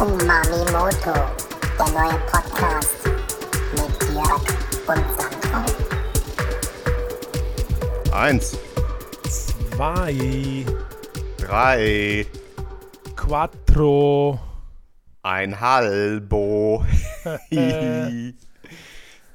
[0.00, 1.12] Umami Moto,
[1.78, 2.96] der neue Podcast
[3.72, 4.44] mit Jörg
[4.86, 5.60] und Sandro.
[8.12, 8.56] Eins,
[9.76, 10.64] Zwei,
[11.36, 12.26] drei,
[13.16, 14.38] quattro.
[15.22, 16.84] ein Halbo.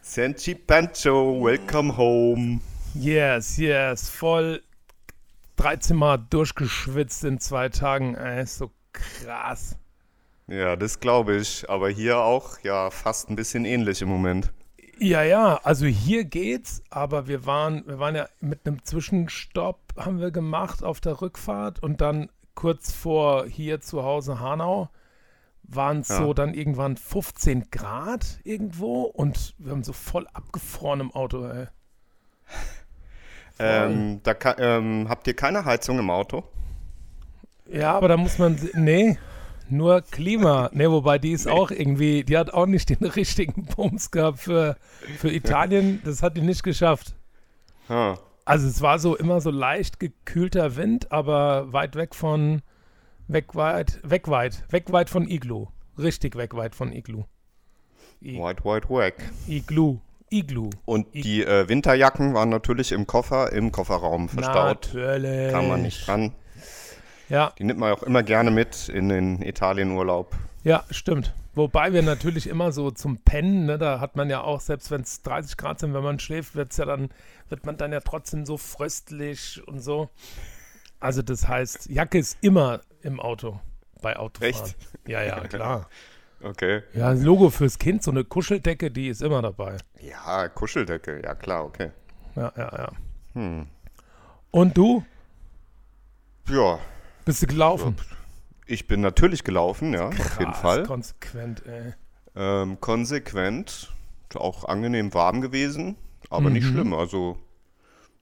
[0.01, 2.59] Senchi Pancho, welcome home.
[2.93, 4.09] Yes, yes.
[4.09, 4.61] Voll
[5.57, 8.15] 13 Mal durchgeschwitzt in zwei Tagen.
[8.15, 9.77] Ey, ist so krass.
[10.47, 11.69] Ja, das glaube ich.
[11.69, 14.51] Aber hier auch, ja, fast ein bisschen ähnlich im Moment.
[14.99, 20.19] Ja, ja, also hier geht's, aber wir waren, wir waren ja mit einem Zwischenstopp haben
[20.19, 24.89] wir gemacht auf der Rückfahrt und dann kurz vor hier zu Hause Hanau
[25.63, 26.17] waren es Ja.
[26.17, 31.67] so dann irgendwann 15 Grad irgendwo und wir haben so voll abgefroren im Auto, ey.
[33.59, 36.43] Ähm, da ähm, habt ihr keine Heizung im Auto?
[37.71, 39.17] Ja, aber da muss man, nee,
[39.69, 40.69] nur Klima.
[40.73, 44.77] Nee, wobei die ist auch irgendwie, die hat auch nicht den richtigen Bums gehabt für,
[45.17, 46.01] für Italien.
[46.03, 47.15] Das hat die nicht geschafft.
[47.89, 48.17] Ha.
[48.45, 52.61] Also es war so immer so leicht gekühlter Wind, aber weit weg von,
[53.27, 55.67] weg weit, weg weit, weg weit von Iglu.
[55.97, 57.23] Richtig weg weit von Iglu.
[58.21, 59.15] I White, white, wack.
[59.47, 59.99] Iglu.
[60.29, 60.71] Iglu.
[60.85, 64.89] Und die äh, Winterjacken waren natürlich im Koffer, im Kofferraum verstaut.
[64.93, 65.51] Natürlich.
[65.51, 66.33] Kann man nicht dran.
[67.33, 70.35] Ja, Die nimmt man auch immer gerne mit in den Italienurlaub.
[70.63, 71.33] Ja, stimmt.
[71.55, 75.01] Wobei wir natürlich immer so zum Pennen, ne, da hat man ja auch, selbst wenn
[75.01, 77.09] es 30 Grad sind, wenn man schläft, wird's ja dann,
[77.49, 80.11] wird man dann ja trotzdem so fröstlich und so.
[80.99, 83.59] Also das heißt, Jacke ist immer im Auto
[84.03, 84.53] bei Autofahren.
[84.53, 84.75] Echt?
[85.07, 85.89] Ja, ja, klar.
[86.43, 86.83] Okay.
[86.93, 89.77] Ja, Logo fürs Kind, so eine Kuscheldecke, die ist immer dabei.
[90.01, 91.91] Ja, Kuscheldecke, ja klar, okay.
[92.35, 92.91] Ja, ja, ja.
[93.33, 93.67] Hm.
[94.51, 95.05] Und du?
[96.49, 96.79] Ja,
[97.25, 97.95] Bist du gelaufen?
[98.65, 100.83] ich bin natürlich gelaufen, ja, auf jeden Krass, Fall.
[100.83, 101.93] konsequent, ey.
[102.35, 103.91] Ähm, konsequent,
[104.35, 105.95] auch angenehm warm gewesen,
[106.29, 106.71] aber nicht Mhm.
[106.71, 106.93] schlimm.
[106.93, 107.37] Also,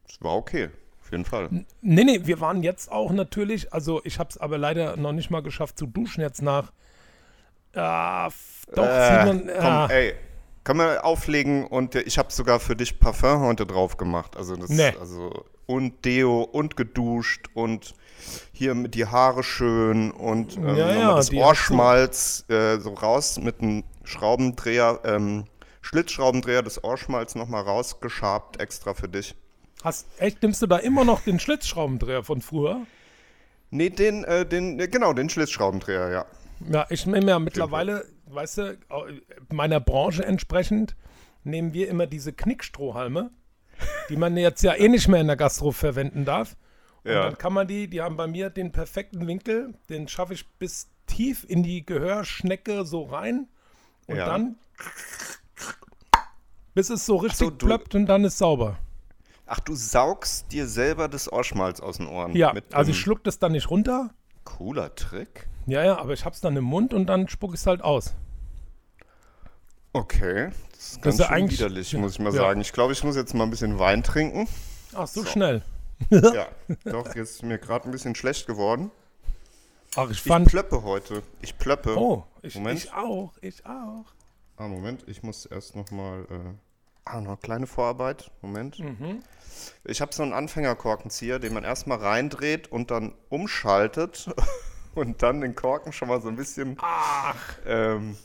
[0.10, 0.70] es war okay,
[1.02, 1.48] auf jeden Fall.
[1.82, 5.30] Nee, nee, wir waren jetzt auch natürlich, also ich habe es aber leider noch nicht
[5.30, 6.72] mal geschafft zu duschen jetzt nach.
[7.74, 8.30] Ah,
[8.76, 9.88] doch, Äh, Simon, komm, ja.
[9.88, 10.14] ey,
[10.66, 14.36] können wir auflegen und äh, ich habe sogar für dich Parfum heute drauf gemacht.
[14.36, 14.94] Also, das, Nee.
[15.00, 17.94] also und Deo und geduscht und
[18.52, 23.62] hier mit die Haare schön und ähm, Ja, ja, das Ohrschmalz äh, so raus mit
[23.62, 25.46] einem Schraubendreher, ähm,
[25.82, 29.36] Schlitzschraubendreher des Ohrschmalz nochmal rausgeschabt, extra für dich.
[29.84, 32.86] Hast, echt, nimmst du da immer noch den Schlitzschraubendreher von früher?
[33.72, 36.26] Nee, den, äh, den, genau, den Schlitzschraubendreher, ja.
[36.70, 38.78] Ja, ich nehme ja mittlerweile, weißt du,
[39.50, 40.96] meiner Branche entsprechend,
[41.44, 43.32] nehmen wir immer diese Knickstrohhalme,
[44.10, 46.56] die man jetzt ja eh nicht mehr in der Gastro verwenden darf.
[47.04, 47.24] Und Ja.
[47.24, 50.88] dann kann man die, die haben bei mir den perfekten Winkel, den schaffe ich bis
[51.08, 53.48] tief in die Gehörschnecke so rein
[54.08, 54.26] und Ja.
[54.28, 54.56] dann
[56.74, 58.78] bis es so richtig so, plöppt und dann ist sauber.
[59.46, 62.34] Ach, du saugst dir selber das Ohrschmalz aus den Ohren.
[62.36, 64.12] Ja, mit also ich schluck das dann nicht runter.
[64.46, 65.48] Cooler Trick.
[65.68, 68.16] Ja, ja, aber ich hab's dann im Mund und dann spuck ich es halt aus.
[69.94, 72.42] Okay, das ist Das ganz ist ja schön widerlich, muss ich mal ja.
[72.42, 72.62] sagen.
[72.62, 74.48] Ich glaube, ich muss jetzt mal ein bisschen Wein trinken.
[74.94, 75.28] Ach, so, So.
[75.30, 75.64] schnell.
[76.10, 76.48] Ja,
[76.86, 78.92] doch, jetzt ist mir gerade ein bisschen schlecht geworden.
[79.96, 80.48] Ach, ich Ich fand.
[80.48, 81.22] plöppe heute.
[81.42, 81.98] Ich plöppe.
[81.98, 82.80] oh, ich, Moment.
[82.80, 84.06] ich auch, ich auch.
[84.58, 86.26] Ah, Moment, ich muss erst noch mal...
[86.30, 86.54] Äh,
[87.06, 88.32] ah, noch eine kleine Vorarbeit.
[88.42, 88.80] Moment.
[88.80, 89.22] Mhm.
[89.84, 94.30] Ich habe so einen Anfängerkorkenzieher, den man erstmal reindreht und dann umschaltet
[94.96, 96.78] und dann den Korken schon mal so ein bisschen...
[96.82, 97.36] Ach.
[97.66, 98.18] Ähm,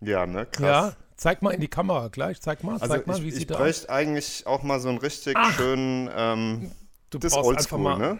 [0.00, 0.62] ja, ne, krass.
[0.62, 2.40] Ja, zeig mal in die Kamera gleich.
[2.40, 3.62] Zeig mal, Also zeig mal, ich, wie ich sieht der aus.
[3.64, 5.52] bräuchte eigentlich auch mal so einen richtig Ach.
[5.54, 6.72] schönen, ähm,
[7.10, 7.98] Du das brauchst einfach Oldschool, mal.
[7.98, 8.18] ne?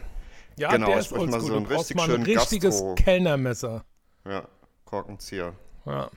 [0.57, 1.51] Ja, Genau, der ist bräuchte mal oldschool.
[1.51, 2.95] so ein du brauchst mal ein richtiges Gastro.
[2.97, 3.85] Kellnermesser.
[4.27, 4.49] Ja,
[4.85, 5.55] Korkenzieher,
[5.87, 6.11] Ja.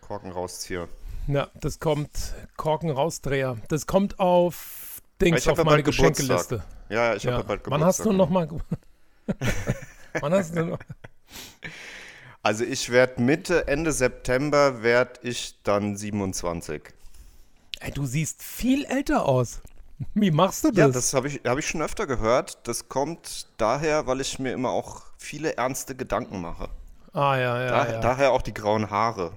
[0.00, 0.88] Korkenrauszieher.
[1.28, 2.10] ja, das kommt
[2.56, 3.56] Korken rausdreher.
[3.68, 5.82] Das kommt auf Dings auf ja meine.
[5.82, 6.64] Geschenkeliste.
[6.88, 7.42] Ja, ja, ich habe Ja.
[7.42, 7.70] bald Geburtstag.
[7.80, 8.48] Wann hast du noch mal?
[10.20, 10.78] Wann hast du noch?
[12.42, 16.82] Also ich werde Mitte, Ende September werde ich dann 27.
[17.80, 19.60] Ey, du siehst viel älter aus.
[20.14, 20.78] Wie machst du das?
[20.78, 22.66] Ja, das habe ich, hab ich schon öfter gehört.
[22.66, 26.68] Das kommt daher, weil ich mir immer auch viele ernste Gedanken mache.
[27.12, 28.00] ah ja, ja, Da, ja.
[28.00, 29.36] Daher auch die grauen Haare.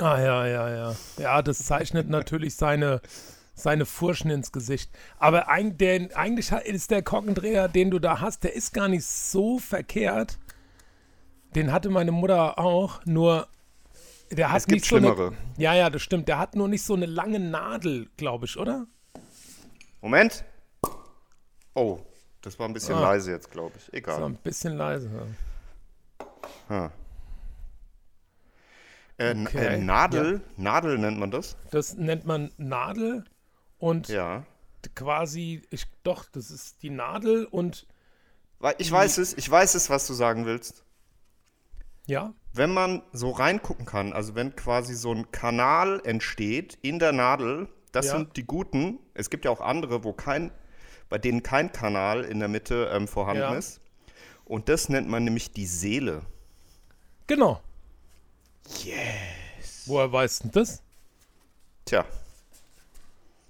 [0.00, 0.96] Ah, ja, ja, ja.
[1.18, 3.00] Ja, das zeichnet natürlich seine,
[3.54, 4.90] seine Furchen ins Gesicht.
[5.18, 9.04] Aber eig der, eigentlich ist der Korkendreher, den du da hast, der ist gar nicht
[9.04, 10.38] so verkehrt.
[11.54, 13.48] Den hatte meine Mutter auch, nur
[14.30, 15.32] der hat Es gibt nicht so eine, schlimmere.
[15.58, 16.26] Ja, ja, das stimmt.
[16.28, 18.86] Der hat nur nicht so eine lange Nadel, glaube ich, oder?
[20.02, 20.44] Moment.
[21.74, 22.00] Oh,
[22.42, 23.00] das war ein bisschen Ah.
[23.02, 23.92] leise jetzt, glaube ich.
[23.94, 24.22] Egal.
[24.22, 25.10] ein bisschen leise.
[26.68, 26.92] Ha.
[29.18, 31.56] Äh, n- Okay, äh, Nadel, Nadel nennt man das.
[31.70, 33.24] Das nennt man Nadel
[33.78, 34.44] und Ja.
[34.94, 37.86] quasi, ich, doch, das ist die Nadel und
[38.78, 40.84] Ich weiß es, ich weiß es, was du sagen willst.
[42.06, 47.12] ja, Wenn man so reingucken kann, also wenn quasi so ein Kanal entsteht in der
[47.12, 48.12] Nadel, das Ja.
[48.16, 48.98] sind die guten.
[49.14, 50.50] Es gibt ja auch andere, wo kein,
[51.08, 53.54] bei denen kein Kanal in der Mitte ähm, vorhanden Ja.
[53.54, 53.80] ist.
[54.44, 56.22] Und das nennt man nämlich die Seele.
[57.26, 57.60] genau.
[58.84, 59.82] Yes.
[59.86, 60.82] Woher weißt du das?
[61.84, 62.04] Tja,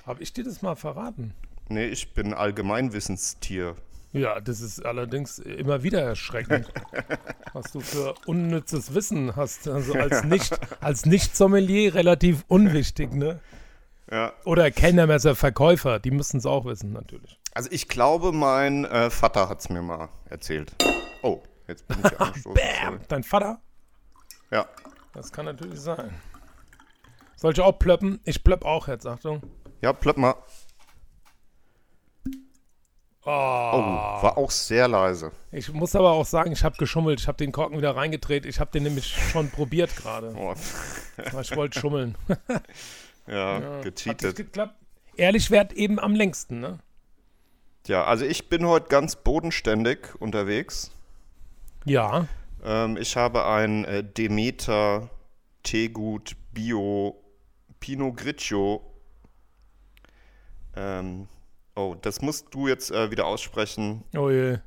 [0.06, 1.35] Habe ich dir das mal verraten?
[1.69, 3.77] nee, ich bin Allgemeinwissenstier.
[4.12, 6.71] Ja, das ist allerdings immer wieder erschreckend,
[7.55, 9.69] was du für unnützes Wissen hast.
[9.69, 13.41] Also als nicht, als Nicht-Sommelier relativ unwichtig, ne?
[14.12, 14.32] Ja.
[14.44, 17.41] Oder Kellnermesser, Verkäufer, die müssen es auch wissen, natürlich.
[17.55, 20.75] Also ich glaube, mein äh, Vater hat es mir mal erzählt.
[21.23, 22.61] Oh, jetzt bin ich angestoßen.
[22.85, 22.99] sorry.
[23.09, 23.62] Dein Vater?
[24.50, 24.67] Ja.
[25.14, 26.11] Das kann natürlich sein.
[27.37, 28.20] Soll ich auch plöppen?
[28.25, 29.41] Ich plöpp auch jetzt, Achtung.
[29.81, 30.35] Ja, plöpp mal.
[33.25, 33.32] Oh, Oh,
[34.23, 35.31] war auch sehr leise.
[35.53, 37.20] Ich muss aber auch sagen, ich habe geschummelt.
[37.20, 38.44] Ich habe den Korken wieder reingedreht.
[38.44, 40.35] Ich habe den nämlich schon probiert gerade.
[40.37, 40.55] Oh,
[41.41, 42.17] Ich wollte schummeln.
[43.26, 44.36] ja, Hat nicht gecheatet.
[44.36, 44.74] geklappt.
[45.16, 46.78] Ehrlich wert eben am längsten, ne?
[47.86, 50.90] Ja, also ich bin heute ganz bodenständig unterwegs.
[51.84, 52.26] Ja.
[52.64, 55.10] Ähm, ich habe ein äh, Demeter
[55.64, 57.16] Teegut Bio
[57.80, 58.82] Pinot Grigio.
[60.76, 61.26] Ähm,
[61.74, 64.04] oh, das musst du jetzt äh, wieder aussprechen.
[64.16, 64.58] Oh je.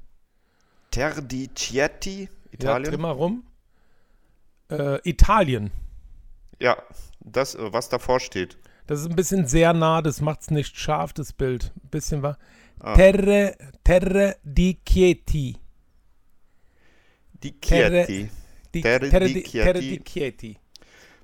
[0.92, 2.92] Terdicietti, Ja, Italien.
[2.92, 3.44] dreh mal rum.
[4.70, 5.72] Äh, Italien.
[6.60, 6.78] Ja,
[7.26, 8.58] das, äh, was davor steht.
[8.88, 11.72] Das ist ein bisschen sehr nah, das macht's nicht scharf, das Bild.
[11.84, 12.38] Ein bisschen war.
[12.80, 12.94] Ah.
[12.96, 15.58] Terre, Terre di Chieti.
[17.62, 18.30] Terre- Chieti.
[18.74, 19.64] Di, Terre Terre, di di, Chieti.
[19.64, 20.58] Terre di Chieti.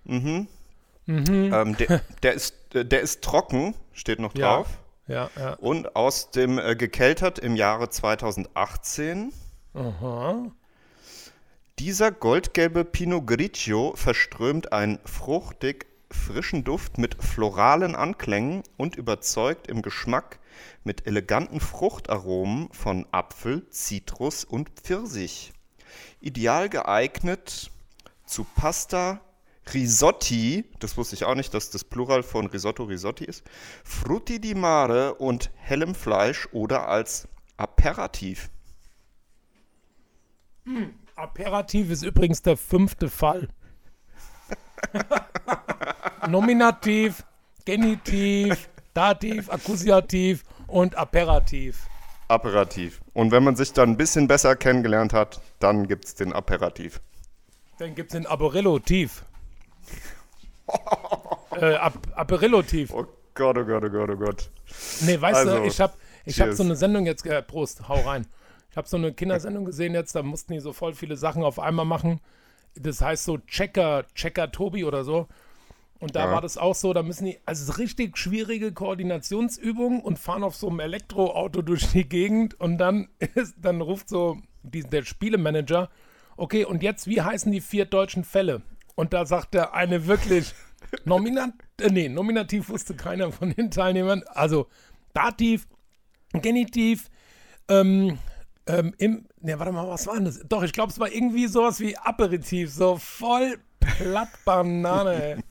[0.03, 0.47] Mhm.
[1.05, 1.53] Mhm.
[1.53, 4.55] Ähm, der, der, ist, der ist trocken, steht noch Ja.
[4.55, 4.67] drauf.
[5.07, 5.53] Ja, ja.
[5.55, 9.33] Und aus dem äh, gekeltert im Jahre 2018.
[9.73, 10.51] Aha.
[11.79, 19.81] Dieser goldgelbe Pinot Grigio verströmt einen fruchtig frischen Duft mit floralen Anklängen und überzeugt im
[19.81, 20.39] Geschmack
[20.83, 25.53] mit eleganten Fruchtaromen von Apfel, Zitrus und Pfirsich.
[26.19, 27.71] Ideal geeignet
[28.25, 29.21] zu Pasta,
[29.73, 33.43] Risotti, das wusste ich auch nicht, dass das Plural von Risotto Risotti ist,
[33.83, 38.49] Frutti di Mare und hellem Fleisch oder als Aperitif.
[41.15, 43.47] Aperitif ist übrigens der fünfte Fall.
[46.31, 47.23] Nominativ,
[47.65, 51.85] Genitiv, Dativ, Akkusativ und Aperitif.
[52.29, 53.01] Aperitif.
[53.13, 57.01] Und wenn man sich dann ein bisschen besser kennengelernt hat, dann gibt es den Aperitif.
[57.77, 59.25] Dann gibt es den Aperillo-Tief.
[61.59, 62.93] äh, Ap Aperillo-Tief.
[62.93, 64.49] Oh Gott, oh Gott, oh Gott, oh Gott.
[65.01, 65.93] Nee, weißt Also, du, ich habe
[66.25, 68.25] ich hab so eine Sendung jetzt, äh, Prost, hau rein.
[68.69, 71.59] Ich habe so eine Kindersendung gesehen jetzt, da mussten die so voll viele Sachen auf
[71.59, 72.21] einmal machen.
[72.75, 75.27] Das heißt so Checker, Checker Tobi oder so.
[76.01, 76.31] Und da Ja.
[76.31, 80.67] war das auch so, da müssen die, also richtig schwierige Koordinationsübungen und fahren auf so
[80.67, 85.89] einem Elektroauto durch die Gegend und dann ist, dann ruft so die, der Spielemanager,
[86.37, 88.63] okay, und jetzt, wie heißen die vier deutschen Fälle?
[88.95, 90.53] Und da sagt der eine wirklich,
[91.05, 94.67] Nominat, äh, nee, Nominativ wusste keiner von den Teilnehmern, also
[95.13, 95.67] Dativ,
[96.33, 97.09] Genitiv,
[97.67, 98.17] ähm,
[98.65, 100.39] ähm, im, ne, warte mal, was war denn das?
[100.47, 105.43] Doch, ich glaube, es war irgendwie sowas wie Aperitif, so voll platt Banane, ey.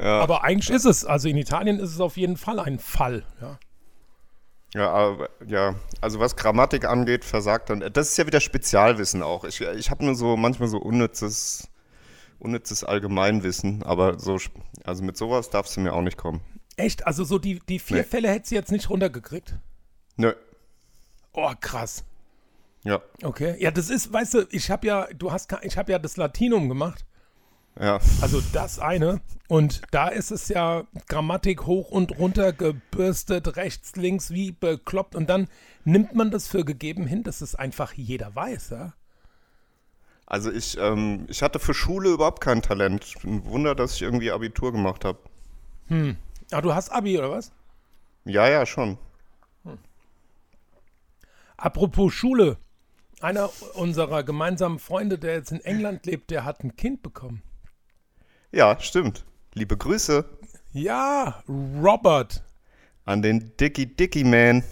[0.00, 3.24] Ja, Aber eigentlich ist es, also in Italien ist es auf jeden Fall ein Fall,
[3.40, 3.58] ja.
[4.74, 7.80] ja, aber, ja, also was Grammatik angeht, versagt dann.
[7.92, 9.44] Das ist ja wieder Spezialwissen auch.
[9.44, 11.68] Ich, ich habe nur so manchmal so unnützes,
[12.38, 14.38] unnützes Allgemeinwissen, aber so,
[14.84, 16.40] also mit sowas darfst du mir auch nicht kommen.
[16.76, 17.06] Echt?
[17.06, 18.02] Also so die, die vier Nee.
[18.04, 19.56] Fälle hättest du jetzt nicht runtergekriegt?
[20.16, 20.32] Nö.
[21.34, 22.04] Oh, krass.
[22.84, 23.54] Ja, Okay.
[23.60, 26.68] Ja, das ist, weißt du, ich habe ja, du hast, ich habe ja das Latinum
[26.68, 27.04] gemacht.
[27.80, 28.00] Ja.
[28.20, 29.20] Also das eine.
[29.48, 35.14] Und da ist es ja Grammatik hoch und runter gebürstet, rechts, links, wie bekloppt.
[35.14, 35.48] Und dann
[35.84, 38.92] nimmt man das für gegeben hin, dass es einfach jeder weiß, ja?
[40.26, 43.16] Also ich, ähm, ich hatte für Schule überhaupt kein Talent.
[43.24, 45.18] Ein Wunder, dass ich irgendwie Abitur gemacht habe.
[46.50, 47.52] Ah, du hast Abi, oder was?
[48.24, 48.96] Ja, ja, schon.
[51.56, 52.56] Apropos Schule.
[53.20, 57.42] Einer unserer gemeinsamen Freunde, der jetzt in England lebt, der hat ein Kind bekommen.
[58.52, 59.24] Ja, stimmt.
[59.54, 60.24] Liebe Grüße
[60.72, 62.42] Ja, Robert.
[63.04, 64.62] an den Dicky Dicky Man.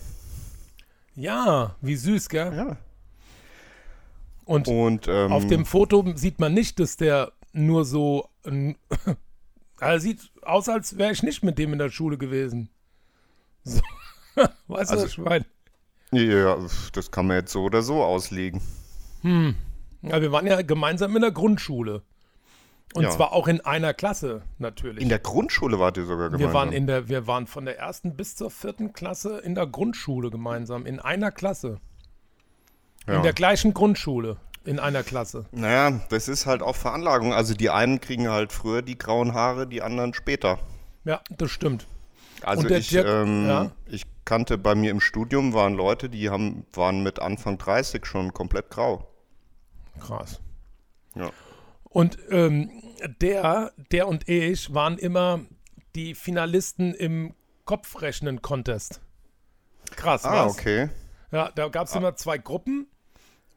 [1.15, 2.55] Ja, wie süß, gell?
[2.55, 2.77] Ja.
[4.45, 8.29] Und Und ähm, auf dem Foto sieht man nicht, dass der nur so.
[8.45, 8.77] ein-
[9.79, 12.71] Also sieht aus, als wäre ich nicht mit dem in der Schule gewesen.
[13.65, 13.81] So.
[14.69, 15.45] Weißt Also- du, was ich meine?
[16.13, 16.59] Ja,
[16.93, 18.61] das kann man jetzt so oder so auslegen.
[19.23, 22.03] Ja, wir waren ja gemeinsam in der Grundschule.
[22.95, 23.11] Und Ja.
[23.11, 25.01] zwar auch in einer Klasse, natürlich.
[25.03, 26.49] In der Grundschule wart ihr sogar gemeinsam.
[26.49, 29.67] wir waren in der, wir waren von der ersten bis zur vierten Klasse in der
[29.69, 31.79] Grundschule gemeinsam, in einer Klasse.
[33.07, 33.15] ja.
[33.17, 35.47] In der gleichen Grundschule, in einer Klasse.
[35.53, 37.33] Naja, das ist halt auch Veranlagung.
[37.33, 40.59] Also die einen kriegen halt früher die grauen Haare, die anderen später.
[41.05, 41.87] Ja, das stimmt.
[42.43, 43.71] Also ich, Dirk- ähm, ja?
[43.87, 48.33] ich kannte bei mir im Studium waren Leute, die haben, waren mit Anfang 30 schon
[48.35, 49.07] komplett grau.
[50.01, 50.41] Krass.
[51.15, 51.31] Ja.
[51.91, 52.71] Und ähm,
[53.21, 55.41] der, der und ich waren immer
[55.95, 59.01] die Finalisten im Kopfrechnen-Contest.
[59.97, 60.53] Krass, Ah, was?
[60.53, 60.89] okay.
[61.33, 62.87] Ja, da gab es immer zwei Gruppen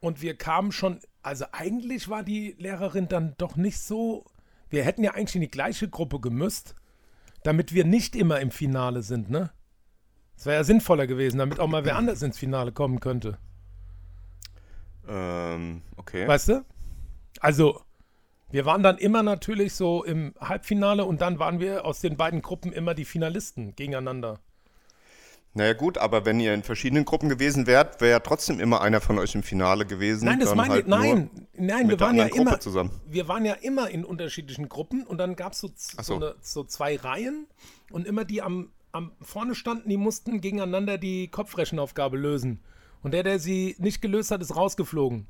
[0.00, 4.24] und wir kamen schon, also eigentlich war die Lehrerin dann doch nicht so,
[4.68, 6.74] wir hätten ja eigentlich in die gleiche Gruppe gemüsst,
[7.44, 9.52] damit wir nicht immer im Finale sind, ne?
[10.36, 13.38] Das wäre ja sinnvoller gewesen, damit auch mal wer anders ins Finale kommen könnte.
[15.08, 16.26] Ähm, okay.
[16.26, 16.64] Weißt du?
[17.40, 17.80] Also,
[18.54, 22.40] wir waren dann immer natürlich so im Halbfinale und dann waren wir aus den beiden
[22.40, 24.38] Gruppen immer die Finalisten gegeneinander.
[25.54, 29.00] Naja gut, aber wenn ihr in verschiedenen Gruppen gewesen wärt, wäre ja trotzdem immer einer
[29.00, 30.26] von euch im Finale gewesen.
[30.26, 32.92] Nein, das meine halt ich, nein, nein, wir waren ja Gruppe immer, zusammen.
[33.08, 36.02] wir waren ja immer in unterschiedlichen Gruppen und dann gab es so, so.
[36.02, 36.14] so.
[36.14, 37.48] eine, so zwei Reihen
[37.90, 42.60] und immer die am, am vorne standen, die mussten gegeneinander die Kopfrechenaufgabe lösen.
[43.02, 45.26] Und der, der sie nicht gelöst hat, ist rausgeflogen.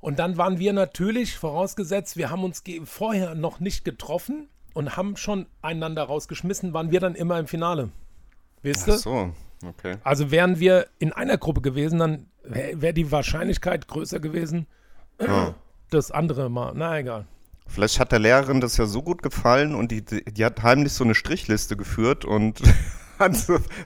[0.00, 5.16] Und dann waren wir natürlich, vorausgesetzt, wir haben uns vorher noch nicht getroffen und haben
[5.16, 7.90] schon einander rausgeschmissen, waren wir dann immer im Finale.
[8.62, 8.98] Wisst Ach ihr?
[8.98, 9.34] so,
[9.66, 9.96] okay.
[10.02, 14.66] Also wären wir in einer Gruppe gewesen, dann wäre wär die Wahrscheinlichkeit größer gewesen,
[15.90, 16.72] das andere mal.
[16.74, 17.26] Na egal.
[17.66, 20.92] Vielleicht hat der Lehrerin das ja so gut gefallen und die, die, die hat heimlich
[20.92, 22.60] so eine Strichliste geführt und
[23.20, 23.36] hat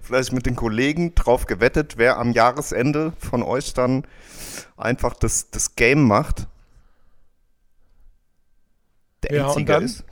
[0.03, 4.07] vielleicht mit den Kollegen drauf gewettet, wer am Jahresende von euch dann
[4.77, 6.47] einfach das, das Game macht.
[9.23, 10.05] Der Ja, und Endsieger ist.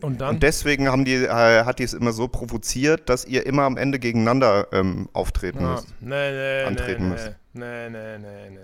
[0.00, 0.20] Und?
[0.20, 3.76] Und deswegen haben die, äh, hat die es immer so provoziert, dass ihr immer am
[3.76, 5.72] Ende gegeneinander ähm, auftreten ja.
[5.72, 5.94] müsst.
[6.00, 7.32] Nee, nee, antreten nee, müsst.
[7.52, 8.58] nee, nee, nee, nee,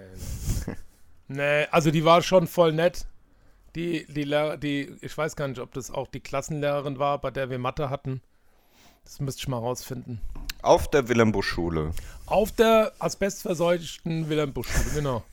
[0.67, 0.75] nee.
[1.29, 3.07] nee, also die war schon voll nett.
[3.77, 7.31] Die, die, Lehrer, die, ich weiß gar nicht, ob das auch die Klassenlehrerin war, bei
[7.31, 8.21] der wir Mathe hatten.
[9.11, 10.21] Das müsste ich mal rausfinden.
[10.63, 11.91] Auf der Wilhelm-Busch-Schule.
[12.27, 15.25] Auf der asbestverseuchten Wilhelm Busch, genau.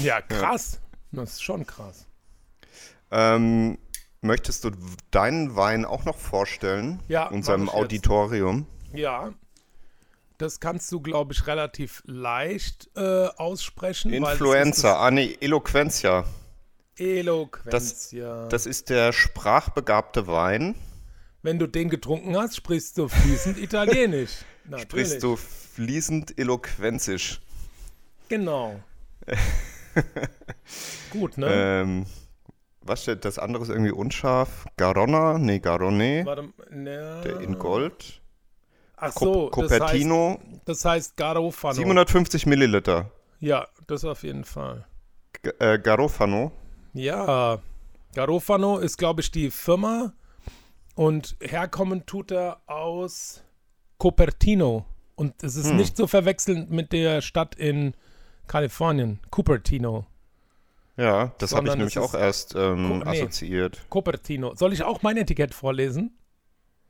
[0.00, 0.80] ja, krass.
[1.12, 2.04] Das ist schon krass.
[3.12, 3.78] Ähm,
[4.22, 4.72] möchtest du
[5.12, 6.98] deinen Wein auch noch vorstellen?
[7.06, 7.76] Ja, Unserem ich jetzt.
[7.76, 8.66] Auditorium.
[8.92, 9.32] Ja.
[10.38, 14.12] Das kannst du, glaube ich, relativ leicht äh, aussprechen.
[14.12, 16.24] Influenza, ah nee, Eloquentia.
[16.96, 18.48] Eloquenz, Das-.
[18.48, 20.74] Das ist der sprachbegabte Wein.
[21.42, 24.44] Wenn du den getrunken hast, sprichst du fließend Italienisch.
[24.64, 24.82] Natürlich.
[24.82, 27.40] Sprichst du fließend eloquenzisch.
[28.28, 28.80] Genau.
[31.10, 31.46] Gut, ne?
[31.50, 32.06] Ähm,
[32.82, 34.66] was steht das andere ist irgendwie unscharf?
[34.76, 35.38] Garonna?
[35.38, 36.24] Nee, Garonne.
[36.24, 38.20] Warte, ne, Der in Gold.
[38.96, 40.38] Ach Co so, Copertino.
[40.40, 41.74] das heißt, das heißt Garofano.
[41.74, 43.10] 750 Milliliter.
[43.40, 44.86] Ja, das auf jeden Fall.
[45.42, 46.50] G äh, Garofano.
[46.94, 47.60] Ja,
[48.14, 50.12] Garofano ist, glaube ich, die Firma
[50.98, 53.44] und herkommen tut er aus
[53.98, 54.84] Cupertino.
[55.14, 55.60] Und es Hm.
[55.62, 57.94] ist nicht zu verwechseln mit der Stadt in
[58.48, 60.06] Kalifornien, Cupertino.
[60.96, 63.04] Ja, das habe ich nämlich auch erst ähm, nee.
[63.04, 63.80] assoziiert.
[63.90, 64.56] Cupertino.
[64.56, 66.16] Soll ich auch mein Etikett vorlesen?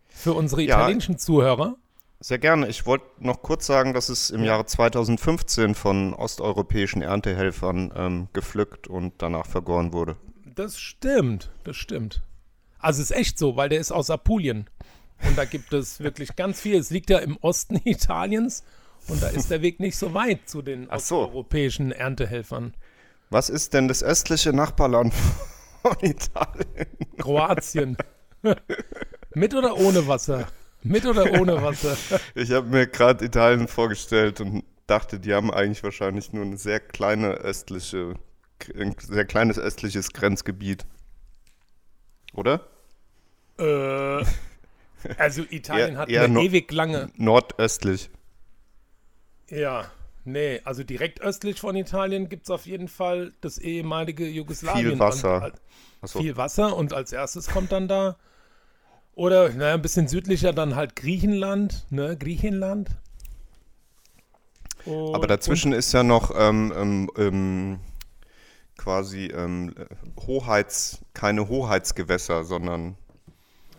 [0.08, 0.76] Für unsere Ja.
[0.78, 1.76] italienischen Zuhörer?
[2.20, 2.68] Sehr gerne.
[2.68, 8.88] Ich wollte noch kurz sagen, dass es im Jahre 2015 von osteuropäischen Erntehelfern ähm, gepflückt
[8.88, 10.16] und danach vergoren wurde.
[10.54, 12.22] Das stimmt, das stimmt.
[12.78, 14.68] Also es ist echt so, weil der ist aus Apulien.
[15.26, 16.78] Und da gibt es wirklich ganz viel.
[16.78, 18.64] Es liegt ja im Osten Italiens
[19.08, 20.92] und da ist der Weg nicht so weit zu den so.
[21.22, 22.74] osteuropäischen Erntehelfern.
[23.30, 25.14] Was ist denn das östliche Nachbarland
[25.82, 26.86] von Italien?
[27.18, 27.96] Kroatien.
[29.34, 30.46] Mit oder ohne Wasser?
[30.82, 31.96] Mit oder ohne Wasser?
[32.34, 36.80] Ich habe mir gerade Italien vorgestellt und dachte, die haben eigentlich wahrscheinlich nur eine sehr
[36.80, 38.14] kleine östliche,
[38.74, 40.86] ein sehr kleines östliches Grenzgebiet.
[42.38, 42.60] Oder?
[43.58, 44.24] äh,
[45.18, 47.10] also Italien hat eher eine no- ewig lange.
[47.16, 48.10] Nordöstlich.
[49.50, 49.90] Ja,
[50.24, 54.90] nee, also direkt östlich von Italien gibt es auf jeden Fall das ehemalige Jugoslawien.
[54.90, 55.44] Viel Wasser.
[55.46, 55.54] Und,
[56.00, 56.20] Achso.
[56.20, 58.16] viel Wasser und als erstes kommt dann da
[59.16, 62.90] oder naja, ein bisschen südlicher dann halt Griechenland, ne, Griechenland.
[64.84, 67.80] Und, Aber dazwischen ist ja noch ähm, ähm, ähm,
[68.78, 69.74] quasi ähm,
[70.26, 72.96] Hoheits, keine Hoheitsgewässer, sondern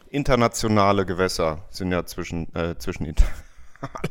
[0.09, 3.33] internationale Gewässer sind ja zwischen, äh, zwischen Italien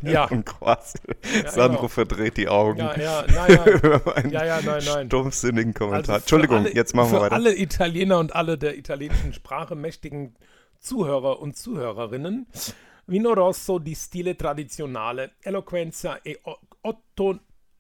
[0.03, 0.25] Ja.
[0.25, 1.03] und Kroatien.
[1.47, 1.89] Sandro genau.
[1.89, 5.07] verdreht die Augen Ja, ja, über meinen Ja, ja, nein, nein.
[5.07, 5.99] stumpfsinnigen Kommentar.
[5.99, 7.35] Also für Entschuldigung, alle, jetzt machen für wir weiter.
[7.35, 10.35] alle Italiener und alle der italienischen Sprache mächtigen
[10.81, 12.47] Zuhörer und Zuhörerinnen.
[13.07, 16.39] Vino rosso di stile tradizionale, eloquenza e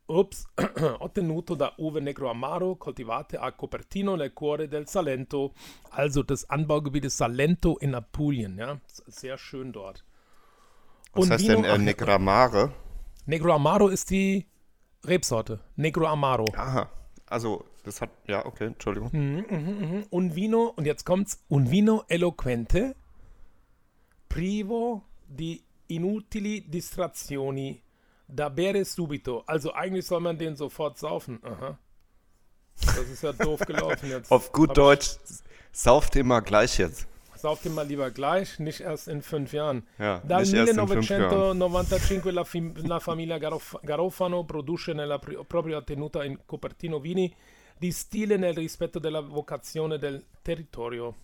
[0.09, 0.47] o- otto, ups,
[1.01, 5.53] ottenuto da uve negro amaro coltivate a Copertino nel cuore del Salento,
[5.91, 8.57] also des Anbaugebietes Salento in Apulien.
[8.57, 10.05] Ja, sehr schön dort.
[11.13, 12.73] Was Und heißt Vino- denn äh, ach, Negramare?
[13.27, 14.47] Negro Amaro ist die
[15.05, 15.61] Rebsorte.
[15.77, 16.45] Negro Amaro.
[16.57, 16.89] Aha,
[17.27, 19.11] also das hat, ja, okay, Entschuldigung.
[20.11, 22.95] un vino, und jetzt kommt's, un vino eloquente,
[24.27, 27.81] privo di inutili distrazioni,
[28.29, 29.43] da bere subito.
[29.47, 31.41] Also eigentlich soll man den sofort saufen.
[31.43, 31.79] Aha.
[32.81, 34.31] Das ist ja doof gelaufen jetzt.
[34.31, 35.17] Auf gut Deutsch,
[35.73, 37.09] sauft immer gleich jetzt.
[37.35, 39.87] Ich, sauf den mal lieber gleich, nicht erst in fünf Jahren.
[39.99, 41.25] Ja, Dal nicht erst in fünf Jahren.
[41.63, 47.35] 1995 la, fam- la famiglia Garof- Garofano produce nella pri- propria tenuta in Copertino vini
[47.79, 51.15] di stile nel rispetto della vocazione del territorio.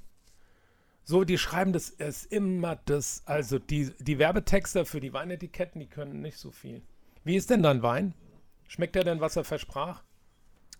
[1.04, 5.88] So, die schreiben das ist immer das, also die, die Werbetexte für die Weinetiketten, die
[5.88, 6.82] können nicht so viel.
[7.24, 8.14] Wie ist denn dein Wein?
[8.68, 10.02] Schmeckt der denn, was er versprach?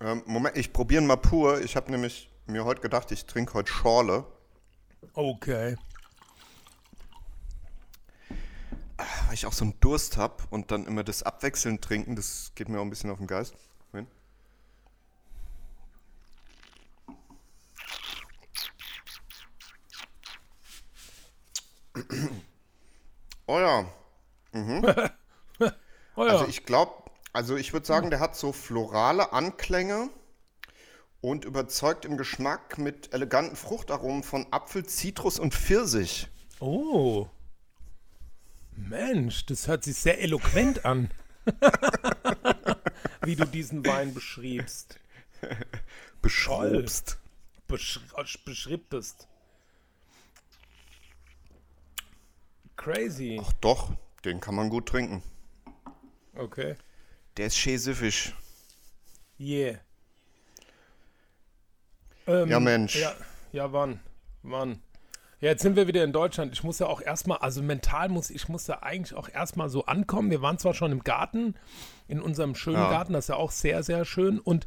[0.00, 1.62] Ähm, Moment, ich probiere ihn mal pur.
[1.62, 4.26] Ich habe nämlich mir heute gedacht, ich trinke heute Schorle.
[5.14, 5.76] Okay.
[8.98, 12.68] Weil ich auch so einen Durst habe und dann immer das abwechselnd trinken, das geht
[12.68, 13.54] mir auch ein bisschen auf den Geist.
[13.92, 14.10] Moment.
[23.46, 23.84] Oh ja,
[26.16, 26.33] Oh ja.
[26.33, 26.92] also ich glaube,
[27.33, 30.11] also ich würde sagen, der hat so florale Anklänge
[31.21, 36.29] und überzeugt im Geschmack mit eleganten Fruchtaromen von Apfel, Zitrus und Pfirsich.
[36.61, 37.29] oh.
[38.77, 41.11] Mensch, das hört sich sehr eloquent an.
[43.22, 44.98] Wie du diesen Wein beschriebst.
[46.20, 47.18] Beschrobst.
[47.68, 48.00] besch
[48.44, 49.29] beschriebtest.
[52.77, 53.40] Crazy.
[53.42, 53.92] Ach doch,
[54.24, 55.22] den kann man gut trinken.
[56.37, 56.77] Okay.
[57.37, 58.33] Der ist schön süffig.
[59.38, 59.79] Yeah.
[62.27, 62.97] Ähm, Ja, Mensch.
[62.97, 63.12] Ja,
[63.53, 64.01] ja, wann?
[64.42, 64.81] Wann?
[65.40, 66.53] Ja, jetzt sind wir wieder in Deutschland.
[66.53, 69.85] Ich muss ja auch erstmal, also mental muss ich muss ja eigentlich auch erstmal so
[69.85, 70.31] ankommen.
[70.31, 71.55] Wir waren zwar schon im Garten,
[72.09, 72.90] in unserem schönen Ja.
[72.90, 74.66] Garten, das ist ja auch sehr, sehr schön und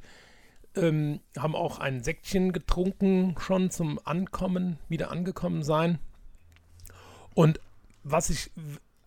[0.75, 5.97] ähm, haben auch ein Säckchen getrunken schon zum Ankommen, wieder angekommen sein.
[7.33, 7.59] Und
[8.03, 8.51] was ich,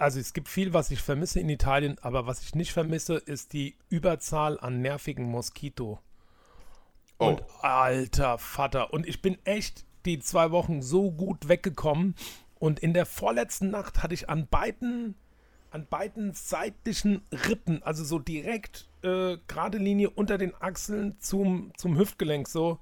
[0.00, 3.52] also es gibt viel, was ich vermisse in Italien, aber was ich nicht vermisse, ist
[3.52, 6.00] die Überzahl an nervigen Moskito.
[7.18, 7.28] Oh.
[7.28, 8.92] Und alter Vater.
[8.94, 12.14] Und ich bin echt die zwei Wochen so gut weggekommen.
[12.58, 15.16] Und in der vorletzten Nacht hatte ich an beiden,
[15.70, 21.98] an beiden seitlichen Rippen, also so direkt äh, gerade Linie unter den Achseln zum, zum
[21.98, 22.78] Hüftgelenk, so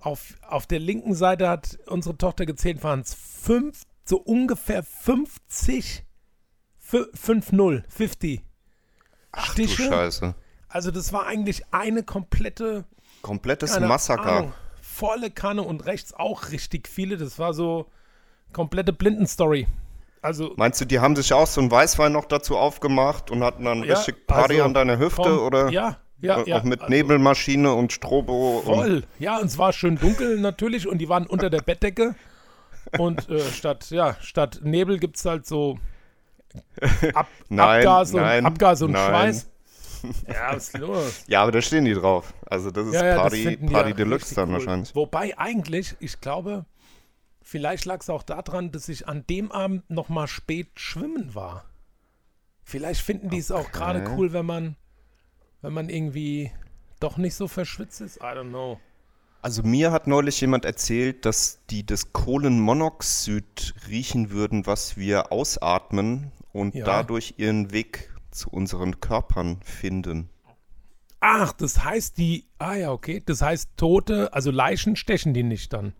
[0.00, 5.84] auf, auf der linken Seite hat unsere Tochter gezählt, waren es fünf, so ungefähr 50,
[5.94, 6.02] fü-
[6.90, 8.42] 5-0, 50
[9.32, 9.84] Ach du Stiche.
[9.84, 10.34] Scheiße.
[10.68, 12.84] Also das war eigentlich eine komplette
[13.22, 14.32] Komplettes Massaker.
[14.32, 17.16] Ahnung, volle Kanne und rechts auch richtig viele.
[17.16, 17.86] Das war so
[18.52, 19.66] komplette Blindenstory.
[20.20, 23.64] Also Meinst du, die haben sich auch so ein Weißwein noch dazu aufgemacht und hatten
[23.64, 26.62] dann ja, richtig Party also, an deiner Hüfte komm, oder Ja, ja, auch ja.
[26.64, 28.58] mit also Nebelmaschine und Strobo?
[28.58, 29.04] Und, Voll.
[29.18, 32.16] Ja, und es war schön dunkel natürlich und die waren unter der Bettdecke.
[32.98, 35.78] Und äh, statt, ja, statt Nebel gibt es halt so
[37.14, 39.06] Ab Nein, Abgase, nein, und, Abgase und nein.
[39.08, 39.48] Schweiß.
[40.28, 41.24] Ja, was ist los?
[41.26, 42.32] ja, aber da stehen die drauf.
[42.46, 44.54] Also das ist Ja, ja, das Party, die Party Deluxe dann cool.
[44.54, 44.94] wahrscheinlich.
[44.94, 46.66] Wobei eigentlich, ich glaube,
[47.42, 51.64] vielleicht lag es auch daran, dass ich an dem Abend noch mal spät schwimmen war.
[52.62, 54.12] Vielleicht finden die es auch gerade Okay.
[54.16, 54.76] cool, wenn man,
[55.62, 56.52] wenn man irgendwie
[57.00, 58.18] doch nicht so verschwitzt ist.
[58.18, 58.78] I don't know.
[59.42, 66.30] Also mir hat neulich jemand erzählt, dass die das Kohlenmonoxid riechen würden, was wir ausatmen
[66.52, 66.84] und Ja.
[66.84, 70.28] dadurch ihren Weg zu unseren Körpern finden.
[71.20, 72.46] Ach, das heißt die.
[72.58, 73.22] Ah ja, okay.
[73.24, 75.92] Das heißt Tote, also Leichen stechen die nicht dann.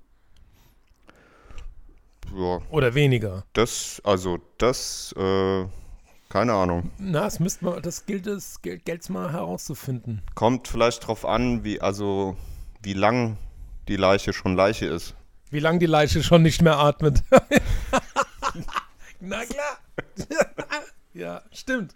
[2.36, 3.44] Ja, Oder weniger.
[3.54, 5.64] das, also das, äh,
[6.28, 6.90] keine Ahnung.
[6.98, 10.20] Na, das müsste man, das gilt es, gilt es mal herauszufinden.
[10.34, 12.36] Kommt vielleicht drauf an, wie, also,
[12.82, 13.38] wie lang
[13.88, 15.14] die Leiche schon Leiche ist.
[15.50, 17.24] Wie lange die Leiche schon nicht mehr atmet.
[19.20, 19.78] Na klar.
[21.14, 21.94] ja, stimmt.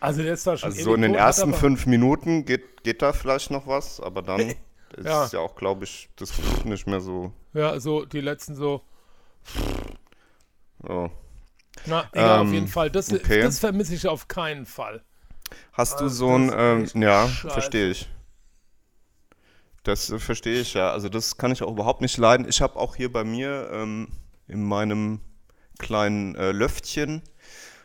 [0.00, 3.12] Also der ist da schon Also so in den ersten fünf Minuten geht, geht da
[3.12, 4.54] vielleicht noch was, aber dann
[4.90, 5.24] Das Ja.
[5.24, 6.32] ist ja auch, glaube ich, das
[6.64, 7.32] nicht mehr so.
[7.54, 8.82] Ja, so die letzten so.
[10.88, 11.10] Ja.
[11.86, 12.90] Na, egal, auf Ähm, jeden Fall.
[12.90, 13.42] Das, okay.
[13.42, 15.02] das vermisse ich auf keinen Fall.
[15.72, 18.08] Hast du Also so ein, ähm, ist ja, verstehe ich.
[19.82, 20.90] Das äh, verstehe ich ja.
[20.90, 22.46] Also das kann ich auch überhaupt nicht leiden.
[22.48, 24.08] Ich habe auch hier bei mir ähm,
[24.48, 25.20] in meinem
[25.78, 27.22] kleinen äh, Löftchen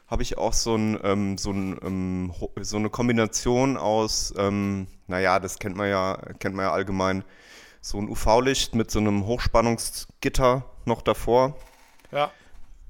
[0.07, 5.39] habe ich auch so, ein, ähm, so, ein, ähm, so eine Kombination aus, ähm, naja,
[5.39, 7.23] das kennt man ja, kennt man ja allgemein,
[7.81, 11.55] so ein UV-Licht mit so einem Hochspannungsgitter noch davor
[12.11, 12.33] Ja,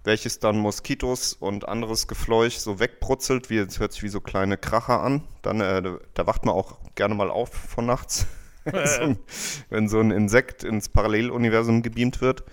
[0.04, 4.58] welches dann Moskitos und anderes Gefleuch so wegbrutzelt, wie es hört sich wie so kleine
[4.58, 5.24] Kracher an.
[5.44, 8.26] Dann, äh, da- da wacht man auch gerne mal auf von nachts,
[8.84, 9.20] so ein,
[9.70, 12.44] wenn so ein Insekt ins Paralleluniversum gebeamt wird.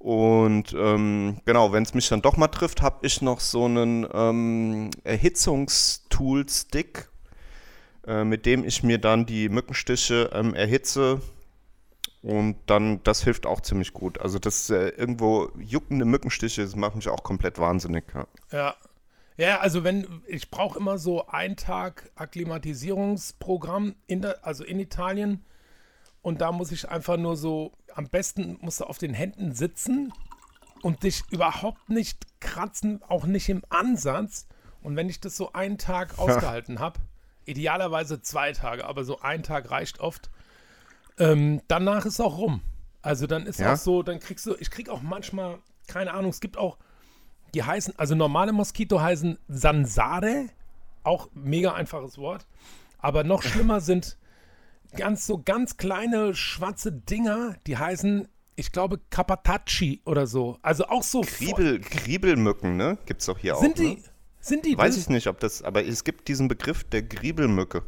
[0.00, 4.08] Und ähm, genau, wenn es mich dann doch mal trifft, habe ich noch so einen
[4.10, 7.10] ähm, Erhitzungstool-Stick,
[8.06, 11.20] äh, mit dem ich mir dann die Mückenstiche ähm, erhitze
[12.22, 14.18] und dann, das hilft auch ziemlich gut.
[14.22, 18.04] Also das äh, irgendwo juckende Mückenstiche, das macht mich auch komplett wahnsinnig.
[18.14, 18.26] Ja.
[18.52, 18.74] ja.
[19.36, 25.44] Ja, also wenn, ich brauche immer so einen Tag Akklimatisierungsprogramm, in der, also in Italien.
[26.22, 30.12] Und da muss ich einfach nur so, am besten musst du auf den Händen sitzen
[30.82, 34.46] und dich überhaupt nicht kratzen, auch nicht im Ansatz.
[34.82, 37.00] Und wenn ich das so einen Tag ausgehalten habe,
[37.46, 40.30] idealerweise zwei Tage, aber so ein Tag reicht oft,
[41.18, 42.62] ähm, danach ist auch rum.
[43.02, 43.72] Also dann ist Ja?
[43.72, 46.78] auch so, dann kriegst du, ich krieg auch manchmal, keine Ahnung, es gibt auch,
[47.54, 50.46] die heißen, also normale Moskito heißen Sansare,
[51.02, 52.46] auch mega einfaches Wort.
[52.98, 54.16] Aber noch schlimmer sind
[54.92, 60.58] ganz so ganz kleine schwarze Dinger, die heißen, ich glaube, Capatacci oder so.
[60.62, 62.98] Also auch so Kriebel, Kriebelmücken, ne?
[63.06, 63.76] Gibt's doch hier Sind auch.
[63.76, 64.02] die, Ne?
[64.40, 67.82] sind die Weiß ich nicht, ob das, aber es gibt diesen Begriff der Griebelmücke.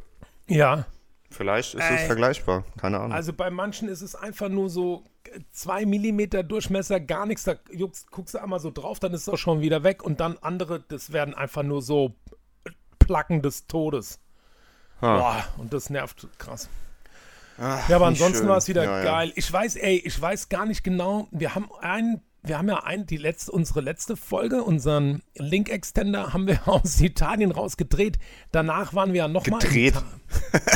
[0.49, 0.87] Ja.
[1.31, 3.13] Vielleicht ist es Äh, vergleichbar, keine Ahnung.
[3.13, 5.05] Also bei manchen ist es einfach nur so
[5.51, 7.45] zwei Millimeter Durchmesser, gar nichts.
[7.45, 10.03] Da juckst, guckst du einmal so drauf, dann ist es auch schon wieder weg.
[10.03, 12.15] Und dann andere, das werden einfach nur so
[12.99, 14.21] Placken des Todes.
[15.01, 15.17] Ha.
[15.19, 16.69] Boah, und das nervt krass.
[17.59, 19.05] Ach, Ja, aber ansonsten war es wieder Ja, ja.
[19.05, 19.33] geil.
[19.37, 21.29] Ich weiß, ey, ich weiß gar nicht genau.
[21.31, 26.47] Wir haben ein, wir haben ja ein, die letzte, unsere letzte Folge, unseren Link-Extender haben
[26.47, 28.19] wir aus Italien rausgedreht.
[28.51, 29.61] Danach waren wir ja nochmal.
[29.61, 29.95] Gedreht.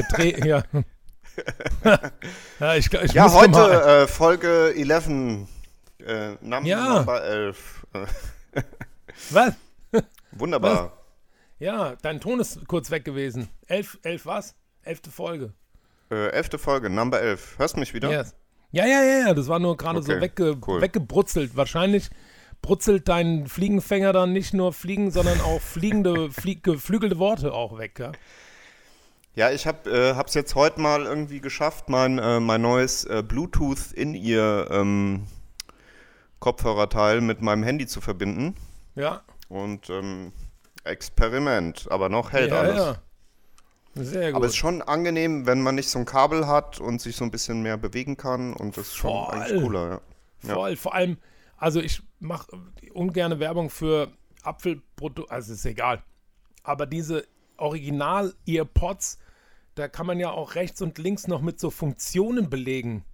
[0.08, 0.62] Gedreht, ja.
[2.60, 3.70] ja, ich, ich Ja, heute mal-
[4.02, 5.08] äh, Folge 11,
[6.06, 6.94] äh, Num Ja.
[6.98, 7.86] Number 11.
[7.92, 8.62] Äh,
[9.30, 9.54] Was?
[10.32, 10.92] wunderbar.
[11.58, 13.48] Ja, dein Ton ist kurz weg gewesen.
[13.66, 14.54] Elf, elf was?
[14.82, 15.54] Elfte Folge.
[16.10, 17.58] Äh, elfte Folge, Number 11.
[17.58, 18.10] Hörst du mich wieder?
[18.10, 18.34] Yes.
[18.72, 20.80] Ja, ja, ja, ja, das war nur gerade so Okay, wegge cool.
[20.80, 21.56] weggebrutzelt.
[21.56, 22.10] Wahrscheinlich
[22.62, 27.98] brutzelt dein Fliegenfänger dann nicht nur Fliegen, sondern auch fliegende, flieg, geflügelte Worte auch weg,
[27.98, 28.12] ja?
[29.34, 33.22] Ja, ich habe äh, hab's jetzt heute mal irgendwie geschafft, mein, äh, mein neues äh,
[33.26, 35.26] Bluetooth in ihr ähm,
[36.38, 38.54] Kopfhörerteil mit meinem Handy zu verbinden.
[38.94, 40.32] Ja, Und ähm,
[40.84, 42.76] Experiment, aber noch hält ja, alles.
[42.76, 42.96] ja.
[44.04, 44.36] Sehr gut.
[44.36, 47.24] Aber es ist schon angenehm, wenn man nicht so ein Kabel hat und sich so
[47.24, 49.34] ein bisschen mehr bewegen kann und das ist schon Voll.
[49.34, 50.00] eigentlich cooler, ja.
[50.48, 50.54] ja.
[50.54, 51.16] Voll, vor allem,
[51.56, 52.46] also ich mache
[52.92, 56.02] ungerne Werbung für Apfelprodukte, also ist egal.
[56.62, 59.18] Aber diese Original-Earpods,
[59.74, 63.04] da kann man ja auch rechts und links noch mit so Funktionen belegen.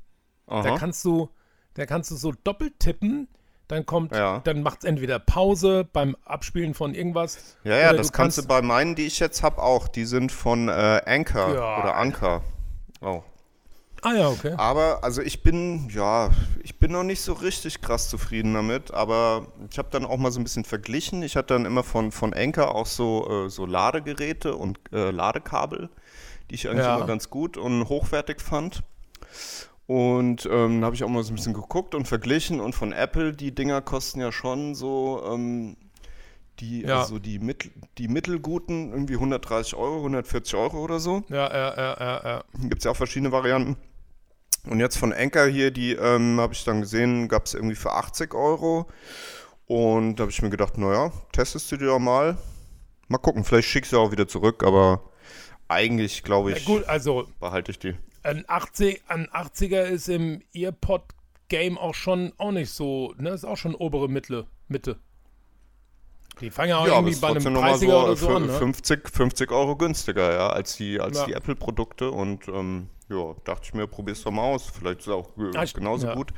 [0.47, 0.79] Da Aha.
[0.79, 1.29] kannst du,
[1.75, 3.29] da kannst du so doppelt tippen,
[3.69, 4.41] dann kommt, Ja.
[4.45, 7.57] dann macht es entweder Pause beim Abspielen von irgendwas.
[7.65, 9.89] Ja, ja, das kannst du bei meinen, die ich jetzt habe, auch.
[9.89, 11.81] Die sind von äh, Anchor Ja.
[11.83, 12.43] oder Anchor.
[13.01, 13.23] Oh.
[14.05, 14.55] Ah ja, okay.
[14.57, 16.31] Aber, also ich bin, ja,
[16.65, 20.33] ich bin noch nicht so richtig krass zufrieden damit, aber ich habe dann auch mal
[20.33, 21.23] so ein bisschen verglichen.
[21.23, 25.89] Ich hatte dann immer von, von Anchor auch so, äh, so Ladegeräte und äh, Ladekabel,
[26.51, 26.97] die ich eigentlich Ja.
[26.97, 28.83] immer ganz gut und hochwertig fand.
[29.93, 32.93] Und ähm, da habe ich auch mal so ein bisschen geguckt und verglichen und von
[32.93, 35.77] Apple, die Dinger kosten ja schon so, ähm,
[36.61, 37.01] die, Ja.
[37.01, 41.25] also die, Mittel, die mittelguten, irgendwie 130 Euro, 140 Euro oder so.
[41.29, 42.45] Ja, ja, ja, ja, ja.
[42.63, 43.77] Gibt es ja auch verschiedene Varianten.
[44.65, 47.93] Und jetzt von Anker hier, die ähm, habe ich dann gesehen, gab es irgendwie für
[47.93, 48.87] 80 Euro.
[49.67, 52.39] Und da habe ich mir gedacht, naja, testest du dir doch mal.
[53.09, 55.03] Mal gucken, vielleicht schickst du auch wieder zurück, aber
[55.69, 57.95] eigentlich glaube ja ich, gut, also behalte ich die.
[58.23, 63.31] Ein, 80, ein 80er ist im Earpod-Game auch schon auch nicht so, ne?
[63.31, 64.47] Ist auch schon obere Mitte.
[64.69, 64.99] Mitte.
[66.41, 68.47] Die fangen ja auch Ja, irgendwie bei einem trotzdem nochmal 30er so oder so an,
[68.47, 68.53] ne?
[68.53, 71.27] 50, 50 Euro günstiger, ja, als die, als Ja.
[71.27, 72.11] die Apple-Produkte.
[72.11, 74.65] Und ähm, ja, dachte ich mir, probier's doch mal aus.
[74.65, 76.15] Vielleicht ist es auch äh, genauso ja.
[76.15, 76.33] gut.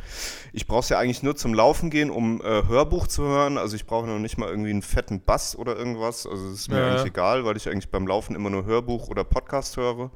[0.52, 3.56] Ich brauche es ja eigentlich nur zum Laufen gehen, um äh, Hörbuch zu hören.
[3.58, 6.26] Also ich brauche noch nicht mal irgendwie einen fetten Bass oder irgendwas.
[6.26, 6.88] Also es ist mir Ja.
[6.90, 10.10] eigentlich egal, weil ich eigentlich beim Laufen immer nur Hörbuch oder Podcast höre.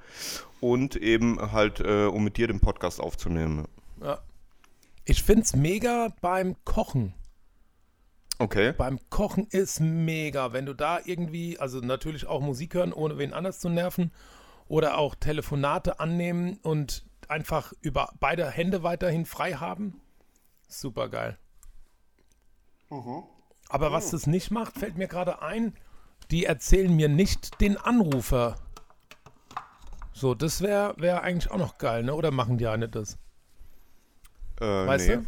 [0.61, 3.67] Und eben halt, äh, um mit dir den Podcast aufzunehmen.
[4.03, 4.19] Ja.
[5.05, 7.15] Ich find's mega beim Kochen.
[8.41, 8.73] Okay.
[8.77, 13.33] Beim Kochen ist mega, wenn du da irgendwie, also natürlich auch Musik hören, ohne wen
[13.33, 14.13] anders zu nerven,
[14.69, 20.01] oder auch Telefonate annehmen und einfach über beide Hände weiterhin frei haben.
[20.69, 21.39] Super geil.
[23.69, 25.75] Aber was das nicht macht, fällt mir gerade ein,
[26.31, 28.57] die erzählen mir nicht den Anrufer.
[30.13, 32.15] So, das wäre wär eigentlich auch noch geil, ne?
[32.15, 33.19] Oder machen die eine das?
[34.61, 35.17] Äh, Weißt nee.
[35.17, 35.27] du?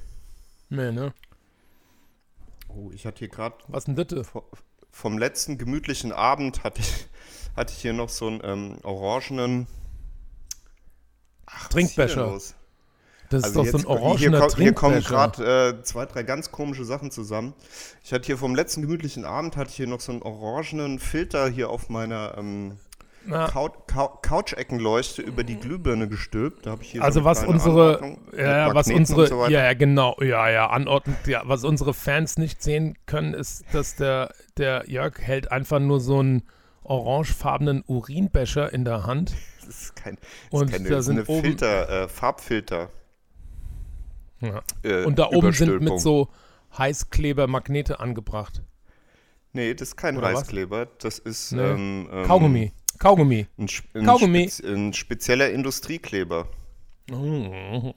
[0.71, 1.15] Nee, ne?
[2.69, 4.33] Oh, ich hatte hier gerade Was denn das?
[4.91, 7.07] vom letzten gemütlichen Abend hatte ich,
[7.57, 9.67] hatte ich hier noch so einen ähm, orangenen
[11.47, 12.39] Ach, Trinkbecher.
[13.29, 15.29] Das Also ist doch so ein orangener kommt- hier kommen Trinkbecher.
[15.29, 17.55] gerade äh, zwei, drei ganz komische Sachen zusammen.
[18.03, 21.49] Ich hatte hier vom letzten gemütlichen Abend hatte ich hier noch so einen orangenen Filter
[21.49, 22.79] hier auf meiner ähm,
[23.29, 26.67] Couch-Eckenleuchte über die Glühbirne gestülpt.
[26.67, 29.75] Da habe ich hier also so was unsere, ja, ja, was unsere, so ja, ja,
[29.75, 34.85] genau, ja, ja, anordnend, ja, was unsere Fans nicht sehen können, ist, dass der, der
[34.89, 36.43] Jörg hält einfach nur so einen
[36.83, 39.33] orangefarbenen Urinbecher in der Hand.
[39.61, 42.91] Das ist kein, das Und ist keine, da ist sind oben- Filter, äh, Farbfilter.
[44.41, 44.63] Ja.
[44.83, 46.29] Äh, Und da oben sind mit so
[46.77, 48.63] Heißkleber-Magnete angebracht.
[49.53, 50.41] Nee, das ist kein Oder was?
[50.41, 50.87] Heißkleber.
[50.99, 51.61] Das ist Nee.
[51.63, 52.73] ähm, ähm, Kaugummi.
[52.99, 53.47] Kaugummi.
[53.59, 54.49] Ein, ein, Kaugummi.
[54.49, 56.49] Spez ein spezieller Industriekleber.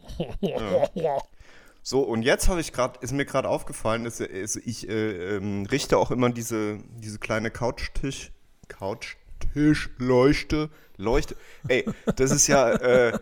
[1.86, 5.66] So, und jetzt habe ich gerade, ist mir gerade aufgefallen, dass, ist, ich äh, ähm,
[5.70, 8.32] richte auch immer diese, diese kleine Couchtisch,
[8.68, 11.36] Couchtischleuchte, Leuchte.
[11.68, 13.20] Ey, das ist ja äh,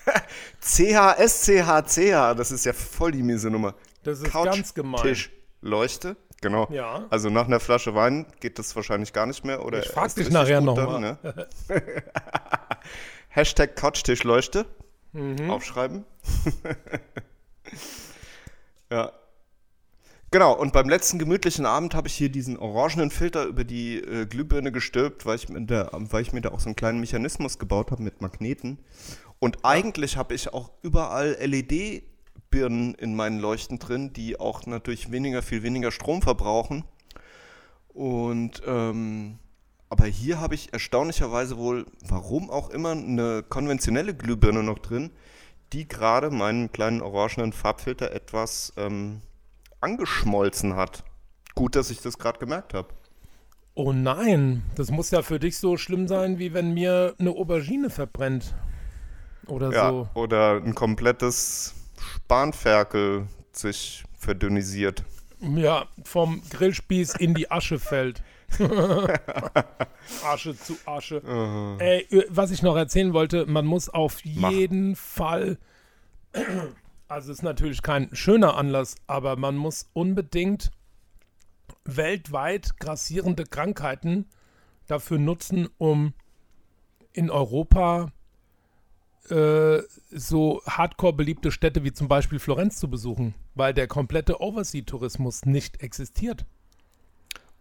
[0.60, 3.74] CHSCHCH, das ist ja voll die miese Nummer.
[4.02, 5.02] Das ist ganz gemein.
[5.02, 6.66] Couchtischleuchte, genau.
[6.70, 7.06] Ja.
[7.10, 9.64] Also nach einer Flasche Wein geht das wahrscheinlich gar nicht mehr.
[9.64, 11.00] Oder Ich frag dich nachher gut noch dann, mal.
[11.00, 11.18] Ne?
[13.28, 14.66] Hashtag Couchtischleuchte.
[15.12, 15.50] Mhm.
[15.50, 16.04] Aufschreiben.
[18.90, 19.12] ja.
[20.32, 24.26] Genau, und beim letzten gemütlichen Abend habe ich hier diesen orangenen Filter über die äh,
[24.26, 27.58] Glühbirne gestülpt, weil ich, mir da, weil ich mir da auch so einen kleinen Mechanismus
[27.58, 28.78] gebaut habe mit Magneten.
[29.40, 35.42] Und eigentlich habe ich auch überall LED-Birnen in meinen Leuchten drin, die auch natürlich weniger,
[35.42, 36.84] viel weniger Strom verbrauchen.
[37.88, 39.40] Und ähm,
[39.88, 45.10] aber hier habe ich erstaunlicherweise wohl, warum auch immer, eine konventionelle Glühbirne noch drin,
[45.72, 49.22] die gerade meinen kleinen orangenen Farbfilter etwas ähm,
[49.80, 51.04] angeschmolzen hat.
[51.54, 52.88] Gut, dass ich das gerade gemerkt habe.
[53.74, 57.88] Oh nein, das muss ja für dich so schlimm sein, wie wenn mir eine Aubergine
[57.90, 58.54] verbrennt.
[59.46, 60.08] Oder Ja, so.
[60.14, 65.04] oder ein komplettes Spanferkel sich verdünnisiert.
[65.40, 68.22] Ja, vom Grillspieß in die Asche fällt.
[70.24, 71.22] Asche zu Asche.
[71.78, 74.50] Ey, äh, was ich noch erzählen wollte, man muss auf Mach.
[74.50, 75.58] jeden Fall,
[77.10, 80.70] also ist natürlich kein schöner Anlass, aber man muss unbedingt
[81.84, 84.26] weltweit grassierende Krankheiten
[84.86, 86.14] dafür nutzen, um
[87.12, 88.12] in Europa
[89.28, 95.46] äh, so hardcore beliebte Städte wie zum Beispiel Florenz zu besuchen, weil der komplette Oversea-Tourismus
[95.46, 96.46] nicht existiert.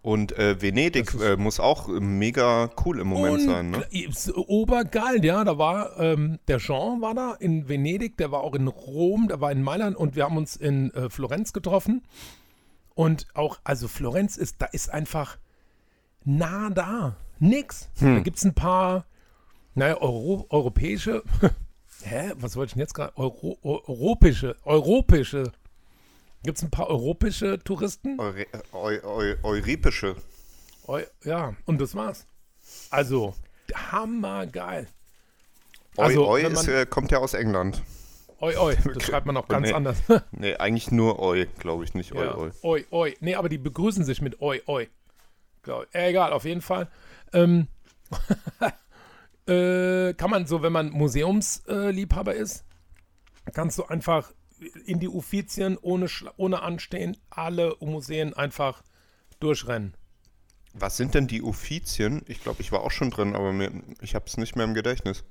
[0.01, 3.85] Und äh, Venedig äh, muss auch mega cool im Moment sein, ne?
[4.47, 5.43] Obergeil, ja.
[5.43, 9.41] Da war ähm, der Jean war da in Venedig, der war auch in Rom, der
[9.41, 12.01] war in Mailand und wir haben uns in äh, Florenz getroffen.
[12.95, 15.37] Und auch, also Florenz ist, da ist einfach
[16.23, 17.15] nah da.
[17.39, 17.89] Nix.
[17.99, 18.15] Hm.
[18.15, 19.05] Da gibt es ein paar,
[19.75, 21.23] naja, Euro, europäische,
[22.03, 23.17] hä, was wollte ich denn jetzt gerade?
[23.17, 25.51] Euro, eu- europäische, europäische.
[26.43, 28.19] Gibt es ein paar europäische Touristen?
[28.19, 29.35] Eure, eu, eu,
[31.23, 32.25] ja, und das war's.
[32.89, 33.35] Also,
[33.73, 34.87] hammergeil.
[35.97, 37.81] Also, wenn ist, äh, kommt ja aus England.
[38.41, 39.73] Oi, oi, das schreibt man auch ganz Nee.
[39.73, 39.97] anders.
[40.31, 42.35] Nee, eigentlich nur eu, glaube ich, nicht eu, ja.
[42.35, 42.51] eu.
[42.63, 43.17] Oi, oi.
[43.19, 44.87] Nee, aber die begrüßen sich mit oi, oi.
[45.61, 45.87] Glaub.
[45.93, 46.87] Äh, egal, auf jeden Fall.
[47.33, 47.67] Ähm,
[49.47, 52.63] äh, kann man so, wenn man Museumsliebhaber äh, ist,
[53.53, 54.31] kannst du einfach
[54.85, 58.83] in die Uffizien ohne, ohne Anstehen alle Museen einfach
[59.39, 59.93] durchrennen.
[60.73, 62.21] Was sind denn die Uffizien?
[62.27, 64.73] Ich glaube, ich war auch schon drin, aber mir, ich habe es nicht mehr im
[64.73, 65.23] Gedächtnis.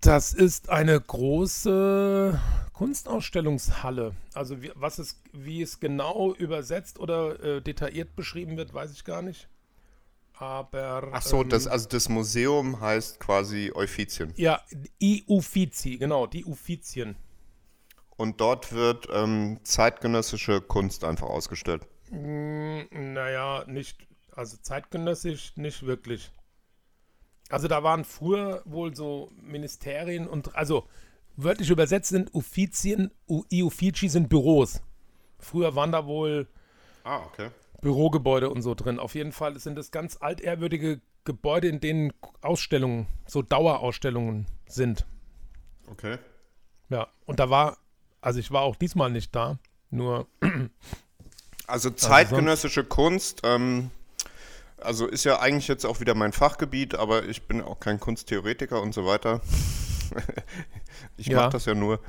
[0.00, 2.38] Das ist eine große
[2.72, 4.14] Kunstausstellungshalle.
[4.34, 9.04] Also wie, was es, wie es genau übersetzt oder äh, detailliert beschrieben wird, weiß ich
[9.04, 9.48] gar nicht.
[10.34, 11.08] aber.
[11.12, 14.32] Ach so, ähm, das, also das Museum heißt quasi Euphizien.
[14.36, 14.60] Ja,
[15.00, 17.16] die Uffizi, genau, die Uffizien.
[18.22, 21.88] Und dort wird ähm, zeitgenössische Kunst einfach ausgestellt.
[22.08, 26.30] Hm, naja, nicht, also zeitgenössisch nicht wirklich.
[27.50, 30.86] Also da waren früher wohl so Ministerien und, also
[31.34, 33.10] wörtlich übersetzt sind Uffizien,
[33.50, 34.82] i Uffizi sind Büros.
[35.40, 36.46] Früher waren da wohl
[37.02, 37.50] Ah, okay.
[37.80, 39.00] Bürogebäude und so drin.
[39.00, 45.06] Auf jeden Fall sind es ganz altehrwürdige Gebäude, in denen Ausstellungen, so Dauerausstellungen sind.
[45.90, 46.18] Okay.
[46.88, 47.78] Ja, und da war,
[48.22, 49.58] also ich war auch diesmal nicht da,
[49.90, 50.26] nur,
[51.66, 53.90] Also zeitgenössische Kunst, ähm,
[54.78, 58.80] also ist ja eigentlich jetzt auch wieder mein Fachgebiet, aber ich bin auch kein Kunsttheoretiker
[58.82, 59.40] und so weiter.
[61.16, 61.36] ich Ja.
[61.42, 62.00] mache das ja nur,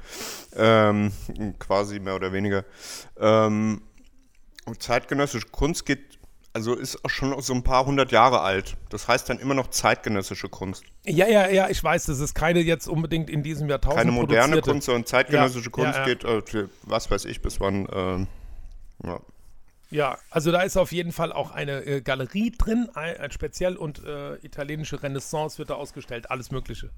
[0.56, 1.12] ähm,
[1.60, 2.66] quasi mehr oder weniger.
[3.18, 3.84] Ähm,
[4.80, 6.20] zeitgenössische Kunst geht,
[6.54, 8.78] also ist auch schon so ein paar hundert Jahre alt.
[8.90, 10.84] Das heißt dann immer noch zeitgenössische Kunst.
[11.04, 14.62] ja, ja, ja, ich weiß, das ist keine jetzt unbedingt in diesem Jahrtausend Keine moderne.
[14.62, 16.06] Kunst, sondern zeitgenössische Ja, Kunst ja, ja.
[16.06, 18.28] geht, äh, für was weiß ich, bis wann, ähm,
[19.04, 19.20] ja.
[19.90, 23.76] Ja, also da ist auf jeden Fall auch eine äh, Galerie drin, ein, ein speziell
[23.76, 26.90] und äh, italienische Renaissance wird da ausgestellt, alles Mögliche.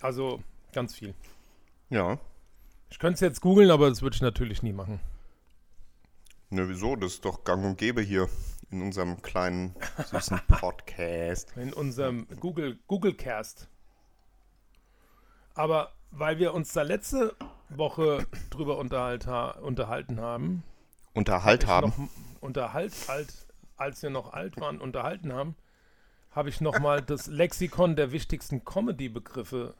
[0.00, 1.14] Also ganz viel.
[1.90, 2.18] Ja.
[2.90, 5.00] Ich könnte es jetzt googeln, aber das würde ich natürlich nie machen.
[6.50, 6.96] Ne, wieso?
[6.96, 8.28] Das ist doch gang und gäbe hier
[8.70, 9.74] in unserem kleinen,
[10.10, 11.54] süßen Podcast.
[11.56, 13.68] In unserem Google Googlecast.
[15.54, 17.36] Aber weil wir uns da letzte
[17.68, 20.62] Woche drüber unterhalt, ha unterhalten haben,
[21.12, 21.88] Unterhalt haben.
[21.88, 23.28] noch unterhalt, alt,
[23.76, 25.54] als wir noch alt waren, unterhalten haben,
[26.30, 29.74] habe ich nochmal das Lexikon der wichtigsten Comedy-Begriffe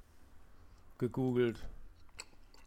[0.98, 1.64] gegoogelt.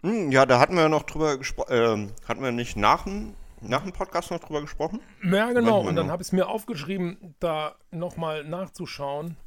[0.02, 1.70] Hm, ja, da hatten wir noch drüber gesprochen.
[1.72, 5.00] Ähm, hatten wir nicht nach dem, nach dem Podcast noch drüber gesprochen?
[5.24, 5.82] Ja, genau.
[5.82, 9.38] Und dann habe ich es mir aufgeschrieben, da nochmal nachzuschauen.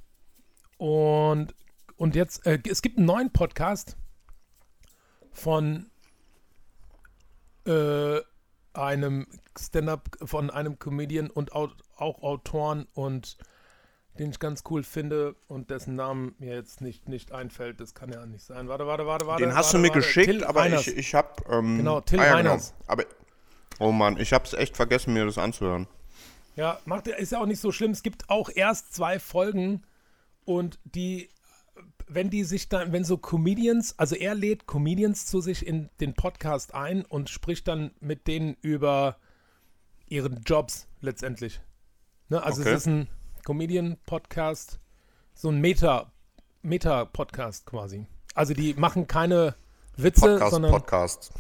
[0.79, 1.55] Und,
[1.97, 3.97] und jetzt, äh, es gibt einen neuen Podcast
[5.33, 5.91] von
[7.67, 8.21] äh,
[8.73, 9.27] einem
[9.59, 13.39] Stand-up, von einem Comedian und au auch Autoren und
[14.19, 17.81] den ich ganz cool finde und dessen Namen mir jetzt nicht, nicht einfällt.
[17.81, 18.69] Das kann ja nicht sein.
[18.69, 19.43] Warte, warte, warte, warte.
[19.43, 20.01] Den hast warte, du mir warte.
[20.01, 20.87] geschickt, Till aber Reiners.
[20.87, 21.29] ich, ich habe.
[21.51, 22.75] Ähm, Genau, Till ah, ja, Reiners.
[22.87, 23.05] Aber,
[23.79, 25.87] oh Mann, ich habe es echt vergessen, mir das anzuhören.
[26.57, 27.91] Ja, macht, ist ja auch nicht so schlimm.
[27.91, 29.83] Es gibt auch erst zwei Folgen
[30.45, 31.29] und die,
[32.07, 36.15] wenn die sich dann, wenn so Comedians, also er lädt Comedians zu sich in den
[36.15, 39.17] Podcast ein und spricht dann mit denen über
[40.07, 41.61] ihren Jobs letztendlich.
[42.29, 42.71] Ne, also Okay.
[42.71, 43.09] es ist ein
[43.45, 44.79] Comedian-Podcast,
[45.35, 46.13] so ein Meta,
[46.63, 48.07] Meta-Podcast quasi.
[48.35, 49.55] Also die machen keine
[49.97, 51.33] Witze, Podcast, sondern Podcast.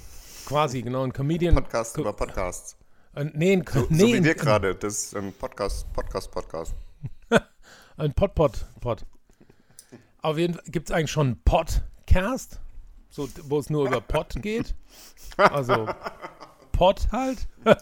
[0.46, 1.54] Quasi, genau, ein Comedian.
[1.54, 2.76] Podcast Co- über Podcasts.
[3.14, 4.74] äh, nee, ein, So, nee, so wie ein- wir gerade.
[4.74, 6.74] Das ist ein Podcast, Podcast, Podcast.
[7.96, 8.66] Ein Pod-Pod.
[8.80, 9.06] Pod.
[10.20, 12.60] Auf jeden Fall gibt es eigentlich schon einen Podcast,
[13.08, 14.74] so, wo es nur über Pod geht.
[15.36, 15.86] Also
[16.72, 17.46] Pod halt.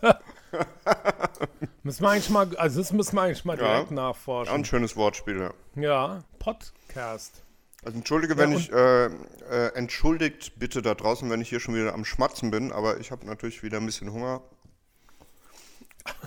[1.83, 3.65] müssen wir eigentlich mal, also das müssen wir eigentlich mal Ja.
[3.65, 4.55] direkt Auch nachforschen.
[4.55, 5.55] ein schönes Wortspiel, ja.
[5.83, 7.43] Ja, Podcast.
[7.85, 11.75] Also entschuldige, wenn Ja, ich, äh, äh, entschuldigt bitte da draußen, wenn ich hier schon
[11.75, 14.43] wieder am Schmatzen bin, aber ich habe natürlich wieder ein bisschen Hunger.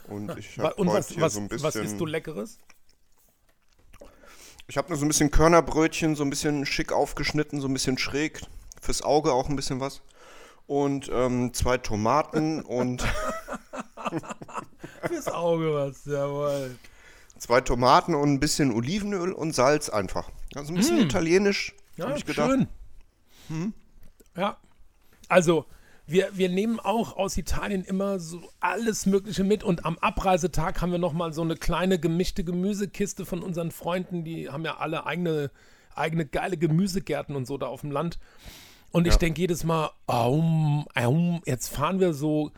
[0.07, 2.59] Und ich habe was, hier was, so ein was isst bisschen, du Leckeres?
[4.67, 7.97] ich habe nur so ein bisschen Körnerbrötchen, so ein bisschen schick aufgeschnitten, so ein bisschen
[7.97, 8.41] schräg,
[8.81, 10.01] fürs Auge auch ein bisschen was.
[10.67, 13.03] Und ähm, zwei Tomaten und
[15.07, 16.75] Fürs Auge was, jawohl.
[17.45, 20.29] Zwei Tomaten und ein bisschen Olivenöl und Salz einfach.
[20.55, 22.01] Also ein bisschen italienisch, Mm.
[22.01, 22.49] Ja, habe ich gedacht.
[22.49, 22.67] schön.
[23.47, 23.73] Hm?
[24.35, 24.57] Ja,
[25.29, 25.65] also
[26.07, 30.91] wir, wir nehmen auch aus Italien immer so alles Mögliche mit und am Abreisetag haben
[30.91, 35.51] wir nochmal so eine kleine gemischte Gemüsekiste von unseren Freunden, die haben ja alle eigene,
[35.95, 38.19] eigene geile Gemüsegärten und so da auf dem Land.
[38.91, 39.19] Und ich Ja.
[39.19, 42.51] denke jedes Mal, aum, aum, jetzt fahren wir so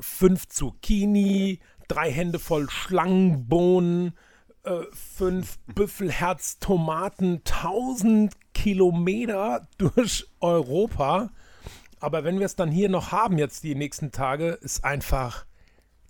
[0.00, 4.12] fünf Zucchini, drei Hände voll Schlangenbohnen,
[4.64, 11.30] äh, fünf Büffelherz-Tomaten, 1000 Kilometer durch Europa.
[12.00, 15.46] Aber wenn wir es dann hier noch haben, jetzt die nächsten Tage, ist einfach,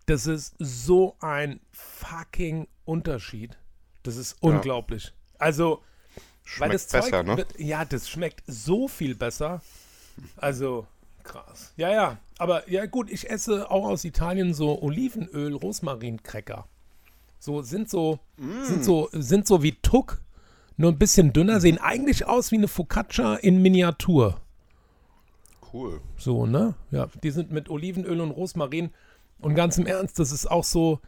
[0.07, 3.57] das ist so ein fucking Unterschied.
[4.03, 5.13] Das ist unglaublich.
[5.39, 5.83] Also,
[6.59, 7.37] weil Schmeckt das Zeug, besser, ne?
[7.37, 9.61] wird- ja, das schmeckt so viel besser.
[10.37, 10.87] Also,
[11.23, 11.73] krass.
[11.77, 12.17] Ja, ja.
[12.39, 16.67] Aber ja, gut, ich esse auch aus Italien so Olivenöl, Rosmarin-Cracker.
[17.41, 18.21] So sind so,
[18.63, 20.21] sind so, sind so wie Tuck,
[20.77, 24.41] nur ein bisschen dünner, sehen eigentlich aus wie eine Focaccia in Miniatur.
[25.73, 26.01] Cool.
[26.17, 26.75] So, ne?
[26.91, 28.91] Ja, die sind mit Olivenöl und Rosmarin.
[29.41, 31.01] Und ganz im Ernst, das ist auch so,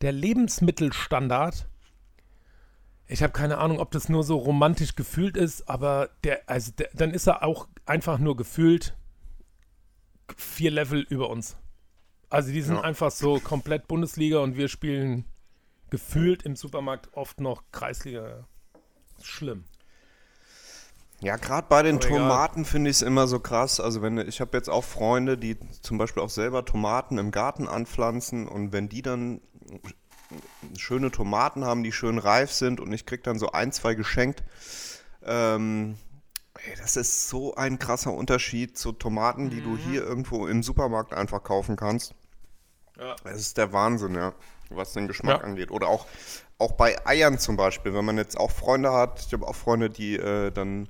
[0.00, 1.66] der Lebensmittelstandard,
[3.06, 6.90] ich habe keine Ahnung, ob das nur so romantisch gefühlt ist, aber der, also der,
[6.92, 8.94] dann ist er auch einfach nur gefühlt
[10.36, 11.56] vier Level über uns.
[12.30, 12.82] Also die sind Ja.
[12.82, 15.24] einfach so komplett Bundesliga und wir spielen
[15.90, 18.46] gefühlt im Supermarkt oft noch Kreisliga.
[19.22, 19.64] Schlimm.
[21.20, 22.10] Ja, gerade bei den egal.
[22.10, 23.80] Tomaten finde ich es immer so krass.
[23.80, 27.66] Also wenn ich habe jetzt auch Freunde, die zum Beispiel auch selber Tomaten im Garten
[27.66, 29.40] anpflanzen und wenn die dann
[30.76, 34.44] schöne Tomaten haben, die schön reif sind und ich krieg dann so ein, zwei geschenkt.
[35.24, 35.96] Ähm,
[36.66, 41.12] ey, das ist so ein krasser Unterschied zu Tomaten, die du hier irgendwo im Supermarkt
[41.14, 42.14] einfach kaufen kannst.
[42.98, 43.14] Ja.
[43.24, 44.32] Es ist der Wahnsinn, ja,
[44.70, 45.44] was den Geschmack Ja.
[45.44, 45.70] angeht.
[45.70, 46.06] Oder auch,
[46.58, 49.88] auch bei Eiern zum Beispiel, wenn man jetzt auch Freunde hat, ich habe auch Freunde,
[49.90, 50.88] die äh, dann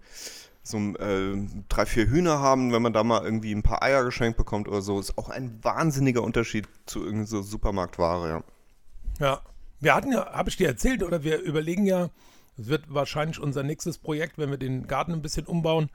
[0.63, 4.37] so äh, drei, vier Hühner haben, wenn man da mal irgendwie ein paar Eier geschenkt
[4.37, 8.45] bekommt oder so, ist auch ein wahnsinniger Unterschied zu irgendeiner so Supermarktware, ja.
[9.19, 9.41] Ja.
[9.81, 12.11] Wir hatten ja, habe ich dir erzählt, oder wir überlegen ja,
[12.59, 15.91] es wird wahrscheinlich unser nächstes Projekt, wenn wir den Garten ein bisschen umbauen,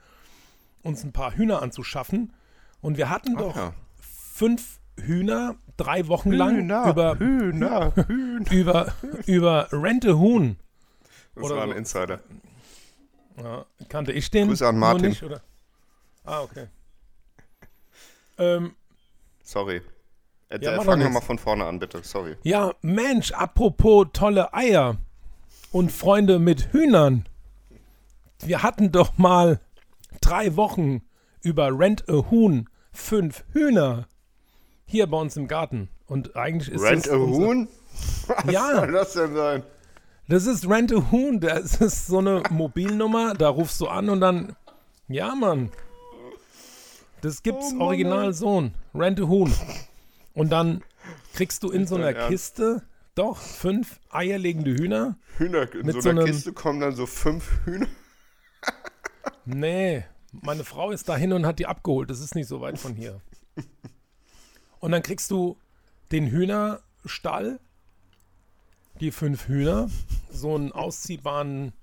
[0.82, 2.32] uns ein paar Hühner anzuschaffen.
[2.80, 3.74] Und wir hatten doch ja.
[4.00, 8.50] fünf Hühner drei Wochen lang über, Hühner, Hühner.
[8.52, 8.92] über,
[9.26, 10.56] über Rente Huhn.
[11.34, 11.76] Das Oder war ein so.
[11.76, 12.20] Insider.
[13.42, 14.48] Ja, kannte ich den?
[14.48, 15.08] Grüße an Martin.
[15.08, 15.42] Nicht, oder?
[16.24, 16.68] Ah, okay.
[18.38, 18.74] Ähm,
[19.42, 19.82] Sorry.
[20.48, 21.26] Äh, Ja, mach fang doch nochmal nix.
[21.26, 22.02] von vorne an, bitte.
[22.04, 22.36] Sorry.
[22.42, 24.96] ja, Mensch, apropos tolle Eier
[25.74, 27.26] und Freunde mit Hühnern.
[28.38, 29.58] Wir hatten doch mal
[30.20, 31.02] drei Wochen
[31.42, 34.06] über Rent a Huhn fünf Hühner
[34.86, 35.88] hier bei uns im Garten.
[36.06, 37.66] Und eigentlich ist Rent a Huhn?
[38.44, 38.76] Was Ja.
[38.76, 39.62] soll das denn sein?
[40.28, 41.40] Das ist Rent a Huhn.
[41.40, 43.34] Das ist so eine Mobilnummer.
[43.34, 44.54] Da rufst du an und dann.
[45.08, 45.70] Ja, Mann.
[47.20, 48.32] Das gibt's Oh Mann, original ey.
[48.32, 48.70] so.
[48.94, 49.52] Rent a Huhn.
[50.34, 50.84] Und dann
[51.34, 52.12] kriegst du in so einer?
[52.28, 52.82] Kiste
[53.14, 55.16] doch fünf eierlegende Hühner.
[55.38, 57.86] Hühner, in Mit so so einer einem- Kiste kommen dann so fünf Hühner.
[59.46, 62.08] Nee, meine Frau ist dahin und hat die abgeholt.
[62.08, 63.20] Das ist nicht so weit von hier.
[64.80, 65.58] Und dann kriegst du
[66.12, 67.60] den Hühnerstall,
[69.00, 69.90] die fünf Hühner,
[70.30, 71.74] so einen ausziehbaren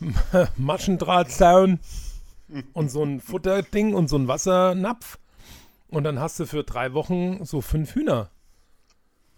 [0.56, 1.80] Maschendrahtzaun
[2.74, 5.18] und so ein Futterding und so ein Wassernapf.
[5.88, 8.30] Und dann hast du für drei Wochen so fünf Hühner.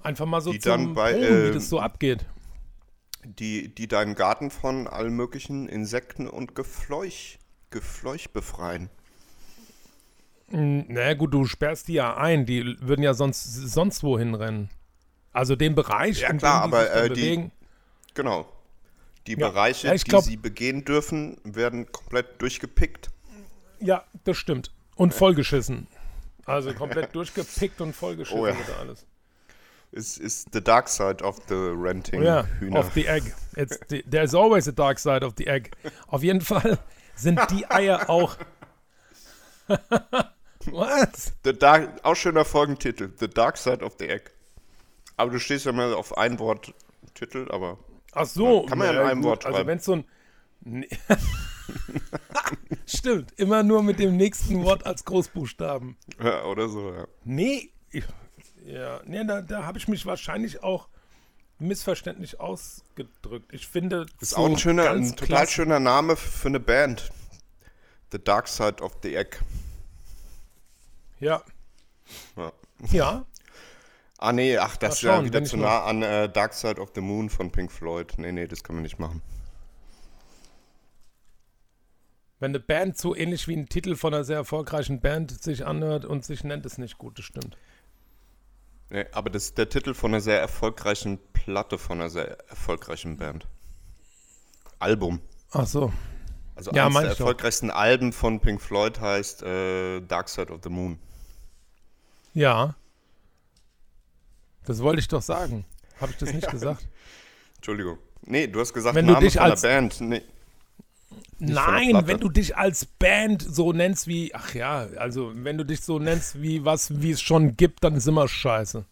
[0.03, 2.25] Einfach mal so Die zum bei, Proben, wie ähm, das so abgeht.
[3.25, 7.39] die, die deinen Garten von allen möglichen Insekten und Gefleuch,
[7.71, 8.89] Gefleuch befreien.
[10.49, 12.47] Mm, Na naja, gut, du sperrst die ja ein.
[12.47, 14.71] Die würden ja sonst, sonst wohin rennen.
[15.33, 17.53] Also den Bereich, Ja, in klar, dem die aber, äh, die- bewegen.
[18.15, 18.49] Genau.
[19.27, 19.49] Die Ja.
[19.51, 23.11] Bereiche, Ja, glaub- die sie begehen dürfen, werden komplett durchgepickt.
[23.81, 24.73] Ja, das stimmt.
[24.97, 25.87] Und vollgeschissen.
[26.47, 28.57] Also komplett durchgepickt und vollgeschissen Oh ja.
[28.59, 29.07] wird alles.
[29.93, 32.79] Ist, ist the dark side of the renting Ja, Hühner.
[32.79, 33.35] of the egg.
[33.57, 35.71] It's the, there's always a dark side of the egg.
[36.07, 36.79] Auf jeden Fall
[37.17, 38.37] sind die Eier auch.
[40.67, 41.33] Was?
[41.45, 43.13] The dark, auch schöner Folgentitel.
[43.19, 44.31] The dark side of the egg.
[45.17, 46.73] Aber du stehst ja mal auf ein Wort
[47.15, 47.79] Titel, aber
[48.13, 48.63] Ach so.
[48.63, 49.69] Ja, kann man ja in einem gut, Wort Also schreiben.
[49.69, 50.05] wenn so ein.
[50.63, 50.89] Nee.
[52.87, 55.97] Stimmt, immer nur mit dem nächsten Wort als Großbuchstaben.
[56.23, 57.07] ja, oder so, ja.
[57.25, 57.71] Nee,
[58.73, 60.89] ja, nee, da, da habe ich mich wahrscheinlich auch
[61.59, 63.53] missverständlich ausgedrückt.
[63.53, 67.11] Ich finde, Ist so auch ein schöner, ein total klasse- schöner Name für eine Band.
[68.13, 69.37] The Dark Side of the Egg.
[71.21, 71.43] Ja,
[72.37, 72.53] Ja.
[72.91, 73.27] ja,
[74.19, 77.01] Ah nee, ach, das ist ja wieder zu nah an äh, Dark Side of the
[77.01, 78.15] Moon von Pink Floyd.
[78.19, 79.23] Nee, nee, das können wir nicht machen.
[82.39, 86.07] wenn eine Band so ähnlich wie ein Titel von einer sehr erfolgreichen Band sich anhört
[86.07, 87.57] und sich nennt, ist nicht gut, das stimmt.
[88.91, 93.17] Nee, aber das ist der Titel von einer sehr erfolgreichen Platte von einer sehr erfolgreichen
[93.17, 93.47] Band.
[94.81, 95.21] Album.
[95.53, 95.93] Ach so,
[96.57, 97.21] Also Ja, eines der ich doch.
[97.27, 100.99] erfolgreichsten Alben von Pink Floyd heißt äh, Dark Side of the Moon.
[102.35, 102.75] ja.
[104.65, 105.65] Das wollte ich doch sagen.
[106.01, 106.87] Habe ich das nicht gesagt?
[107.57, 107.99] Entschuldigung.
[108.23, 110.01] Nee, du hast gesagt Wenn du Name dich von der als- Band.
[110.03, 110.23] Nee.
[111.41, 115.81] Nein, wenn du dich als Band so nennst wie, ach ja, also wenn du dich
[115.83, 118.85] so nennst wie was, wie es schon gibt, dann ist immer scheiße.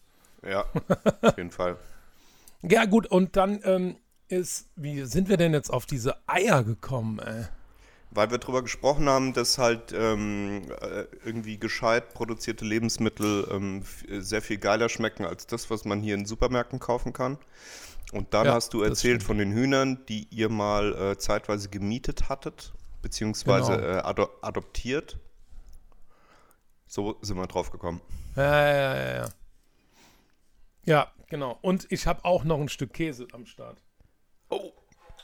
[0.47, 0.65] Ja,
[1.23, 1.77] auf jeden Fall.
[2.63, 3.97] Ja gut, und dann ähm,
[4.27, 7.21] ist, wie sind wir denn jetzt auf diese Eier gekommen?
[7.21, 7.45] Ey?
[8.11, 14.05] Weil wir darüber gesprochen haben, dass halt ähm, äh, irgendwie gescheit produzierte Lebensmittel ähm, f-
[14.25, 17.39] sehr viel geiler schmecken als das, was man hier in Supermärkten kaufen kann.
[18.13, 22.29] Und dann Ja, hast du erzählt von den Hühnern, die ihr mal äh, zeitweise gemietet
[22.29, 23.87] hattet, beziehungsweise Genau.
[23.87, 25.19] äh, ado adoptiert.
[26.87, 28.01] So sind wir drauf gekommen.
[28.35, 29.29] Ja, ja, ja, ja.
[30.85, 31.59] Ja, Genau.
[31.61, 33.79] Und ich habe auch noch ein Stück Käse am Start.
[34.49, 34.73] Oh.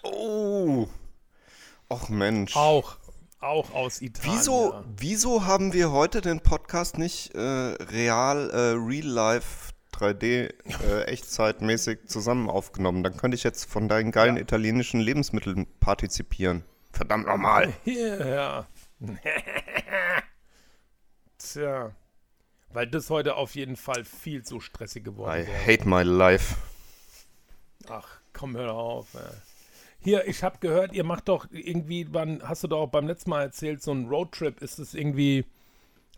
[0.03, 0.87] Oh.
[1.91, 2.55] Och Mensch.
[2.57, 2.97] Auch.
[3.41, 4.39] Auch aus Italien.
[4.39, 10.53] Wieso, wieso haben wir heute den Podcast nicht äh, real, äh, real life 3D
[10.87, 13.03] äh, echtzeitmäßig zusammen aufgenommen?
[13.03, 14.43] Dann könnte ich jetzt von deinen geilen Ja.
[14.43, 16.65] italienischen Lebensmitteln partizipieren.
[16.93, 17.73] Verdammt nochmal.
[17.85, 18.67] Ja.
[21.39, 21.93] Tja.
[22.73, 25.67] Weil das heute auf jeden Fall viel zu stressig geworden I wäre.
[25.67, 26.57] hate my life.
[27.89, 29.15] Ach, komm, hör auf.
[29.15, 29.21] Ey.
[30.01, 33.31] Hier, ich habe gehört, ihr macht doch irgendwie, wann hast du doch auch beim letzten
[33.31, 34.61] Mal erzählt, so ein Roadtrip.
[34.61, 35.45] Ist das irgendwie,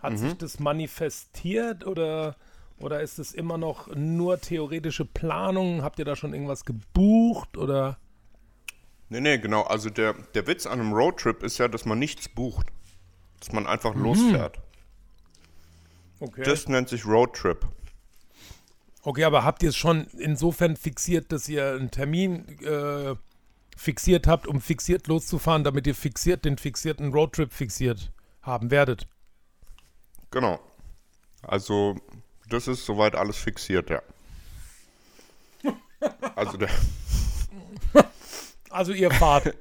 [0.01, 0.16] hat Mhm.
[0.18, 2.37] sich das manifestiert oder,
[2.79, 5.83] oder ist es immer noch nur theoretische Planung?
[5.83, 7.99] Habt ihr da schon irgendwas gebucht oder?
[9.09, 9.62] Nee, nee, genau.
[9.62, 12.66] Also der, der Witz an einem Roadtrip ist ja, dass man nichts bucht.
[13.41, 14.59] Dass man einfach losfährt.
[16.20, 16.43] Okay.
[16.45, 17.66] Das nennt sich Roadtrip.
[19.03, 23.14] okay, aber habt ihr es schon insofern fixiert, dass ihr einen Termin äh,
[23.77, 28.11] fixiert habt, um fixiert loszufahren, damit ihr fixiert den fixierten Roadtrip fixiert
[28.43, 29.07] haben werdet?
[30.31, 30.59] Genau.
[31.43, 31.97] Also,
[32.49, 34.03] das ist soweit alles fixiert, ja.
[36.35, 36.69] Also der,
[38.71, 39.55] Also ihr fahrt.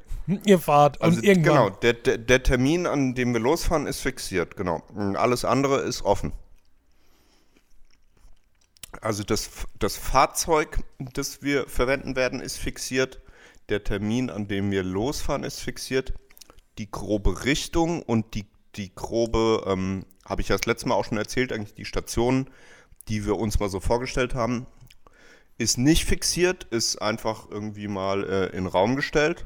[0.46, 1.54] ihr fahrt also und irgendwann.
[1.54, 4.84] genau, der, der, der Termin, an dem wir losfahren, ist fixiert, genau.
[4.94, 6.34] Und alles andere ist offen.
[9.02, 13.22] Also das, das Fahrzeug, das wir verwenden werden, ist fixiert.
[13.70, 16.14] Der Termin, an dem wir losfahren, ist fixiert.
[16.78, 21.06] Die grobe Richtung und die, die grobe, ähm, habe ich ja das letzte Mal auch
[21.06, 22.50] schon erzählt, eigentlich die Stationen,
[23.08, 24.66] die wir uns mal so vorgestellt haben,
[25.58, 29.46] ist nicht fixiert, ist einfach irgendwie mal äh, in den Raum gestellt.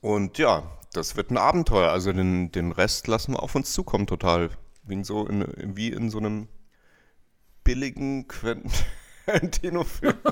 [0.00, 1.90] Und ja, das wird ein Abenteuer.
[1.90, 4.50] Also den, den Rest lassen wir auf uns zukommen, total.
[4.84, 6.48] Wie in so, in, wie in so einem
[7.64, 8.70] billigen Quentin
[9.26, 10.14] Tarantino-Film.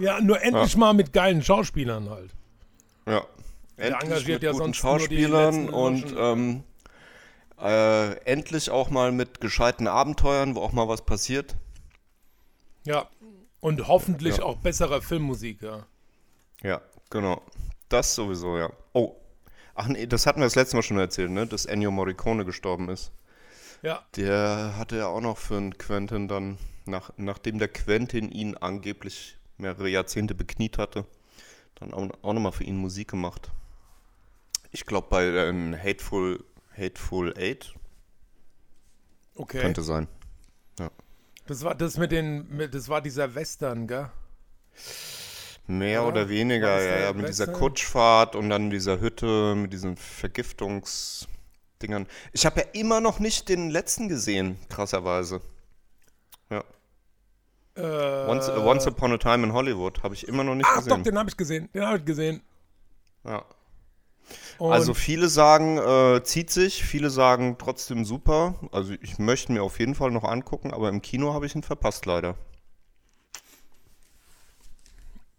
[0.00, 2.34] Ja, nur endlich mal mit geilen Schauspielern halt.
[3.06, 3.24] Ja.
[3.78, 6.64] Der Endlich engagiert mit ja guten sonst Schauspielern und ähm,
[7.60, 11.56] äh, endlich auch mal mit gescheiten Abenteuern, wo auch mal was passiert.
[12.84, 13.08] Ja.
[13.60, 14.44] Und hoffentlich Ja.
[14.44, 15.86] auch besserer Filmmusik, ja.
[16.62, 17.42] Ja, genau.
[17.88, 18.70] Das sowieso, ja.
[18.92, 19.14] Oh.
[19.74, 21.46] Ach nee, das hatten wir das letzte Mal schon erzählt, ne?
[21.46, 23.10] Dass Ennio Morricone gestorben ist.
[23.82, 28.56] Ja, Der hatte ja auch noch für einen Quentin dann, nach, nachdem der Quentin ihn
[28.56, 31.04] angeblich mehrere Jahrzehnte bekniet hatte,
[31.74, 33.50] dann auch, auch nochmal für ihn Musik gemacht.
[34.70, 36.44] Ich glaube bei ähm, Hateful,
[36.76, 37.74] Hateful Eight
[39.36, 39.60] okay.
[39.60, 40.08] könnte sein.
[41.46, 44.10] Das war das mit den, mit, das war dieser Western, gell?
[45.66, 47.60] Mehr Ja, oder weniger, ja, ja, mit dieser Western?
[47.60, 52.06] Kutschfahrt und dann dieser Hütte, mit diesen Vergiftungsdingern.
[52.32, 55.42] Ich habe ja immer noch nicht den letzten gesehen, krasserweise.
[56.48, 56.64] Ja.
[57.76, 60.90] Äh, Once, Once Upon a Time in Hollywood habe ich immer noch nicht Ach gesehen.
[60.90, 61.68] doch, den habe ich gesehen.
[61.74, 62.40] Den habe ich gesehen.
[63.24, 63.44] ja.
[64.58, 68.54] Und Also viele sagen, äh, zieht sich, viele sagen trotzdem super.
[68.72, 71.62] Also ich möchte mir auf jeden Fall noch angucken, aber im Kino habe ich ihn
[71.62, 72.36] verpasst leider.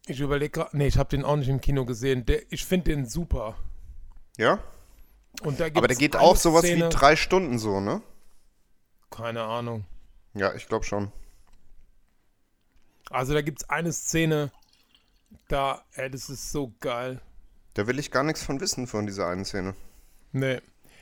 [0.07, 2.25] ich überlege gerade, nee, ich habe den auch nicht im Kino gesehen.
[2.25, 3.55] Der, ich finde den super.
[4.38, 4.59] Ja?
[5.41, 8.01] Da Aber der geht auch sowas Szene, wie drei Stunden so, ne?
[9.09, 9.86] Keine Ahnung.
[10.33, 11.11] Ja, ich glaube schon.
[13.09, 14.51] Also da gibt es eine Szene,
[15.47, 17.21] da, ey, das ist so geil.
[17.76, 19.76] Da will ich gar nichts von wissen von dieser einen Szene.
[20.32, 20.59] Nee.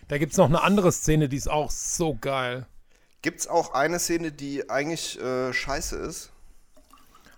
[0.08, 2.66] Da gibt es noch eine andere Szene, die ist auch so geil.
[3.22, 6.32] Gibt's auch eine Szene, die eigentlich äh, scheiße ist?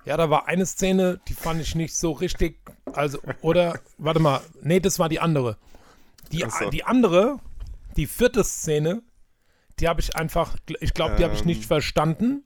[0.05, 2.57] Ja, da war eine Szene, die fand ich nicht so richtig.
[2.93, 5.57] Also, oder, warte mal, nee, das war die andere.
[6.31, 6.69] Die, so.
[6.69, 7.39] die andere,
[7.97, 9.03] die vierte Szene,
[9.79, 11.47] die habe ich einfach, ich glaube, die habe ich Ähm.
[11.47, 12.43] nicht verstanden.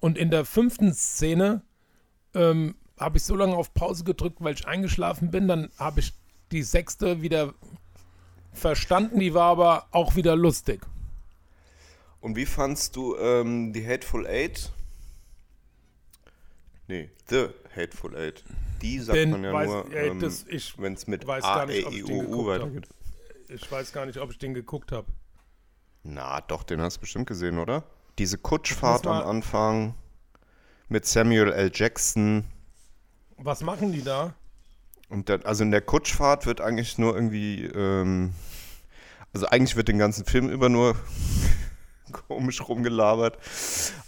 [0.00, 1.62] Und in der fünften Szene
[2.34, 5.48] ähm, habe ich so lange auf Pause gedrückt, weil ich eingeschlafen bin.
[5.48, 6.12] Dann habe ich
[6.52, 7.54] die sechste wieder
[8.52, 9.20] verstanden.
[9.20, 10.80] Die war aber auch wieder lustig.
[12.20, 14.70] Und wie fandst du ähm, die Hateful Eight?
[16.88, 18.44] Nee, The Hateful Eight.
[18.82, 20.20] Die sagt Den man ja weiß- nur, ähm,
[20.78, 22.88] wenn es mit weiß A, gar nicht, E, ob I, ich O, den U weitergeht.
[23.48, 25.06] Ich weiß gar nicht, ob ich den geguckt habe.
[26.02, 27.84] Na, doch, den hast du bestimmt gesehen, oder?
[28.18, 29.94] Diese Kutschfahrt am Anfang
[30.88, 31.70] mit Samuel L.
[31.74, 32.44] Jackson.
[33.38, 34.34] Was machen die da?
[35.08, 38.32] Und der, also in der Kutschfahrt wird eigentlich nur irgendwie, ähm,
[39.32, 40.96] also eigentlich wird den ganzen Film über nur
[42.28, 43.38] komisch rumgelabert.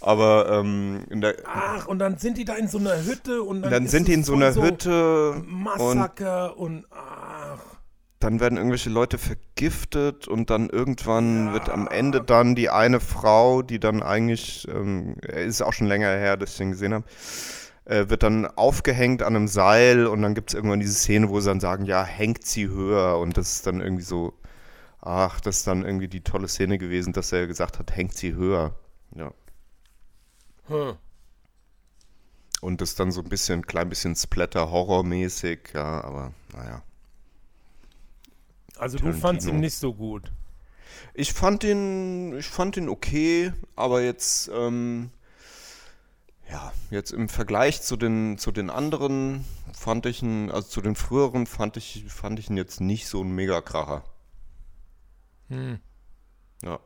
[0.01, 3.61] Aber ähm, in der, Ach, und dann sind die da in so einer Hütte und
[3.61, 7.59] dann, dann sind die in so einer Hütte und Massaker und, ach.
[8.19, 13.61] dann werden irgendwelche Leute vergiftet und dann irgendwann wird am Ende dann die eine Frau,
[13.61, 17.05] die dann eigentlich, ähm, ist auch schon länger her, dass ich den gesehen habe,
[17.89, 21.39] äh, wird dann aufgehängt an einem Seil und dann gibt es irgendwann diese Szene, wo
[21.39, 24.33] sie dann sagen, ja, hängt sie höher und das ist dann irgendwie so,
[25.01, 28.35] ach, das ist dann irgendwie die tolle Szene gewesen, dass er gesagt hat, hängt sie
[28.35, 28.75] höher.
[29.15, 29.33] Ja.
[30.67, 30.97] Hm.
[32.61, 36.83] Und das ist dann so ein bisschen, klein bisschen Splatter-Horror-mäßig, ja, aber naja.
[38.77, 39.21] Also du Tarantino.
[39.21, 40.31] fandst ihn nicht so gut.
[41.15, 45.09] Ich fand ihn, ich fand ihn okay, aber jetzt, ähm,
[46.51, 50.95] ja, jetzt im Vergleich zu den, zu den anderen fand ich ihn, also zu den
[50.95, 54.03] früheren fand ich, fand ich ihn jetzt nicht so ein Mega-Kracher.
[55.49, 55.79] Hm.
[56.63, 56.79] Ja.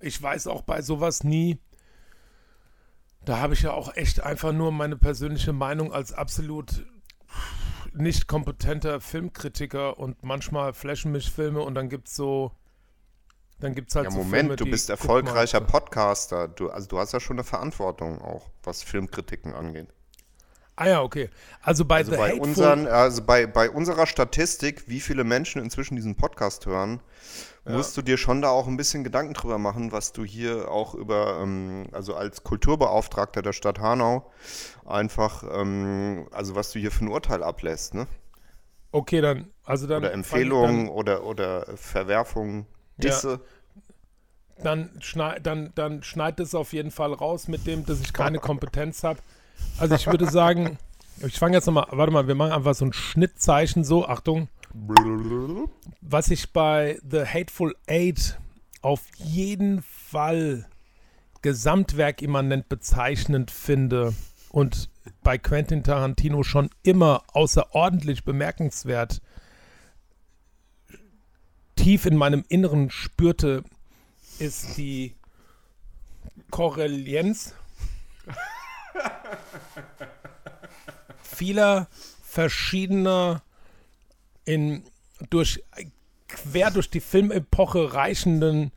[0.00, 1.58] Ich weiß auch bei sowas nie.
[3.24, 6.84] Da habe ich ja auch echt einfach nur meine persönliche Meinung als absolut
[7.92, 12.52] nicht kompetenter Filmkritiker und manchmal flashen mich Filme und dann gibt's so.
[13.62, 16.48] Dann gibt's halt Ja, so Moment, Filme, du bist erfolgreicher man- Podcaster.
[16.48, 19.86] Du, also du hast ja schon eine Verantwortung auch, was Filmkritiken angeht.
[20.74, 21.30] Ah ja, okay.
[21.62, 26.16] Also bei Also bei, unseren, also bei, bei unserer Statistik, wie viele Menschen inzwischen diesen
[26.16, 27.00] Podcast hören,
[27.64, 30.94] musst du dir schon da auch ein bisschen Gedanken drüber machen, was du hier auch
[30.96, 34.32] über, ähm, also als Kulturbeauftragter der Stadt Hanau,
[34.84, 38.08] einfach, ähm, also was du hier für ein Urteil ablässt, ne?
[38.90, 39.98] Okay, dann, also dann.
[40.02, 42.66] Oder Empfehlungen oder, oder Verwerfungen, Ja.
[43.02, 43.40] Disse.
[44.58, 48.12] Dann, dann, schneid, dann, dann schneid es auf jeden Fall raus mit dem, dass ich
[48.12, 49.18] keine Kompetenz habe.
[49.78, 50.78] Also ich würde sagen,
[51.26, 54.48] ich fange jetzt nochmal, warte mal, wir machen einfach so ein Schnittzeichen, so, Achtung.
[56.00, 58.38] Was ich bei The Hateful Eight
[58.80, 60.66] auf jeden Fall
[61.42, 64.14] gesamtwerkimmanent bezeichnend finde
[64.50, 64.88] und
[65.22, 69.20] bei Quentin Tarantino schon immer außerordentlich bemerkenswert
[71.82, 73.64] tief in meinem Inneren spürte,
[74.38, 75.16] ist die
[76.50, 77.54] Korrelienz
[81.22, 81.88] vieler
[82.22, 83.42] verschiedener
[84.44, 84.84] in
[85.30, 85.64] durch
[86.28, 88.70] quer durch die Filmepoche reichenden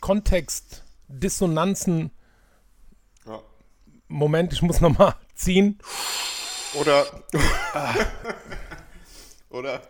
[0.00, 2.12] Kontextdissonanzen.
[3.26, 3.42] Ja.
[4.06, 5.80] Moment, ich muss noch mal ziehen.
[6.74, 7.04] Oder.
[9.50, 9.82] oder.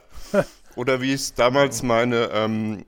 [0.80, 2.86] Oder wie es damals meine ähm,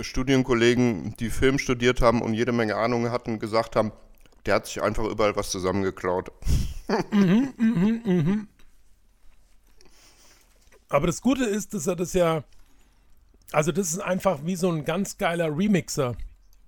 [0.00, 3.92] Studienkollegen, die Film studiert haben und jede Menge Ahnung hatten, gesagt haben,
[4.44, 6.32] der hat sich einfach überall was zusammengeklaut.
[10.88, 12.42] Aber das Gute ist, dass er das ja,
[13.52, 16.16] also das ist einfach wie so ein ganz geiler Remixer.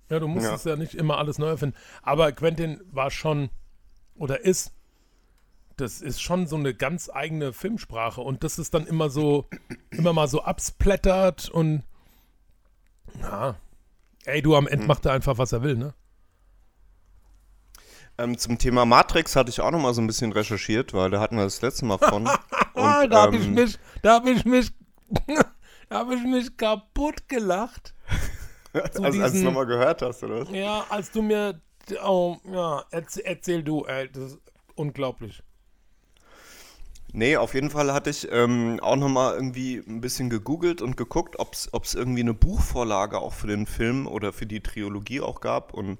[0.09, 0.55] Ja, du musst Ja.
[0.55, 1.75] es ja nicht immer alles neu erfinden.
[2.01, 3.49] Aber Quentin war schon
[4.15, 4.71] oder ist,
[5.77, 9.47] das ist schon so eine ganz eigene Filmsprache und das ist dann immer so,
[9.91, 11.83] immer mal so absplattert und
[13.21, 13.55] ja,
[14.25, 14.73] ey, du am Hm.
[14.73, 15.93] Ende macht er einfach, was er will, ne?
[18.17, 21.19] Ähm, zum Thema Matrix hatte ich auch noch mal so ein bisschen recherchiert, weil da
[21.19, 22.27] hatten wir das letzte Mal von.
[22.77, 24.69] Ah, Und, da habe ich ähm, mich, da habe ich mich,
[25.89, 27.93] da habe ich mich kaputt gelacht.
[28.73, 30.49] als du es diesen- nochmal gehört hast, oder was?
[30.49, 31.61] Ja, als du mir.
[32.03, 34.39] Oh, ja, erzähl, erzähl du, ey, das ist
[34.75, 35.41] unglaublich.
[37.17, 41.37] Nee, auf jeden Fall hatte ich ähm, auch nochmal irgendwie ein bisschen gegoogelt und geguckt,
[41.39, 45.73] ob es irgendwie eine Buchvorlage auch für den Film oder für die Trilogie auch gab.
[45.73, 45.97] Und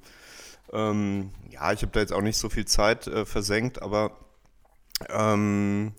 [0.74, 4.12] ähm, ja, ich habe da jetzt auch nicht so viel Zeit äh, versenkt, aber
[5.10, 5.94] ähm,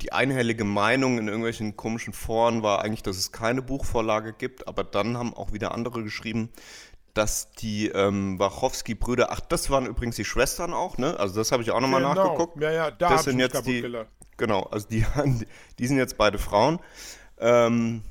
[0.00, 4.82] die einhellige Meinung in irgendwelchen komischen Foren war eigentlich, dass es keine Buchvorlage gibt, aber
[4.82, 6.50] dann haben auch wieder andere geschrieben,
[7.14, 11.18] dass die ähm, Wachowski-Brüder, ach, das waren übrigens die Schwestern auch, ne?
[11.18, 12.60] Also das habe ich auch nochmal nachgeguckt.
[12.60, 14.08] Ja, ja, da Das sind jetzt die- gelacht.
[14.36, 15.04] Genau, also die,
[15.78, 16.78] die sind jetzt beide Frauen.
[17.38, 18.02] Ähm,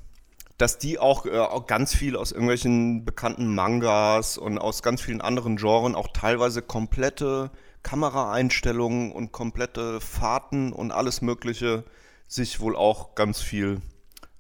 [0.58, 5.20] dass die auch, äh, auch ganz viel aus irgendwelchen bekannten Mangas und aus ganz vielen
[5.20, 7.52] anderen Genren auch teilweise komplette
[7.84, 11.84] Kameraeinstellungen und komplette Fahrten und alles Mögliche
[12.28, 13.82] sich wohl auch ganz viel,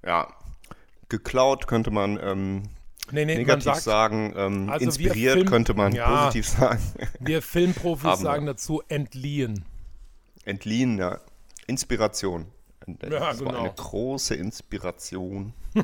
[0.05, 0.27] ja,
[1.09, 2.63] geklaut, könnte man ähm,
[3.11, 4.33] Nee, nee, man negativ sagt, sagen.
[4.36, 6.23] Ähm, Also inspiriert Film- könnte man Ja.
[6.25, 6.79] positiv sagen.
[7.19, 9.65] wir Filmprofis sagen dazu entliehen.
[10.45, 11.19] Entliehen, ja.
[11.68, 12.47] Inspiration.
[12.88, 13.59] Das Ja, war genau.
[13.59, 15.53] eine große Inspiration.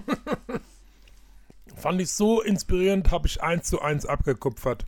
[1.76, 4.86] Fand ich so inspirierend, habe ich eins zu eins abgekupfert.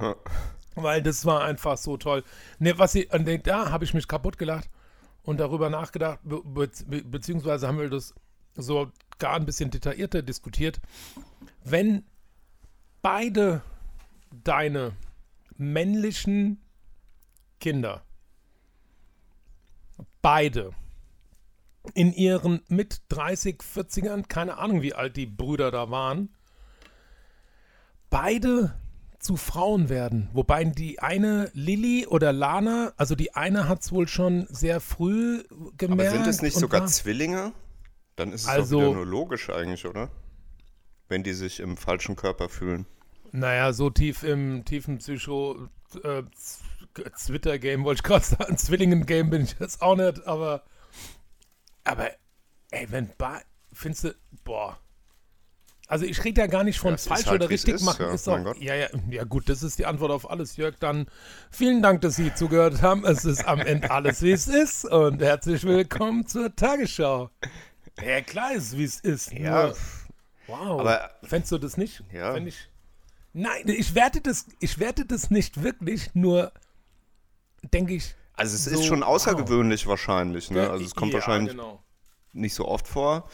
[0.00, 0.16] Ja.
[0.74, 2.24] Weil das war einfach so toll.
[2.58, 4.68] Ne, was ich, an den- da habe ich mich kaputt gelacht
[5.22, 6.68] und darüber nachgedacht, be, be,
[7.04, 8.14] beziehungsweise haben wir das
[8.56, 10.80] so gar ein bisschen detaillierter diskutiert.
[11.64, 12.04] Wenn
[13.02, 13.62] beide
[14.44, 14.92] deine
[15.56, 16.60] männlichen
[17.60, 18.02] Kinder,
[20.24, 20.70] beide,
[21.92, 26.30] in ihren mit 30, 40ern, keine Ahnung, wie alt die Brüder da waren,
[28.08, 28.74] beide
[29.18, 30.30] zu Frauen werden.
[30.32, 35.44] Wobei die eine Lilly oder Lana, also die eine hat es wohl schon sehr früh
[35.76, 36.08] gemerkt.
[36.14, 37.52] Aber sind es nicht sogar war- Zwillinge?
[38.16, 40.10] Dann ist es Also- doch wieder nur logisch eigentlich, oder?
[41.08, 42.86] Wenn die sich im falschen Körper fühlen.
[43.32, 45.68] Naja, so tief im tiefen Psycho
[46.02, 46.22] äh,
[46.94, 48.56] Twitter-Game wollte ich gerade sagen.
[48.56, 50.62] Zwillingen-Game bin ich jetzt auch nicht, aber
[51.84, 52.10] aber
[52.70, 53.40] ey, wenn ba
[53.72, 54.14] findest du,
[54.44, 54.78] boah.
[55.86, 58.06] Also ich rede ja gar nicht von Ja, falsch halt, oder richtig ist, machen.
[58.06, 60.76] ja, ist auch, ja, ja, ja gut, das ist die Antwort auf alles, Jörg.
[60.80, 61.06] Dann
[61.50, 63.04] vielen Dank, dass Sie zugehört haben.
[63.04, 64.86] Es ist am Ende alles, wie es ist.
[64.86, 67.28] Und herzlich willkommen zur Tagesschau.
[68.02, 69.30] Ja, klar ist, wie es ist.
[69.32, 69.76] Ja, Nur,
[70.46, 70.80] wow.
[70.80, 72.02] aber- Fändest du das nicht?
[72.12, 72.34] Ja.
[73.34, 76.50] Nein, ich werte, das, ich werte das nicht wirklich, nur
[77.72, 78.14] denke ich.
[78.34, 79.08] Also es So, ist schon wow.
[79.08, 80.68] außergewöhnlich wahrscheinlich, ne?
[80.70, 81.82] Also es kommt ja, wahrscheinlich Genau.
[82.32, 83.28] nicht so oft vor.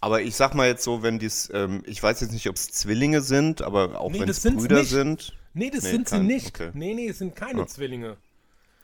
[0.00, 2.70] Aber ich sag mal jetzt so, wenn dies, ähm, ich weiß jetzt nicht, ob es
[2.72, 4.88] Zwillinge sind, aber auch Nee, wenn das es Brüder nicht.
[4.90, 5.36] sind.
[5.52, 6.48] Nee, das Nee, sind sie kein- nicht.
[6.58, 6.70] okay.
[6.72, 8.16] Nee, nee, es sind keine Zwillinge.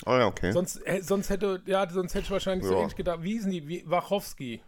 [0.04, 0.52] Oh ja, okay.
[0.52, 2.80] Sonst, äh, sonst hätte, ja, sonst hätte ich wahrscheinlich so Ja.
[2.80, 3.22] ähnlich gedacht.
[3.22, 3.66] Wie hießen die?
[3.66, 4.60] Wie, Wachowski.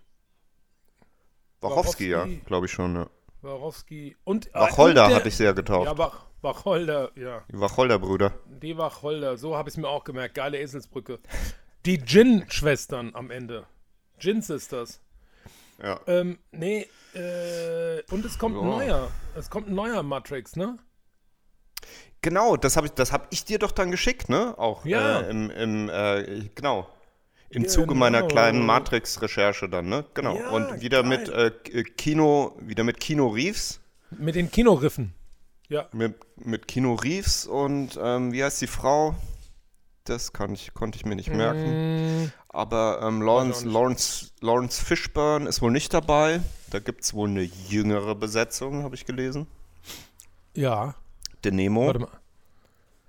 [1.60, 3.10] Wachowski, ja, glaube ich schon, ja.
[3.42, 4.16] Wachowski.
[4.24, 5.86] Und, äh, Wacholder und der- hatte ich sie ja getauft.
[5.86, 7.42] Ja, Wach, Wacholder, ja.
[7.50, 8.32] Die Wacholder-Brüder.
[8.62, 10.34] Die Wacholder, so habe ich es mir auch gemerkt.
[10.34, 11.18] Geile Eselsbrücke.
[11.86, 13.66] Die Gin-Schwestern am Ende.
[14.18, 15.00] Gin-Sisters.
[15.82, 16.00] Ja.
[16.06, 18.76] Ähm, nee, äh, und es kommt ein Ja.
[18.76, 19.10] neuer.
[19.36, 20.78] Es kommt ein neuer Matrix, ne?
[22.20, 24.54] Genau, das habe ich, das hab ich dir doch dann geschickt, ne?
[24.58, 25.20] Auch Ja.
[25.20, 26.88] äh, im, im äh, genau.
[27.50, 27.72] Im Genau.
[27.74, 30.04] Zuge meiner kleinen Matrix-Recherche dann, ne?
[30.14, 30.36] Genau.
[30.36, 31.08] Ja, Und wieder geil.
[31.18, 33.80] mit äh, Kino, wieder mit Kino Reeves.
[34.10, 35.14] Mit den Kinoriffen.
[35.68, 35.86] Ja.
[35.92, 39.14] Mit, mit Kino Reeves und ähm, wie heißt die Frau?
[40.04, 42.24] Das kann ich, konnte ich mir nicht merken.
[42.24, 43.74] Mm, Aber ähm, Lawrence, nicht.
[43.74, 46.40] Lawrence, Lawrence Fishburne ist wohl nicht dabei.
[46.70, 49.46] Da gibt es wohl eine jüngere Besetzung, habe ich gelesen.
[50.54, 50.94] ja.
[51.44, 51.86] De Nemo.
[51.86, 52.10] Warte mal.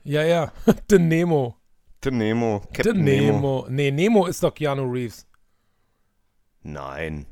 [0.03, 0.51] Ja, ja.
[0.89, 1.55] The Nemo.
[2.03, 2.59] De Nemo.
[2.73, 3.31] Captain Nemo.
[3.33, 3.65] Nemo.
[3.69, 5.25] Nee, Nemo ist doch Keanu Reeves.
[6.61, 7.25] Nein.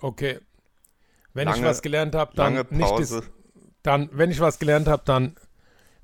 [0.00, 0.38] Okay.
[1.34, 3.20] Wenn ich Lange- was gelernt habe, dann Lange nicht Pause.
[3.20, 3.30] dis-
[3.82, 5.34] dann, wenn ich was gelernt habe, dann,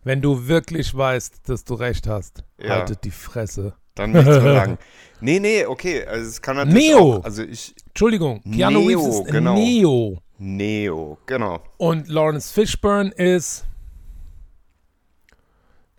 [0.04, 2.70] wenn du wirklich weißt, dass du recht hast, Ja.
[2.70, 3.74] haltet die Fresse.
[3.94, 4.78] Dann nicht so lang.
[5.20, 6.06] Nee, nee, okay.
[6.06, 7.16] Also es kann natürlich Neo.
[7.16, 7.24] auch.
[7.24, 7.74] Also ich.
[7.88, 9.54] Entschuldigung, Keanu Neo, Reeves ist genau.
[9.54, 10.22] Neo.
[10.38, 11.60] Neo, genau.
[11.76, 13.64] Und Lawrence Fishburne ist.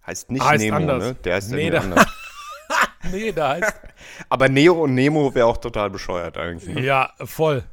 [0.07, 1.03] Heißt nicht Heißt Nemo, anders.
[1.03, 1.15] ne?
[1.23, 2.05] Der heißt Nee, anders.
[3.11, 3.73] Nee, da heißt.
[4.29, 6.75] Aber Neo und Nemo wäre auch total bescheuert eigentlich.
[6.75, 6.81] Ne?
[6.81, 7.63] ja, voll.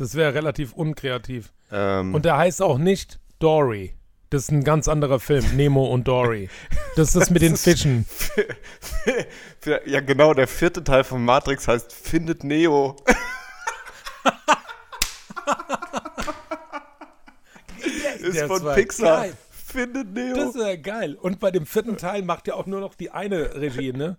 [0.00, 1.52] Das wäre relativ unkreativ.
[1.70, 3.92] Ähm, Und der heißt auch nicht Dory.
[4.30, 6.48] Das ist ein ganz anderer Film, Nemo und Dory.
[6.96, 8.06] Das ist das mit den ist- Fischen.
[9.84, 12.96] ja, genau, der vierte Teil von Matrix heißt Findet Neo.
[18.20, 19.20] ist Der von Pixar.
[19.22, 19.34] geil.
[19.50, 20.34] Findet Neo.
[20.34, 21.14] Das wäre geil.
[21.14, 24.16] Und bei dem vierten Teil macht ja auch nur noch die eine Regie, ne?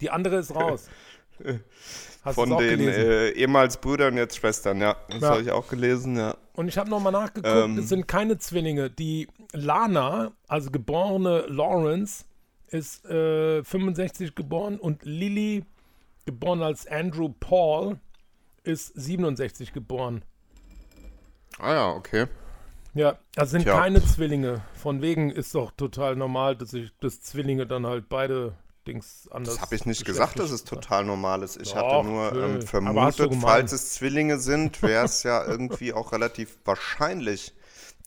[0.00, 0.88] Die andere ist raus.
[2.22, 4.96] Hast von den äh, ehemals Brüdern, jetzt Schwestern, ja.
[5.10, 5.30] Das Ja.
[5.30, 6.36] habe ich auch gelesen, ja.
[6.54, 7.78] Und ich habe nochmal nachgeguckt, Ähm.
[7.78, 8.90] es sind keine Zwillinge.
[8.90, 12.24] Die Lana, also geborene Lawrence,
[12.68, 15.64] ist äh, 65 geboren und Lily,
[16.24, 17.98] geboren als Andrew Paul,
[18.62, 20.22] ist 67 geboren.
[21.58, 22.26] Ah ja, okay.
[22.94, 23.78] Ja, also sind Tja.
[23.80, 24.62] keine Zwillinge.
[24.74, 28.54] Von wegen ist doch total normal, dass sich dass Zwillinge dann halt beide
[28.86, 29.54] Dings anders.
[29.54, 31.56] Das habe ich nicht gesagt, dass es total normal ist.
[31.60, 36.12] Ich Doch, hatte nur ähm, vermutet, falls es Zwillinge sind, wäre es ja irgendwie auch
[36.12, 37.54] relativ wahrscheinlich,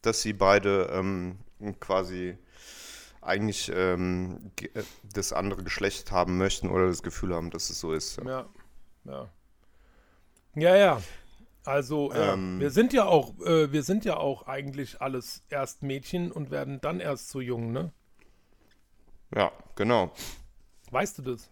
[0.01, 1.39] dass sie beide ähm,
[1.79, 2.37] quasi
[3.21, 7.93] eigentlich ähm, äh, das andere Geschlecht haben möchten oder das Gefühl haben, dass es so
[7.93, 8.17] ist.
[8.17, 8.25] Ja.
[8.25, 8.49] Ja,
[9.05, 9.29] ja.
[10.55, 11.01] Ja, ja.
[11.65, 12.59] Also, Ähm.
[12.59, 16.79] wir sind ja auch, äh, wir sind ja auch eigentlich alles erst Mädchen und werden
[16.79, 17.91] dann erst zu Jungen, ne?
[19.35, 20.11] ja, genau.
[20.95, 21.49] Weißt du das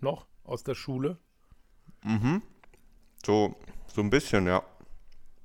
[0.00, 1.16] noch aus der Schule?
[3.24, 3.54] So,
[3.86, 4.64] so ein bisschen, ja.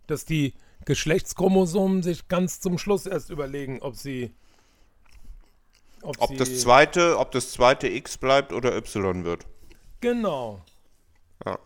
[0.07, 4.33] Dass die Geschlechtschromosomen sich ganz zum Schluss erst überlegen, ob sie.
[6.01, 9.45] Ob, Ob sie, das zweite, ob das zweite X bleibt oder Y wird.
[10.01, 10.63] Genau.
[11.45, 11.59] Ja.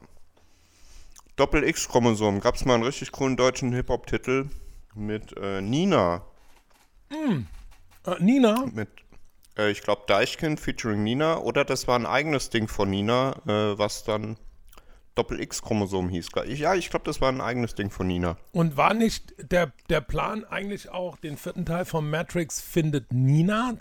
[1.38, 2.42] Doppel-X-Chromosom.
[2.42, 4.50] Gab es mal einen richtig coolen deutschen Hip-Hop-Titel
[4.94, 6.26] mit äh, Nina.
[7.10, 8.90] Äh, Nina, Mit,
[9.58, 11.38] äh, ich glaube, Deichkind featuring Nina.
[11.38, 14.38] Oder das war ein eigenes Ding von Nina, äh, was dann
[15.16, 16.30] Doppel-X-Chromosom hieß.
[16.46, 18.38] Ich, ja, ich glaube, das war ein eigenes Ding von Nina.
[18.54, 23.78] und war nicht der, der Plan eigentlich auch, den vierten Teil von Matrix findet Nina?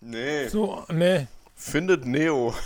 [0.00, 0.48] Nee.
[0.48, 1.28] So, ne.
[1.54, 2.54] Findet Neo.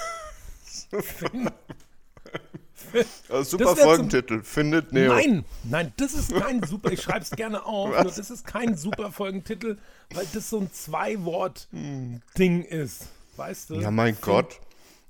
[3.28, 4.42] Also super Folgentitel.
[4.42, 5.14] Findet Neo.
[5.14, 8.76] Nein, nein, das ist kein super, ich schreibe es gerne auf, nur das ist kein
[8.76, 9.78] super Folgentitel,
[10.14, 13.08] weil das so ein Zwei-Wort-Ding ist.
[13.36, 13.74] Weißt du?
[13.76, 14.60] Ja, mein Gott.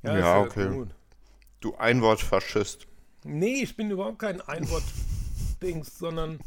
[0.02, 0.68] Ja, Ja, okay.
[0.68, 0.88] gut.
[1.60, 2.86] Du Einwortfaschist.
[3.24, 6.38] Nee, ich bin überhaupt kein Einwort-Dings, sondern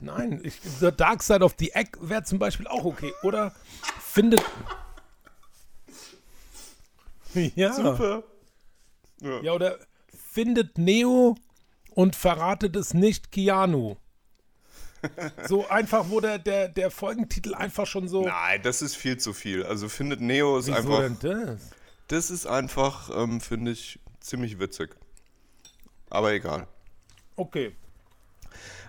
[0.00, 3.12] nein, ich, The Dark Side of the Egg wäre zum Beispiel auch okay.
[3.22, 3.54] Oder
[4.00, 4.42] findet.
[7.54, 7.72] Ja.
[7.72, 8.24] Super.
[9.20, 9.78] Ja, oder
[10.32, 11.36] findet Neo
[11.90, 13.96] und verratet es nicht Keanu.
[15.48, 18.24] So einfach, wo der, der, der Folgentitel einfach schon so.
[18.24, 19.64] Nein, das ist viel zu viel.
[19.64, 21.18] Also findet Neo ist Wieso einfach.
[21.18, 21.70] denn das?
[22.06, 24.94] Das ist einfach, ähm, finde ich, ziemlich witzig.
[26.08, 26.68] Aber egal.
[27.34, 27.74] Okay.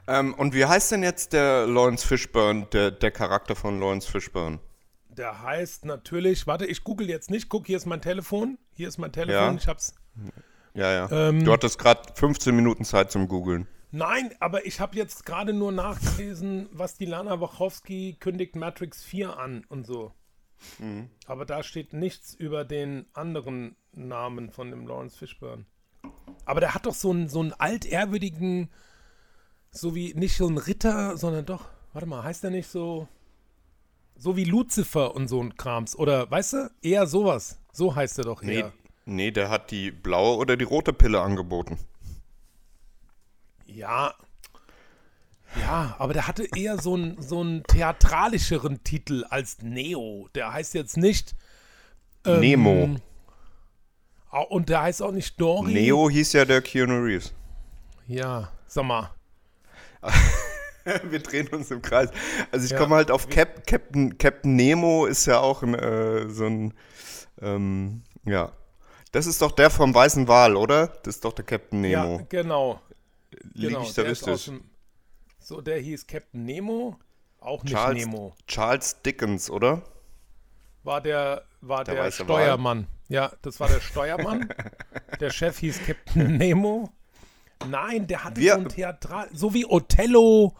[0.07, 4.59] Ähm, und wie heißt denn jetzt der Lawrence Fishburne, der, der Charakter von Lawrence Fishburne?
[5.09, 7.49] Der heißt natürlich, warte, ich google jetzt nicht.
[7.49, 8.59] Guck, hier ist mein Telefon.
[8.73, 9.55] Hier ist mein Telefon.
[9.55, 9.55] Ja.
[9.55, 9.95] Ich hab's.
[10.73, 11.29] Ja, ja.
[11.29, 11.43] Ähm.
[11.43, 13.67] du hattest gerade 15 Minuten Zeit zum Googeln.
[13.91, 19.37] Nein, aber ich habe jetzt gerade nur nachgelesen, was die Lana Wachowski kündigt Matrix 4
[19.37, 20.13] an und so.
[20.79, 21.09] Mhm.
[21.27, 25.65] Aber da steht nichts über den anderen Namen von dem Lawrence Fishburne.
[26.45, 28.69] Aber der hat doch so einen, so einen altehrwürdigen,
[29.69, 33.07] so wie nicht so ein Ritter, sondern doch, warte mal, heißt der nicht so,
[34.15, 35.95] so wie Lucifer und so ein Krams?
[35.95, 37.59] Oder, weißt du, eher sowas.
[37.71, 38.67] So heißt er doch eher.
[38.67, 38.71] nee,
[39.05, 41.77] der hat die blaue oder die rote Pille angeboten.
[43.65, 44.13] Ja.
[45.59, 50.27] Ja, aber der hatte eher so einen so einen theatralischeren Titel als Neo.
[50.33, 51.35] Der heißt jetzt nicht.
[52.25, 52.95] ähm, Nemo.
[54.49, 55.73] Und der heißt auch nicht Dory.
[55.73, 57.33] Neo hieß ja der Keanu Reeves.
[58.07, 59.11] Ja, sag mal.
[61.03, 62.09] Wir drehen uns im Kreis.
[62.51, 62.79] Also ich Ja.
[62.79, 66.73] komme halt auf Cap, Captain, Captain Nemo ist ja auch ein, äh, so ein,
[67.41, 68.51] ähm, ja.
[69.13, 70.87] Das ist doch der vom Weißen Wal, oder?
[70.87, 72.25] Das ist doch der Captain Ja, Nemo.
[72.29, 72.81] genau.
[73.53, 74.45] Liege genau ich da richtig?
[74.45, 74.63] dem-
[75.39, 76.99] So, der hieß Captain Nemo.
[77.39, 78.35] Auch nicht Charles, Nemo.
[78.47, 79.81] Charles Dickens, oder?
[80.83, 82.87] War der, war Der der, Steuermann.
[83.07, 84.49] Ja, das war der Steuermann.
[85.19, 86.89] der Chef hieß Captain Nemo.
[87.69, 90.53] Nein, der hatte Wir- so ein Theatral, so wie Othello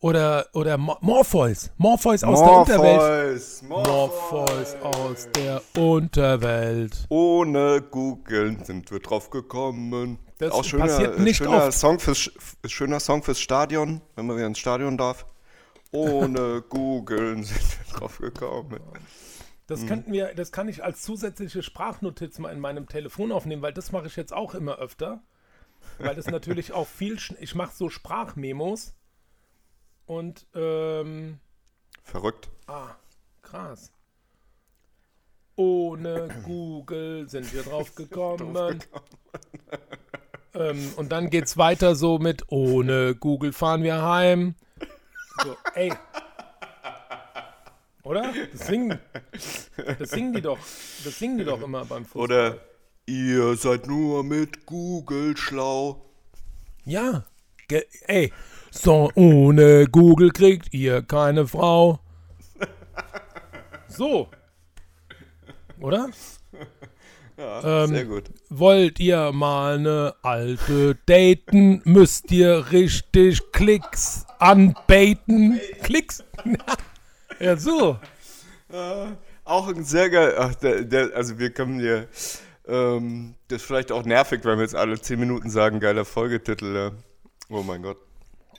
[0.00, 1.70] oder, oder Mo- Morpheus.
[1.76, 3.62] Morpheus aus der Unterwelt.
[3.62, 7.06] Morpheus, Morpheus aus der Unterwelt.
[7.08, 10.18] Ohne googeln sind wir drauf gekommen.
[10.38, 11.78] Das auch schöner, passiert nicht schöner oft.
[11.78, 12.30] Song fürs,
[12.66, 15.26] schöner Song fürs Stadion, wenn man wieder ins Stadion darf.
[15.92, 18.80] Ohne googeln sind wir drauf gekommen.
[19.66, 23.72] Das könnten wir, das kann ich als zusätzliche Sprachnotiz mal in meinem Telefon aufnehmen, weil
[23.72, 25.22] das mache ich jetzt auch immer öfter.
[25.98, 28.94] Weil das natürlich auch viel, ich mache so Sprachmemos
[30.10, 31.38] und ähm,
[32.02, 32.48] Verrückt.
[32.66, 32.96] Ah,
[33.42, 33.92] krass.
[35.54, 38.82] Ohne Google sind wir drauf gekommen.
[40.54, 44.56] ähm, und dann geht's weiter so mit ohne Google fahren wir heim.
[45.44, 45.92] So, ey.
[48.02, 48.34] Oder?
[48.50, 48.98] Das singen,
[49.30, 50.58] das singen die doch.
[51.04, 52.22] Das singen die doch immer beim Fußball.
[52.22, 52.58] Oder
[53.06, 56.04] ihr seid nur mit Google schlau.
[56.84, 57.26] Ja.
[57.68, 58.32] Ge ey.
[58.70, 62.00] So, ohne Google kriegt ihr keine Frau.
[63.88, 64.28] So.
[65.80, 66.08] Oder?
[67.36, 68.24] Ja, Ähm, sehr gut.
[68.50, 75.58] Wollt ihr mal eine alte daten, müsst ihr richtig Klicks anbaiten.
[75.82, 76.22] Klicks?
[77.40, 77.98] ja, so.
[79.44, 80.34] Auch ein sehr geil.
[80.38, 82.08] Ach, der, der, also wir können hier.
[82.68, 86.92] Ähm, das ist vielleicht auch nervig, wenn wir jetzt alle 10 Minuten sagen, geiler Folgetitel.
[87.48, 87.96] Oh mein Gott.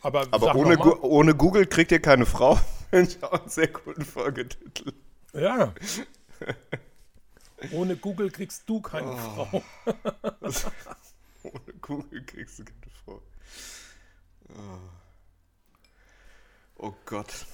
[0.01, 0.77] Aber, Aber ohne.
[0.77, 2.59] Gu ohne Google kriegt ihr keine Frau.
[2.89, 4.93] Finde ich auch einen sehr guten Folgetitel.
[5.33, 5.73] Ja.
[7.71, 9.17] Ohne Google kriegst du keine Oh.
[9.17, 9.63] Frau.
[11.43, 13.21] Ohne Google kriegst du keine Frau.
[14.49, 14.53] Oh,
[16.87, 17.45] oh Gott.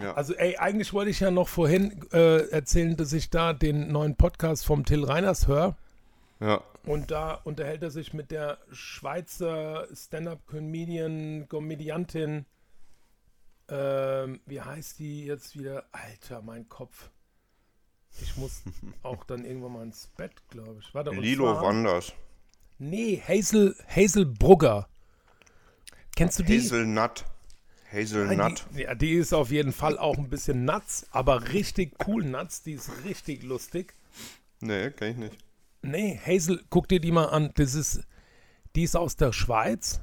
[0.00, 0.14] Ja.
[0.14, 4.16] Also, ey, eigentlich wollte ich ja noch vorhin äh, erzählen, dass ich da den neuen
[4.16, 5.76] Podcast vom Till Reiners höre.
[6.40, 6.62] Ja.
[6.84, 12.46] Und da unterhält er sich mit der Schweizer Stand-Up-Comedian, Komödiantin.
[13.68, 15.84] Ähm, wie heißt die jetzt wieder?
[15.92, 17.10] Alter, mein Kopf.
[18.22, 18.62] Ich muss
[19.02, 20.94] auch dann irgendwann mal ins Bett, glaube ich.
[20.94, 22.12] Warte, Lilo zwar- Wanders.
[22.78, 24.88] Nee, Hazel, Hazel Brugger.
[26.16, 26.58] Kennst du die?
[26.60, 27.24] Hazelnut.
[27.92, 28.66] Hazelnut.
[28.76, 32.62] die, ja, die ist auf jeden Fall auch ein bisschen nuts, aber richtig cool nuts.
[32.62, 33.94] Die ist richtig lustig.
[34.60, 35.36] Nee, kenn ich nicht.
[35.82, 37.52] Nee, Hazel, guck dir die mal an.
[37.54, 38.02] Das ist,
[38.74, 40.00] die ist aus der Schweiz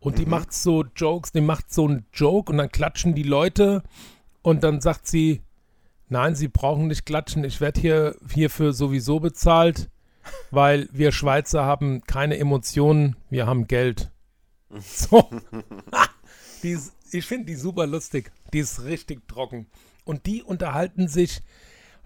[0.00, 3.82] und die macht so Jokes, die macht so einen Joke und dann klatschen die Leute
[4.42, 5.42] und dann sagt sie,
[6.08, 9.90] nein, sie brauchen nicht klatschen, ich werde hier hierfür sowieso bezahlt,
[10.50, 14.10] weil wir Schweizer haben keine Emotionen, wir haben Geld.
[14.82, 15.30] So.
[16.62, 18.32] die ist, ich finde die super lustig.
[18.52, 19.68] Die ist richtig trocken.
[20.04, 21.40] Und die unterhalten sich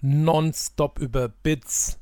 [0.03, 1.99] nonstop über Bits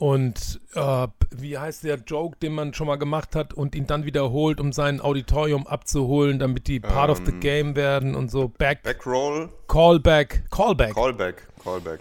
[0.00, 4.06] und äh, wie heißt der Joke, den man schon mal gemacht hat und ihn dann
[4.06, 8.48] wiederholt, um sein Auditorium abzuholen, damit die Part of the Ähm, Game werden und so.
[8.48, 10.94] Back, Backroll, Callback, Callback.
[10.94, 12.00] Callback, Callback.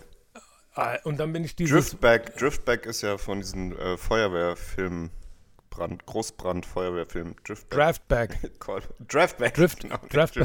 [0.76, 1.90] Ah, und dann bin ich dieses.
[1.90, 5.10] Driftback, Driftback ist ja von diesen äh, Feuerwehrfilmen,
[5.70, 7.36] Brand, Großbrand, Feuerwehrfilm.
[7.44, 7.78] Driftback.
[7.78, 8.60] Draftback.
[8.62, 9.54] Call, Draftback.
[9.56, 9.98] Drift, genau.
[10.10, 10.40] Draft,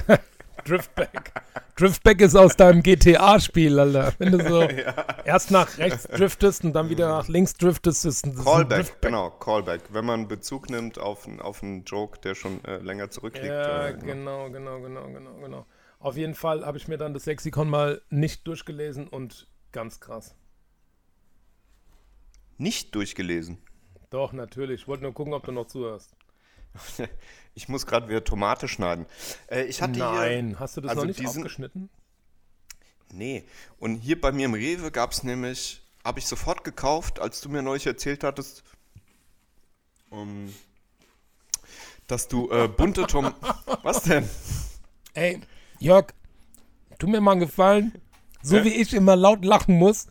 [0.65, 1.33] Driftback.
[1.77, 4.15] Driftback ist aus deinem GTA-Spiel, Alter.
[4.19, 4.63] Wenn du so
[5.25, 9.03] erst nach rechts driftest und dann wieder nach links driftest, ist ein, Callback, Driftback.
[9.03, 9.83] genau, Callback.
[9.91, 13.47] Wenn man Bezug nimmt auf, auf einen Joke, der schon äh, länger zurückliegt.
[13.47, 15.67] Ja, äh, genau, genau, genau, genau, genau.
[15.99, 20.37] Auf jeden Fall habe ich mir dann das Lexikon mal nicht durchgelesen und ganz krass.
[22.57, 23.59] Nicht durchgelesen.
[24.11, 24.83] Doch, natürlich.
[24.83, 26.15] Ich wollte nur gucken, ob du noch zuhörst.
[27.57, 29.07] Ich muss gerade wieder Tomate schneiden.
[29.47, 31.89] Äh, ich hatte Hier, Nein, hast du das also noch nicht diesen- aufgeschnitten?
[33.13, 33.45] Nee.
[33.79, 37.49] Und hier bei mir im Rewe gab es nämlich, habe ich sofort gekauft, als du
[37.49, 38.65] mir neulich erzählt hattest,
[40.11, 40.53] um,
[42.09, 43.33] dass du äh, bunte Tom...
[43.83, 44.29] Was denn?
[45.13, 45.41] Ey,
[45.79, 46.07] Jörg,
[46.99, 47.93] tu mir mal einen Gefallen.
[48.43, 50.09] So wie ich immer laut lachen muss,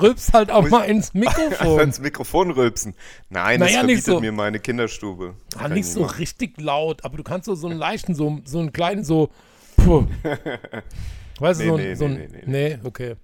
[0.00, 1.80] rülpst halt auch mal ins Mikrofon.
[1.80, 2.94] Ins Mikrofon rülpsen.
[3.28, 4.20] Nein, Naja, das verbietet so.
[4.20, 5.34] mir meine Kinderstube.
[5.56, 6.16] Ah, nicht ich so machen.
[6.16, 9.30] richtig laut, aber du kannst so, so einen leichten, so, so einen kleinen, so.
[9.76, 10.06] Puh.
[11.38, 12.30] Weißt du, Nee, so, nee, so nee, ein.
[12.46, 13.16] nee, Nee, okay.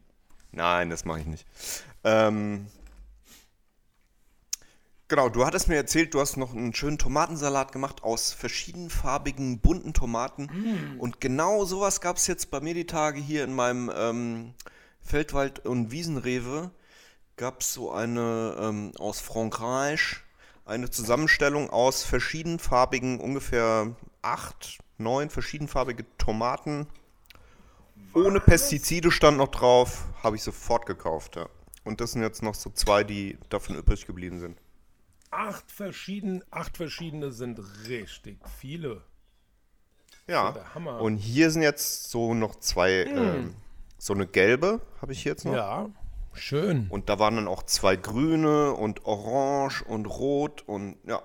[0.53, 1.45] Nein, das mache ich nicht.
[2.05, 2.67] Ähm,
[5.09, 9.93] genau, du hattest mir erzählt, du hast noch einen schönen Tomatensalat gemacht aus verschiedenfarbigen, bunten
[9.93, 10.45] Tomaten.
[10.45, 11.01] Mm.
[11.01, 14.55] Und genau sowas gab es jetzt bei mir die Tage hier in meinem ähm,
[15.07, 16.71] Feldwald- und Wiesenrewe.
[17.37, 20.17] Gab es so eine ähm, aus Frankreich,
[20.65, 26.87] eine Zusammenstellung aus verschiedenfarbigen, ungefähr acht, neun verschiedenfarbige Tomaten.
[28.15, 31.49] Ohne Pestizide stand noch drauf, habe ich sofort gekauft, ja.
[31.85, 34.59] Und das sind jetzt noch so zwei, die davon übrig geblieben sind.
[35.31, 39.03] Acht, verschieden, acht verschiedene sind richtig viele.
[40.27, 40.53] Ja.
[40.53, 41.01] der Hammer.
[41.01, 43.55] Und hier sind jetzt so noch zwei, ähm,
[44.07, 45.53] so eine gelbe habe ich jetzt noch.
[45.55, 45.89] Ja,
[46.33, 46.87] schön.
[46.91, 51.23] Und da waren dann auch zwei grüne und orange und rot und ja,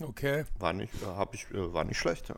[0.00, 0.44] Okay.
[0.58, 2.36] war nicht, äh, hab ich, äh, war nicht schlecht, ja.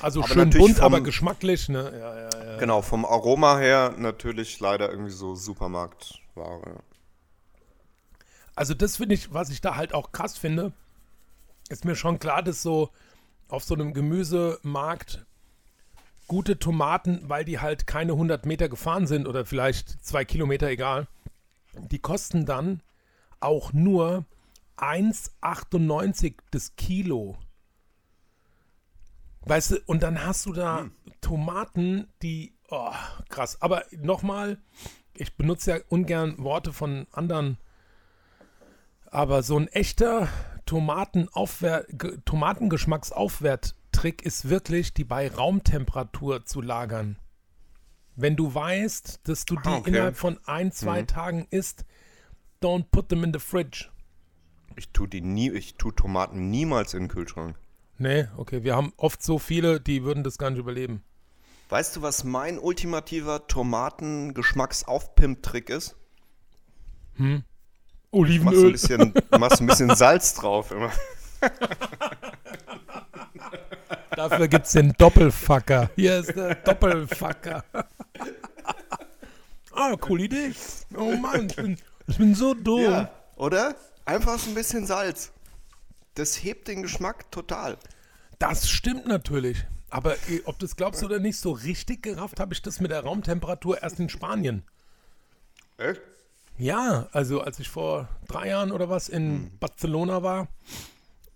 [0.00, 1.92] Also Aber schön bunt, vom- aber geschmacklich, ne?
[1.96, 2.58] Ja, ja, ja.
[2.58, 6.82] Genau, vom Aroma her natürlich leider irgendwie so Supermarktware.
[8.56, 10.72] Also das finde ich, was ich da halt auch krass finde,
[11.68, 12.90] ist mir schon klar, dass so
[13.48, 15.24] auf so einem Gemüsemarkt
[16.32, 21.06] gute Tomaten, weil die halt keine 100 Meter gefahren sind oder vielleicht zwei Kilometer, egal,
[21.74, 22.80] die kosten dann
[23.38, 24.24] auch nur
[24.78, 27.36] 1,98 das Kilo.
[29.42, 30.88] Weißt du, und dann hast du da
[31.20, 32.92] Tomaten, die, oh,
[33.28, 33.60] krass.
[33.60, 34.56] Aber nochmal,
[35.12, 37.58] ich benutze ja ungern Worte von anderen
[39.04, 40.28] aber so ein echter
[40.64, 42.16] Tomatenaufwer Ge-
[43.92, 47.16] Tomatengeschmacksaufwerttrick ist wirklich, die bei Raumtemperatur zu lagern.
[48.16, 49.90] Wenn du weißt, dass du die Ah, okay.
[49.90, 51.84] innerhalb von ein, zwei Tagen isst,
[52.62, 53.88] don't put them in the fridge.
[54.76, 57.56] Ich tue die nie, ich tue Tomaten niemals in den Kühlschrank.
[57.98, 61.02] Nee, okay, wir haben oft so viele, die würden das gar nicht überleben.
[61.68, 65.96] Weißt du, was mein ultimativer Tomaten-Geschmacksaufpimp-Trick ist?
[67.16, 67.44] Machst du, ein
[68.10, 68.72] Olivenöl.
[68.72, 70.90] bisschen, machst ein bisschen Salz drauf immer.
[74.16, 75.90] Dafür gibt es den Doppelfucker.
[75.96, 77.64] Hier ist der Doppelfucker.
[79.72, 80.52] ah, coole Idee.
[80.96, 82.82] Oh Mann, ich bin, ich bin so dumm.
[82.82, 83.74] Ja, oder?
[84.04, 85.32] Einfach so ein bisschen Salz.
[86.14, 87.78] Das hebt den Geschmack total.
[88.38, 89.64] Das stimmt natürlich.
[89.88, 92.90] Aber eh, ob du es glaubst oder nicht, so richtig gerafft habe ich das mit
[92.90, 94.62] der Raumtemperatur erst in Spanien.
[95.78, 96.00] Echt?
[96.58, 100.48] Ja, also als ich vor drei Jahren oder was in Barcelona war,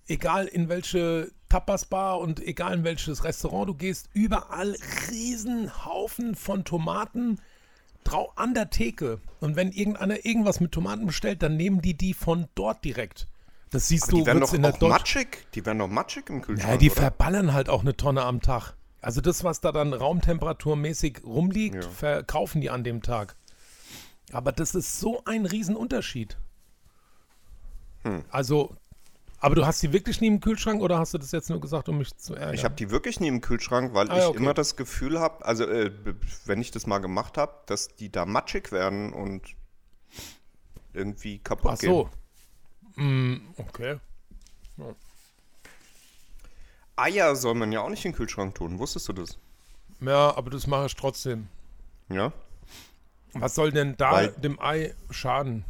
[0.09, 4.76] egal in welche Tapas-Bar und egal in welches Restaurant du gehst, überall
[5.11, 7.40] Riesenhaufen von Tomaten
[8.05, 9.20] drau an der Theke.
[9.40, 13.28] Und wenn irgendeiner irgendwas mit Tomaten bestellt, dann nehmen die die von dort direkt.
[13.70, 15.47] Das siehst Die du werden wird's doch in der auch matschig.
[15.55, 16.70] Die werden doch matschig im Kühlschrank.
[16.72, 17.01] ja, die oder?
[17.01, 18.74] verballern halt auch eine Tonne am Tag.
[19.03, 21.90] Also das, was da dann raumtemperaturmäßig rumliegt, Ja.
[21.90, 23.36] verkaufen die an dem Tag.
[24.32, 26.36] Aber das ist so ein Riesenunterschied.
[28.03, 28.24] Hm.
[28.30, 28.74] Also,
[29.47, 31.88] aber du hast die wirklich nie im Kühlschrank oder hast du das jetzt nur gesagt,
[31.88, 32.55] um mich zu ärgern?
[32.55, 34.38] Ich habe die wirklich nie im Kühlschrank, weil Ah, ich ja, okay.
[34.38, 35.92] immer das Gefühl habe, also äh,
[36.47, 39.42] wenn ich das mal gemacht habe, dass die da matschig werden und
[40.92, 41.90] irgendwie kaputt Ach gehen.
[41.90, 42.11] so.
[43.01, 43.99] Mm, okay.
[46.97, 48.78] Eier soll man ja auch nicht in den Kühlschrank tun.
[48.78, 49.38] Wusstest du das?
[50.01, 51.49] Ja, aber das mache ich trotzdem.
[52.09, 52.32] Ja.
[53.34, 55.64] Was soll denn da Weil- dem Ei schaden?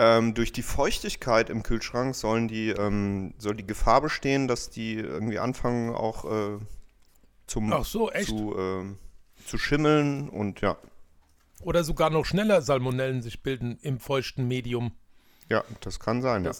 [0.00, 4.94] Ähm, durch die Feuchtigkeit im Kühlschrank sollen die, ähm, soll die Gefahr bestehen, dass die
[4.94, 6.58] irgendwie anfangen auch äh,
[7.48, 8.28] zum Ach so, echt?
[8.28, 8.98] Zu, ähm,
[9.44, 10.76] zu schimmeln und ja.
[11.62, 14.92] Oder sogar noch schneller Salmonellen sich bilden im feuchten Medium.
[15.48, 16.52] Ja, das kann sein, ja.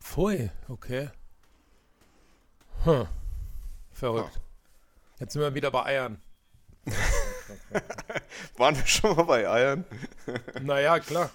[0.00, 1.08] Pfui, okay.
[2.82, 3.06] Hm.
[3.92, 4.40] Verrückt.
[5.18, 6.20] Jetzt sind wir wieder bei Eiern.
[8.58, 9.86] Waren wir schon mal bei Eiern?
[10.60, 11.30] Naja, klar.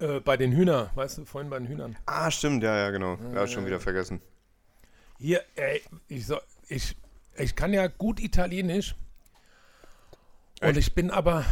[0.00, 1.96] Äh, bei den Hühnern, weißt du, vorhin bei den Hühnern.
[2.06, 3.18] Ah, stimmt, ja, ja, genau.
[3.34, 4.22] Ja, schon wieder vergessen.
[5.18, 6.38] Hier, ey, ich, so,
[6.68, 6.96] ich,
[7.36, 8.94] ich kann ja gut Italienisch.
[10.62, 11.44] Und ich bin aber,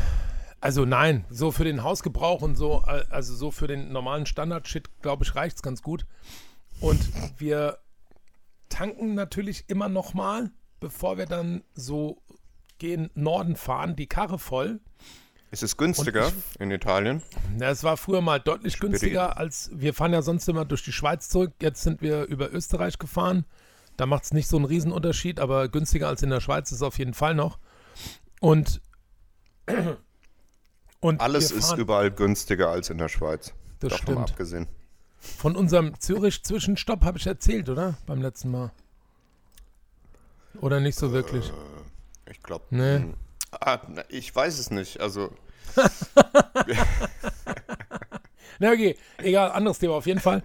[0.60, 5.24] also nein, so für den Hausgebrauch und so, also so für den normalen Standard-Shit, glaube
[5.24, 6.06] ich, reicht es ganz gut.
[6.80, 7.00] Und
[7.38, 7.78] wir
[8.70, 12.22] tanken natürlich immer noch mal, bevor wir dann so
[12.78, 14.80] gehen Norden fahren, die Karre voll.
[15.50, 17.22] Ist es günstiger in Italien?
[17.56, 20.92] Na, es war früher mal deutlich günstiger als wir fahren ja sonst immer durch die
[20.92, 21.52] Schweiz zurück.
[21.62, 23.46] Jetzt sind wir über Österreich gefahren.
[23.96, 26.82] Da macht es nicht so einen Riesenunterschied, aber günstiger als in der Schweiz ist es
[26.82, 27.58] auf jeden Fall noch.
[28.40, 28.80] Und,
[31.00, 33.54] und Alles ist überall günstiger als in der Schweiz.
[33.80, 34.30] Das Davon stimmt.
[34.30, 34.66] abgesehen.
[35.18, 37.96] Von unserem Zürich-Zwischenstopp habe ich erzählt, oder?
[38.06, 38.70] Beim letzten Mal.
[40.60, 41.52] Oder nicht so wirklich?
[42.30, 42.64] Ich glaube.
[42.70, 43.14] Nee.
[43.52, 45.00] Ah, ich weiß es nicht.
[45.00, 45.30] Also,
[48.58, 49.94] Na okay, egal, anderes Thema.
[49.94, 50.42] Auf jeden Fall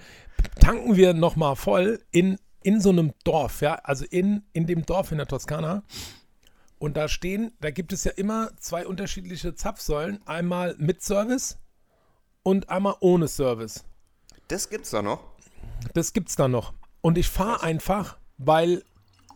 [0.60, 5.12] tanken wir nochmal voll in, in so einem Dorf, ja, also in, in dem Dorf
[5.12, 5.84] in der Toskana.
[6.78, 10.20] Und da stehen, da gibt es ja immer zwei unterschiedliche Zapfsäulen.
[10.28, 11.58] Einmal mit Service
[12.44, 13.86] und einmal ohne Service.
[14.50, 15.24] das gibt's da noch.
[15.94, 16.74] Das gibt's da noch.
[17.02, 18.84] Und ich fahre einfach, weil,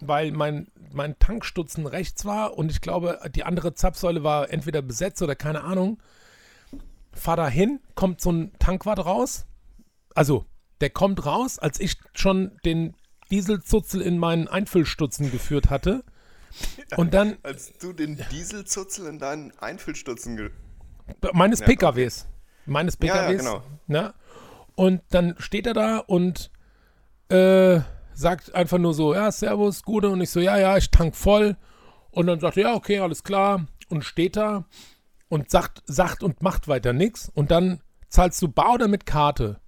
[0.02, 5.22] weil mein, mein Tankstutzen rechts war und ich glaube, die andere Zapfsäule war entweder besetzt
[5.22, 6.00] oder keine Ahnung.
[7.14, 9.46] Fahr da hin, kommt so ein Tankwart raus.
[10.14, 10.46] Also,
[10.82, 12.96] der kommt raus, als ich schon den
[13.32, 16.04] Dieselzutzel in meinen Einfüllstutzen geführt hatte.
[16.96, 20.52] Und dann Als du den Dieselzutzel in deinen Einfüllstutzen ge
[21.34, 22.28] meines Ja, PKWs.
[22.66, 23.40] Meines Ja, ja, PKWs.
[23.40, 23.64] genau.
[23.88, 24.14] ne?
[24.76, 26.52] Und dann steht er da und
[27.30, 27.80] äh,
[28.18, 30.10] sagt einfach nur so, ja, Servus, Gute.
[30.10, 31.56] Und ich so, ja, ja, ich tank voll.
[32.12, 33.68] Und dann sagt er, ja, okay, alles klar.
[33.90, 34.66] Und steht da
[35.30, 37.32] und sagt, sagt und macht weiter nichts.
[37.34, 39.60] Und dann zahlst du bar oder mit Karte?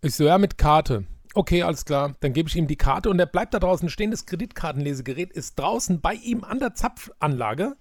[0.00, 1.04] Ich so, ja, mit Karte.
[1.34, 2.16] Okay, alles klar.
[2.20, 4.10] Dann gebe ich ihm die Karte und er bleibt da draußen stehen.
[4.10, 7.76] Das Kreditkartenlesegerät ist draußen bei ihm an der Zapfanlage.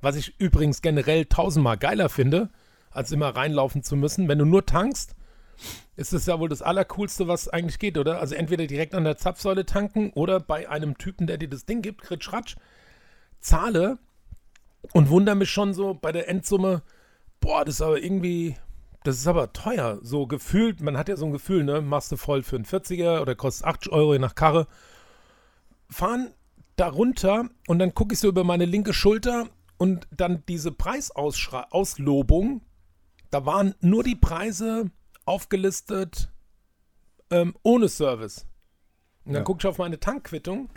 [0.00, 2.50] Was ich übrigens generell tausendmal geiler finde,
[2.90, 4.28] als immer reinlaufen zu müssen.
[4.28, 5.16] Wenn du nur tankst,
[5.96, 8.20] ist es ja wohl das Allercoolste, was eigentlich geht, oder?
[8.20, 11.82] Also entweder direkt an der Zapfsäule tanken oder bei einem Typen, der dir das Ding
[11.82, 12.56] gibt, Kritsch Ratsch,
[13.40, 13.98] zahle
[14.92, 16.82] und wundere mich schon so bei der Endsumme,
[17.40, 18.56] boah, das ist aber irgendwie,
[19.04, 19.98] das ist aber teuer.
[20.02, 21.82] So gefühlt, man hat ja so ein Gefühl, ne?
[21.82, 24.66] Machst du voll für einen 40er oder kostet 80 Euro je nach Karre.
[25.90, 26.32] Fahren
[26.76, 32.62] da runter und dann gucke ich so über meine linke Schulter und dann diese Preisauslobung,
[33.30, 34.90] da waren nur die Preise
[35.24, 36.30] aufgelistet
[37.30, 38.46] ähm, ohne Service.
[39.24, 39.44] Und dann Ja.
[39.44, 40.68] gucke ich auf meine Tankquittung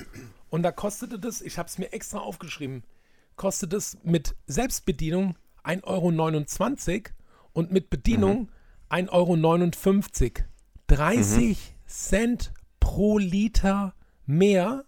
[0.50, 2.84] und da kostete das, ich habe es mir extra aufgeschrieben,
[3.36, 7.12] kostet es mit Selbstbedienung 1,29 Euro
[7.54, 8.52] und mit Bedienung
[8.90, 9.12] 1,59
[10.38, 10.46] Euro.
[10.88, 13.96] 30 Cent pro Liter
[14.26, 14.86] mehr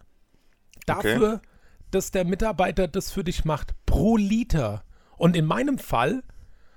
[0.86, 1.42] dafür,
[1.92, 3.74] dass der Mitarbeiter das für dich macht.
[3.86, 4.84] Pro Liter.
[5.18, 6.24] Und in meinem Fall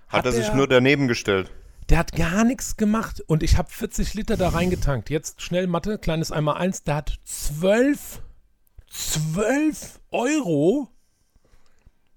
[0.09, 1.53] Hat, er sich nur daneben gestellt.
[1.91, 5.11] Der hat gar nichts gemacht und ich habe 40 Liter da reingetankt.
[5.11, 6.85] Jetzt schnell Mathe, kleines einmal eins.
[6.85, 8.23] Der hat 12,
[8.89, 10.89] 12 Euro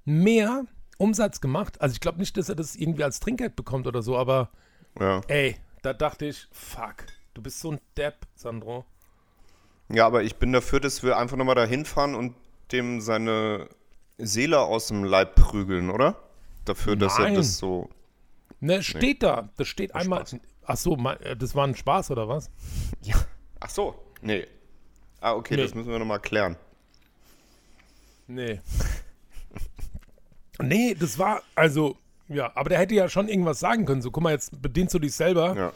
[0.06, 0.66] mehr
[0.98, 1.82] Umsatz gemacht.
[1.82, 4.50] Also ich glaube nicht, dass er das irgendwie als Trinkgeld bekommt oder so, aber
[5.00, 5.22] Ja.
[5.28, 8.86] ey, da dachte ich, fuck, du bist so ein Depp, Sandro.
[9.90, 12.36] ja, aber ich bin dafür, dass wir einfach nochmal dahin fahren und
[12.72, 13.68] dem seine
[14.18, 16.16] Seele aus dem Leib prügeln, oder?
[16.66, 17.34] Dafür, dass Nein.
[17.34, 17.90] er das so.
[18.64, 19.50] Ne, steht da.
[19.58, 20.26] Das steht einmal.
[20.26, 20.40] Spaß.
[20.66, 22.50] Ach so, äh, das war ein Spaß oder was?
[23.02, 23.16] Ja.
[23.60, 23.96] Ach so.
[24.22, 24.48] Nee.
[25.20, 25.64] Ah, okay, Nee.
[25.64, 26.56] das müssen wir nochmal klären.
[28.28, 28.62] Nee.
[30.62, 31.98] nee, das war, also,
[32.30, 34.02] ja, aber der hätte ja schon irgendwas sagen können.
[34.02, 35.56] So, guck mal, jetzt bedienst du dich selber.
[35.56, 35.74] Ja.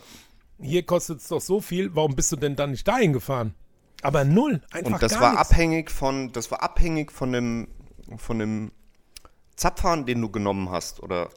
[0.62, 1.94] Hier kostet es doch so viel.
[1.94, 3.54] Warum bist du denn dann nicht dahin gefahren?
[4.02, 4.62] Aber null.
[4.72, 5.52] Einfach Und das gar war nichts.
[5.52, 7.68] abhängig von, das war abhängig von dem,
[8.18, 8.72] von dem
[9.58, 11.30] Zapfhahn, den du genommen hast, oder?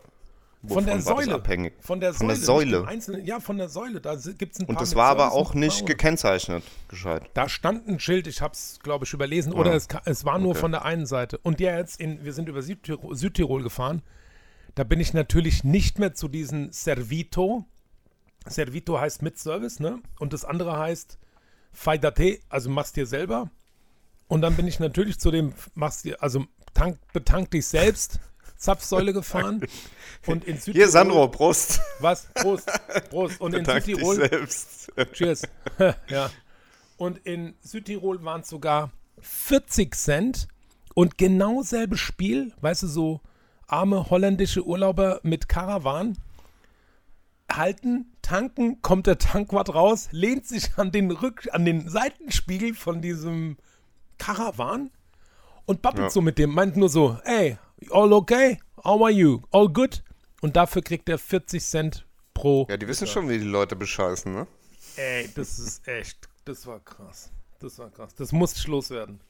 [0.66, 1.34] Von der Säule.
[1.34, 1.72] abhängig?
[1.80, 2.70] Von der Von der Säule.
[2.70, 2.88] Säule.
[2.88, 4.00] Einzelnen, ja, von der Säule.
[4.00, 7.30] Da gibt es ein paar Und das war aber auch nicht gekennzeichnet, gescheit.
[7.32, 10.50] Da stand ein Schild, ich habe es, glaube ich, überlesen, oder es, es war nur
[10.50, 10.60] okay.
[10.60, 11.38] von der einen Seite.
[11.38, 14.02] Und jetzt, in, wir sind über Südtirol, Südtirol gefahren,
[14.74, 17.64] da bin ich natürlich nicht mehr zu diesen Servito.
[18.46, 20.00] Servito heißt mit Service, ne?
[20.18, 21.18] Und das andere heißt
[21.72, 23.50] Fai da te, also machst dir selber.
[24.28, 28.20] Und dann bin ich natürlich zu dem, machst dir, also tank, betank dich selbst,
[28.60, 29.66] Zapfsäule gefahren.
[30.26, 30.74] Und in Südtirol.
[30.74, 31.80] Hier, Sandro, Prost.
[31.98, 32.28] Was?
[32.34, 32.70] Prost,
[33.08, 33.40] Prost.
[33.40, 34.16] Und in Bedank Südtirol.
[34.16, 34.92] selbst.
[35.12, 35.42] Cheers.
[36.08, 36.30] ja.
[36.98, 40.48] Und in Südtirol waren es sogar 40 Cent
[40.94, 43.20] und genau selbe Spiel, weißt du, so
[43.66, 46.18] arme holländische Urlauber mit Karawan
[47.50, 53.00] halten, tanken, kommt der Tankwart raus, lehnt sich an den Rück an den Seitenspiegel von
[53.00, 53.56] diesem
[54.18, 54.90] Karawan
[55.66, 56.10] und babbelt Ja.
[56.10, 57.58] so mit dem, meint nur so, hey,
[57.90, 58.58] all okay?
[58.84, 59.42] How are you?
[59.50, 60.02] All good?
[60.40, 64.32] Und dafür kriegt er 40 Cent pro Ja, die wissen schon, wie die Leute bescheißen,
[64.32, 64.46] ne?
[64.96, 67.30] Ey, das ist echt, das war krass.
[67.60, 68.14] Das war krass.
[68.14, 69.20] Das muss Schluss werden.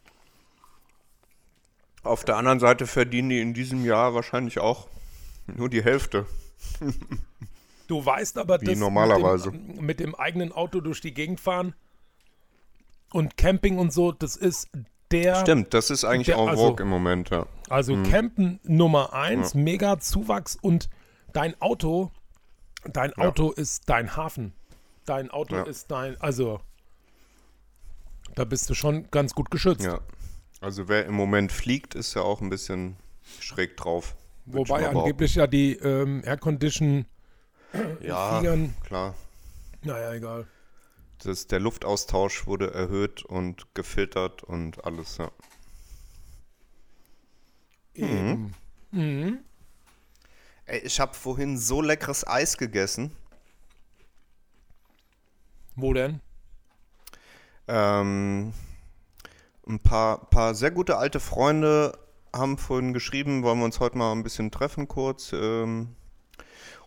[2.02, 4.89] Auf der anderen Seite verdienen die in diesem Jahr wahrscheinlich auch
[5.47, 6.27] nur die Hälfte.
[7.90, 9.51] Du weißt aber, Wie dass normalerweise.
[9.51, 11.74] Mit dem, mit dem eigenen Auto durch die Gegend fahren
[13.12, 14.68] und Camping und so, das ist
[15.12, 15.37] der.
[15.37, 17.47] Stimmt, das ist eigentlich Der- en also- vogue im Moment, ja.
[17.69, 18.11] Also Mhm.
[18.11, 20.89] Campen Nummer eins, mega Zuwachs und
[21.32, 22.11] dein Auto,
[22.85, 23.24] dein Ja.
[23.28, 24.53] Auto ist dein Hafen.
[25.07, 25.62] Dein Auto Ja.
[25.65, 26.61] ist dein, also
[28.35, 29.85] da bist du schon ganz gut geschützt.
[29.85, 30.01] ja.
[30.61, 32.97] Also wer im Moment fliegt, ist ja auch ein bisschen
[33.41, 34.15] schräg drauf.
[34.45, 37.07] Wobei angeblich ja die ähm, Aircondition
[38.03, 39.15] ja, Fliegern- klar.
[39.82, 40.47] Naja, egal.
[41.22, 45.30] Das, der Luftaustausch wurde erhöht und gefiltert und alles, ja.
[47.94, 48.55] Eben.
[50.64, 53.14] Ey, ich habe vorhin so leckeres Eis gegessen.
[55.76, 56.20] Wo denn?
[57.68, 58.52] Ähm,
[59.66, 61.98] ein paar, paar sehr gute alte Freunde
[62.32, 65.32] haben vorhin geschrieben, wollen wir uns heute mal ein bisschen treffen kurz.
[65.32, 65.97] Ähm,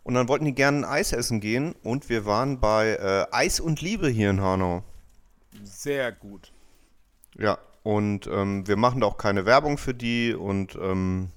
[0.04, 3.60] und dann wollten die gerne ein Eis essen gehen und wir waren bei äh, Eis
[3.60, 4.84] und Liebe hier in Hanau.
[5.64, 6.52] Sehr gut.
[7.38, 11.30] Ja, und ähm, wir machen da auch keine Werbung für die und ähm,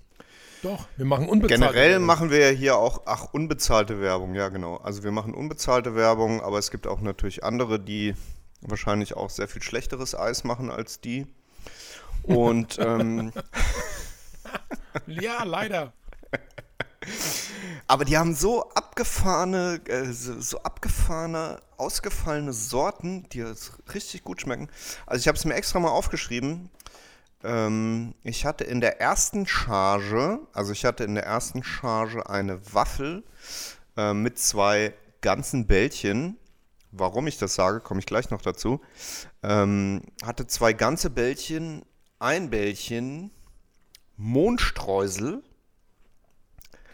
[0.63, 2.07] Doch, wir machen unbezahlte generell Werbung.
[2.07, 4.77] machen wir ja hier auch, ach, unbezahlte Werbung, ja genau.
[4.77, 8.15] Also wir machen unbezahlte Werbung, aber es gibt auch natürlich andere, die
[8.61, 11.27] wahrscheinlich auch sehr viel schlechteres Eis machen als die.
[12.23, 13.33] Und ähm,
[15.07, 15.93] Ja, leider.
[17.87, 23.45] Aber die haben so abgefahrene, äh, so, so abgefahrene, ausgefallene Sorten, die
[23.95, 24.69] richtig gut schmecken.
[25.07, 26.71] Also ich habe es mir extra mal aufgeschrieben.
[27.45, 32.75] Ähm, ich hatte in der ersten Charge, also ich hatte in der ersten Charge eine
[32.75, 33.25] Waffel
[33.97, 36.39] äh, mit zwei ganzen Bällchen.
[36.93, 38.81] Warum ich das sage, komme ich gleich noch dazu.
[39.43, 41.85] Ähm, hatte zwei ganze Bällchen,
[42.19, 43.31] ein Bällchen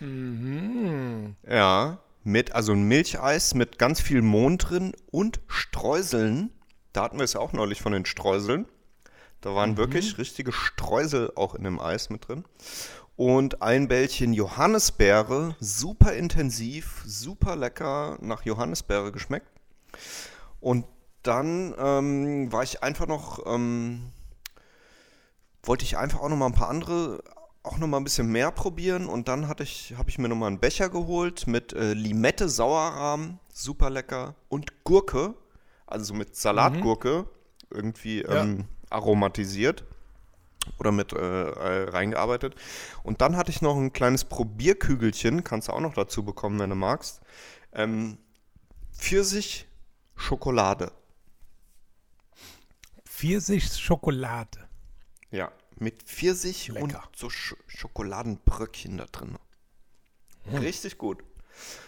[0.02, 1.36] Mohnstreusel.
[1.48, 6.50] Ja, mit, also ein Milcheis mit ganz viel Mohn drin und Streuseln.
[6.92, 8.66] Da hatten wir es ja auch neulich von den Streuseln.
[9.40, 12.44] Da waren wirklich richtige Streusel auch in dem Eis mit drin.
[13.16, 19.48] Und ein Bällchen Johannisbeere, super intensiv, super lecker, nach Johannisbeere geschmeckt.
[20.60, 20.86] Und
[21.22, 24.12] dann ähm, war ich einfach noch, ähm,
[25.62, 27.22] wollte ich einfach auch noch mal ein paar andere,
[27.62, 29.06] auch noch mal ein bisschen mehr probieren.
[29.06, 32.48] Und dann hatte ich, habe ich mir noch mal einen Becher geholt mit äh, Limette,
[32.48, 35.34] Sauerrahm, super lecker und Gurke,
[35.86, 37.26] also so mit Salatgurke
[37.70, 38.43] irgendwie Ja.
[38.43, 39.84] ähm, aromatisiert
[40.78, 42.55] oder mit äh, reingearbeitet.
[43.02, 46.70] Und dann hatte ich noch ein kleines Probierkügelchen, kannst du auch noch dazu bekommen, wenn
[46.70, 47.20] du magst.
[47.72, 48.18] Ähm,
[48.93, 49.66] Pfirsich
[50.14, 50.93] Schokolade.
[53.05, 54.68] Pfirsich-Schokolade.
[55.30, 55.51] Ja,
[55.82, 56.82] mit Pfirsich Lecker.
[56.82, 59.36] und so Sch Schokoladenbröckchen da drin.
[60.52, 61.22] Richtig gut.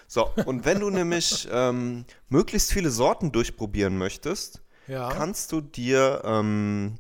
[0.06, 5.08] So, und wenn du nämlich ähm, möglichst viele Sorten durchprobieren möchtest, Ja.
[5.10, 6.98] kannst du dir, ähm,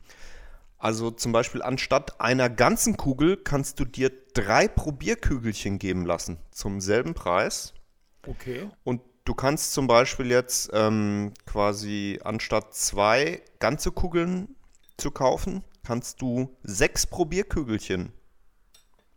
[0.78, 6.80] also zum Beispiel anstatt einer ganzen Kugel, kannst du dir drei Probierkügelchen geben lassen zum
[6.80, 7.74] selben Preis.
[8.26, 8.68] Okay.
[8.84, 14.56] Und du kannst zum Beispiel jetzt ähm, quasi anstatt zwei ganze Kugeln
[14.96, 18.12] zu kaufen, kannst du sechs Probierkügelchen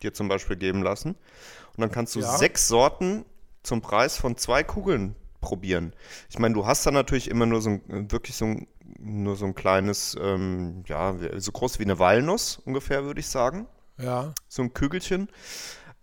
[0.03, 1.11] dir zum Beispiel geben lassen.
[1.11, 2.37] Und dann kannst du Ja.
[2.37, 3.25] sechs Sorten
[3.63, 5.93] zum Preis von zwei Kugeln probieren.
[6.29, 8.67] Ich meine, du hast da natürlich immer nur so ein, wirklich so ein,
[8.99, 13.67] nur so ein kleines, ähm, ja, so groß wie eine Walnuss ungefähr, würde ich sagen
[13.97, 14.33] Ja.
[14.47, 15.29] so ein Kügelchen.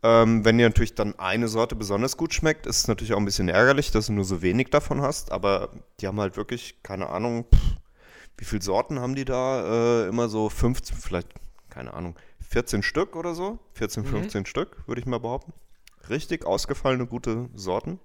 [0.03, 3.25] Ähm, wenn dir natürlich dann eine Sorte besonders gut schmeckt, ist es natürlich auch ein
[3.25, 5.33] bisschen ärgerlich, dass du nur so wenig davon hast.
[5.33, 5.71] Aber
[6.01, 7.77] die haben halt wirklich, keine Ahnung, pff,
[8.37, 10.05] wie viele Sorten haben die da?
[10.05, 11.29] Äh, immer so 15, vielleicht,
[11.71, 12.17] keine Ahnung,
[12.49, 13.59] 14 Stück oder so.
[13.75, 15.53] 14, 15 Stück, würde ich mal behaupten.
[16.09, 17.99] Richtig ausgefallene, gute Sorten.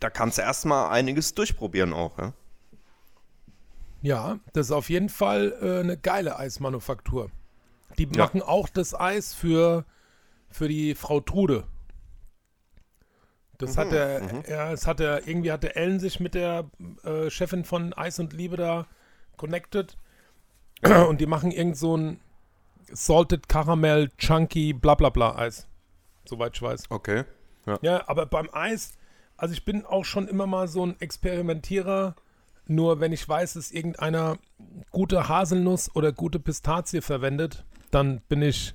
[0.00, 2.32] Da kannst du erstmal einiges durchprobieren auch, ja.
[4.00, 7.30] Ja, das ist auf jeden Fall äh, eine geile Eismanufaktur.
[7.98, 8.24] Die Ja.
[8.24, 9.84] machen auch das Eis für,
[10.50, 11.64] für die Frau Trude.
[13.58, 16.70] Das hat der, ja, das hat der, irgendwie hat der Ellen sich mit der
[17.02, 18.86] äh, Chefin von Eis und Liebe da
[19.38, 19.96] connected.
[21.08, 22.20] Und die machen irgend so ein
[22.92, 25.66] Salted Caramel Chunky Blablabla Eis.
[26.26, 26.90] Soweit ich weiß.
[26.90, 27.24] Okay.
[27.82, 28.92] Ja, aber beim Eis,
[29.36, 32.14] also ich bin auch schon immer mal so ein Experimentierer.
[32.66, 34.38] Nur wenn ich weiß, dass irgendeiner
[34.90, 38.74] gute Haselnuss oder gute Pistazie verwendet, dann bin ich.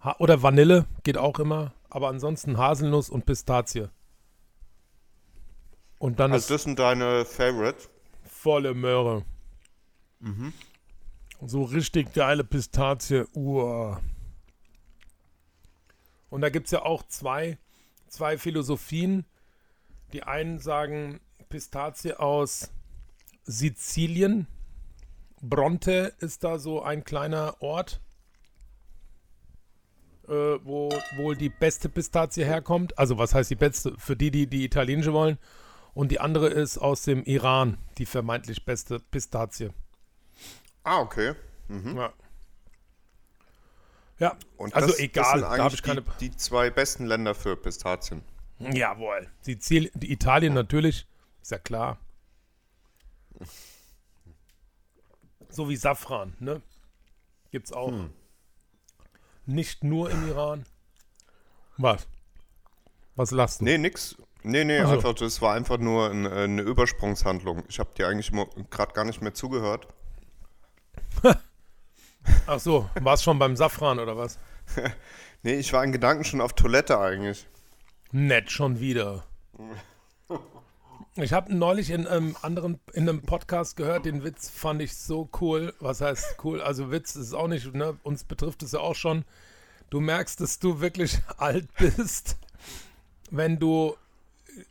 [0.00, 1.72] Ha oder Vanille geht auch immer.
[1.88, 3.88] Aber ansonsten Haselnuss und Pistazie.
[5.98, 7.88] Und dann Also ist das sind deine Favorites.
[8.46, 9.24] Volle Möhre.
[11.44, 13.26] So richtig geile Pistazie.
[13.34, 14.00] Uah.
[16.30, 17.58] Und da gibt es ja auch zwei,
[18.06, 19.24] zwei Philosophien.
[20.12, 21.18] Die einen sagen
[21.48, 22.70] Pistazie aus
[23.42, 24.46] Sizilien.
[25.42, 28.00] Bronte ist da so ein kleiner Ort,
[30.28, 30.30] äh,
[30.62, 32.96] wo wohl die beste Pistazie herkommt.
[32.96, 33.94] Also was heißt die beste?
[33.98, 35.36] Für die, die die italienische wollen.
[35.96, 39.70] Und die andere ist aus dem Iran, die vermeintlich beste Pistazie.
[40.84, 41.32] Ah, okay.
[41.70, 42.12] Ja.
[44.18, 46.02] Ja, Und also das, egal, das sind da eigentlich habe ich keine.
[46.20, 48.20] die, die zwei besten Länder für Pistazien.
[48.58, 49.26] Jawohl.
[49.40, 51.06] Sizilien, die Italien natürlich,
[51.40, 51.98] ist ja klar.
[55.48, 56.60] So wie Safran, ne?
[57.52, 57.94] Gibt's auch.
[59.46, 60.66] Nicht nur im Iran.
[61.78, 62.06] Was?
[63.14, 63.64] Was lachst du?
[63.64, 64.14] Nee, nix.
[64.48, 64.94] Nee, nee, Ach so.
[64.94, 67.64] einfach, das war einfach nur ein, äh, eine Übersprungshandlung.
[67.68, 68.30] Ich habe dir eigentlich
[68.70, 69.88] gerade gar nicht mehr zugehört.
[72.46, 74.38] Ach so, war's schon beim Safran oder was?
[75.42, 77.46] Nee, ich war in Gedanken schon auf Toilette eigentlich.
[78.12, 79.24] Nett schon wieder.
[81.18, 85.30] Ich habe neulich in einem anderen, in einem Podcast gehört, den Witz fand ich so
[85.40, 85.72] cool.
[85.80, 86.60] Was heißt cool?
[86.60, 87.96] Also Witz ist auch nicht, ne?
[88.02, 89.24] Uns betrifft es ja auch schon.
[89.88, 92.36] Du merkst, dass du wirklich alt bist,
[93.30, 93.96] wenn du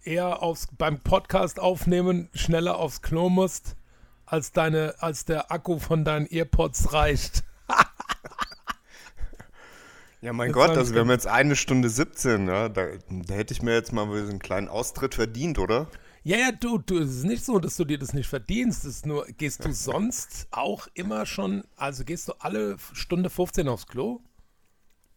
[0.03, 3.75] eher aufs, beim Podcast aufnehmen schneller aufs Klo musst,
[4.25, 7.43] als deine, als der Akku von deinen Earpods reicht.
[10.21, 13.53] Ja, mein Das Gott, also wir haben jetzt eine Stunde 17, ja, da, da hätte
[13.53, 15.87] ich mir jetzt mal so einen kleinen Austritt verdient, oder?
[16.23, 18.85] Ja, ja, du, du, es ist nicht so, dass du dir das nicht verdienst.
[18.85, 23.67] Es ist nur, gehst du sonst auch immer schon, also gehst du alle Stunde 15
[23.67, 24.21] aufs Klo?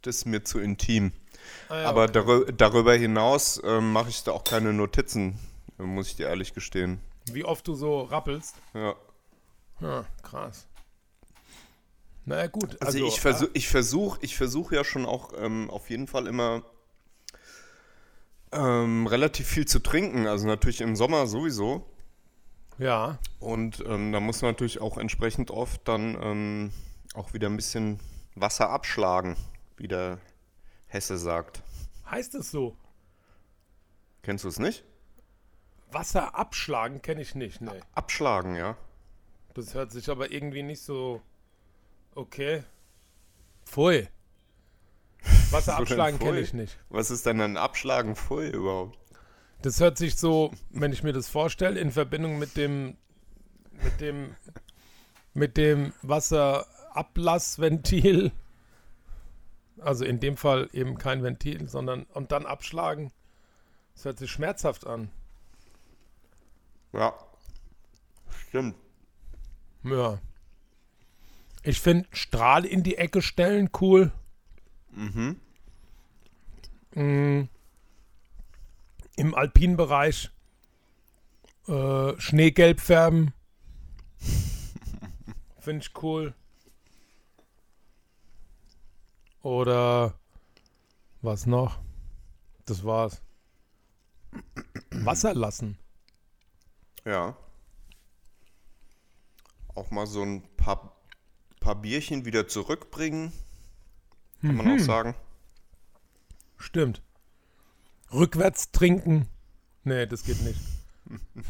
[0.03, 1.13] Das ist mir zu intim.
[1.69, 2.13] Ah, ja, Aber okay.
[2.13, 5.39] darü darüber hinaus ähm, mache ich da auch keine Notizen,
[5.79, 7.01] äh, muss ich dir ehrlich gestehen.
[7.33, 8.57] Wie oft du so rappelst?
[8.75, 8.95] Ja.
[9.81, 10.67] Ja, krass.
[12.25, 12.77] Naja, gut.
[12.83, 16.63] Also, ich versuche ich versuch, ich versuch ja schon auch ähm, auf jeden Fall immer
[18.53, 20.27] ähm, relativ viel zu trinken.
[20.27, 21.87] Also natürlich im Sommer sowieso.
[22.79, 26.73] Ja, Und ähm, da muss man natürlich auch entsprechend oft dann ähm,
[27.15, 27.99] auch wieder ein bisschen
[28.37, 29.37] Wasser abschlagen,
[29.77, 30.19] wie der
[30.89, 31.63] Hesse sagt.
[32.11, 32.77] heißt es so?
[34.23, 34.85] Kennst du es nicht?
[35.91, 37.81] Wasser abschlagen kenne ich nicht, nee.
[37.95, 38.77] Abschlagen, ja.
[39.55, 41.21] Das hört sich aber irgendwie nicht so.
[42.15, 42.65] Okay.
[43.65, 44.09] Pfui.
[45.51, 46.79] Wasser abschlagen kenne ich nicht.
[46.89, 48.99] Was ist denn ein Abschlagen Pfui überhaupt?
[49.63, 52.97] Das hört sich so, wenn ich mir das vorstelle, in Verbindung mit dem,
[53.83, 54.37] mit dem,
[55.35, 58.31] mit dem Wasserablassventil.
[59.81, 63.13] Also in dem Fall eben kein Ventil, sondern und dann abschlagen.
[63.95, 65.11] Das hört sich schmerzhaft an.
[66.93, 67.15] Ja.
[68.49, 68.77] Stimmt.
[69.85, 70.19] Ja.
[71.63, 74.13] Ich finde Strahl in die Ecke stellen cool.
[74.91, 75.37] Mhm.
[76.95, 77.49] Im
[79.35, 80.31] alpinen Bereich
[81.67, 83.35] äh, Schneegelb färben.
[85.61, 86.35] finde ich cool.
[89.49, 90.13] Oder
[91.23, 91.81] was noch?
[92.67, 93.23] Das war's.
[94.91, 95.79] Wasser lassen.
[97.07, 97.35] Ja.
[99.75, 101.01] Auch mal so ein paar,
[101.61, 103.33] paar Bierchen wieder zurückbringen.
[104.43, 105.15] Kann man auch sagen.
[106.59, 107.01] Stimmt.
[108.13, 109.31] Rückwärts trinken.
[109.83, 110.61] Nee, das geht nicht.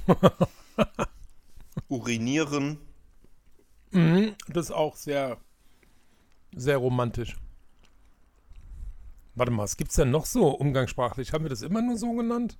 [1.89, 2.79] Urinieren.
[3.91, 5.41] Das ist auch sehr,
[6.55, 7.37] sehr romantisch.
[9.39, 11.33] Warte mal, was gibt's denn noch so umgangssprachlich?
[11.33, 12.59] Haben wir das immer nur so genannt?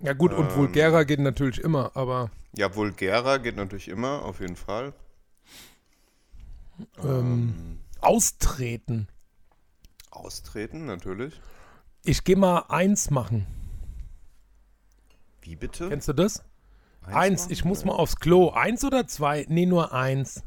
[0.00, 0.56] Ja gut, und Ähm.
[0.56, 4.92] vulgärer geht natürlich immer, aber Ja, vulgärer geht natürlich immer, auf jeden Fall.
[7.02, 9.08] ähm, austreten.
[10.12, 11.40] Austreten, natürlich.
[12.04, 13.44] Ich gehe mal eins machen.
[15.42, 15.88] Wie bitte?
[15.88, 16.44] Kennst du das?
[17.02, 17.52] Eins, machen?
[17.52, 18.50] ich muss mal aufs Klo.
[18.50, 19.44] Eins oder zwei?
[19.48, 20.44] Nee, nur eins.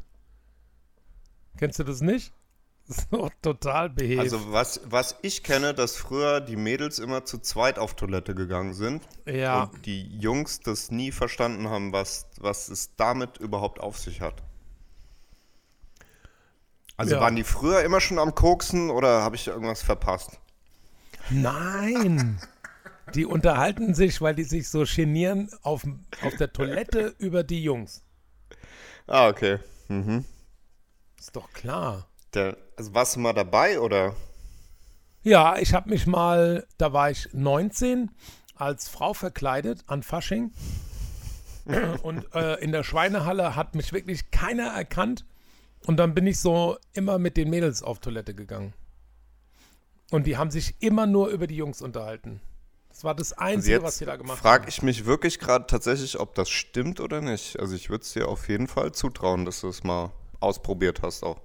[1.58, 2.32] Kennst du das nicht?
[3.10, 4.18] So total behäbig.
[4.20, 8.74] Also was, was ich kenne, dass früher die Mädels immer zu zweit auf Toilette gegangen
[8.74, 13.98] sind ja, und die Jungs das nie verstanden haben, was, was es damit überhaupt auf
[13.98, 14.42] sich hat.
[16.96, 17.20] Also Ja.
[17.20, 20.38] waren die früher immer schon am Koksen oder habe ich irgendwas verpasst?
[21.30, 22.40] nein.
[23.14, 25.84] Die unterhalten sich, weil die sich so genieren auf,
[26.22, 28.02] auf der Toilette über die Jungs.
[29.06, 29.58] Ah, okay.
[29.88, 30.24] Mhm.
[31.18, 32.06] Ist doch klar.
[32.32, 34.16] Der, also warst du mal dabei oder?
[35.22, 38.10] Ja, ich habe mich mal, da war ich 19,
[38.56, 40.50] als Frau verkleidet an Fasching.
[42.02, 45.24] Und äh, in der Schweinehalle hat mich wirklich keiner erkannt.
[45.86, 48.72] Und dann bin ich so immer mit den Mädels auf Toilette gegangen.
[50.10, 52.40] Und die haben sich immer nur über die Jungs unterhalten.
[52.88, 54.68] Das war das Also Einzige, was jetzt sie da gemacht frage haben.
[54.68, 57.60] ich mich wirklich gerade tatsächlich, ob das stimmt oder nicht.
[57.60, 60.10] Also ich würde es dir auf jeden Fall zutrauen, dass du es mal
[60.40, 61.40] ausprobiert hast auch.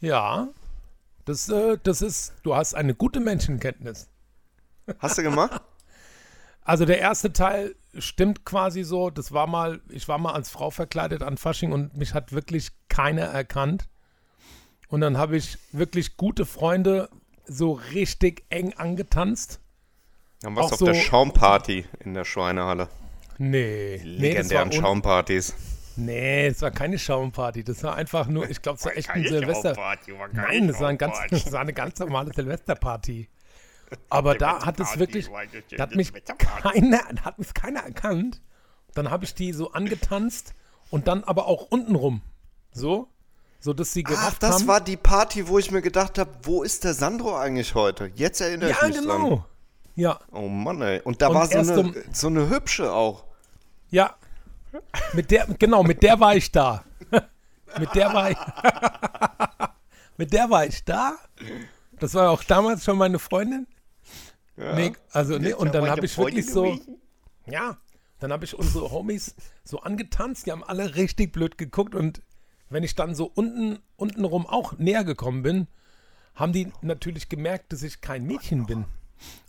[0.00, 0.48] Ja,
[1.24, 4.08] das, äh, das ist, du hast eine gute Menschenkenntnis.
[4.98, 5.60] Hast du gemacht?
[6.62, 9.10] Also der erste Teil stimmt quasi so.
[9.10, 12.68] Das war mal, ich war mal als Frau verkleidet an Fasching und mich hat wirklich
[12.88, 13.88] keiner erkannt.
[14.86, 17.08] Und dann habe ich wirklich gute Freunde
[17.46, 19.58] so richtig eng angetanzt.
[20.42, 22.88] Dann warst du auf der so- Schaumparty in der Schweinehalle.
[23.38, 25.54] Nee, nee, Legendären un- Schaumpartys.
[26.00, 27.64] Nee, es war keine Schaumparty.
[27.64, 29.74] Das war einfach nur, ich glaube, es war echt ein Silvester.
[30.32, 33.28] Nein, das war, ein ganz, das war eine ganz normale Silvesterparty.
[34.08, 35.28] Aber da hat es wirklich,
[35.76, 36.12] da hat mich
[36.62, 38.40] keiner, da hat mich keiner erkannt.
[38.94, 40.54] Dann habe ich die so angetanzt
[40.90, 42.22] und dann aber auch untenrum.
[42.72, 43.08] So,
[43.58, 44.68] so dass sie Ach, gerafft das haben.
[44.68, 48.10] war die Party, wo ich mir gedacht habe, wo ist der Sandro eigentlich heute?
[48.14, 49.28] Jetzt erinnere ja, ich mich genau.
[49.28, 49.44] dran.
[49.96, 51.00] Ja, Oh Mann, ey.
[51.02, 53.24] Und da Und war so eine, um- so eine hübsche auch.
[53.90, 54.14] ja.
[55.12, 56.84] Mit der, genau, mit der war ich da.
[57.78, 58.38] mit der war ich.
[60.16, 61.16] mit der war ich da.
[61.98, 63.66] Das war auch damals schon meine Freundin.
[64.56, 64.74] Ja.
[64.74, 67.00] Nee, also nee, und dann habe ich Freundin wirklich so, gewesen.
[67.46, 67.78] ja,
[68.18, 69.34] dann habe ich unsere Homies
[69.64, 72.22] so angetanzt, die haben alle richtig blöd geguckt und
[72.68, 75.66] wenn ich dann so unten, untenrum auch näher gekommen bin,
[76.34, 78.84] haben die natürlich gemerkt, dass ich kein Mädchen bin.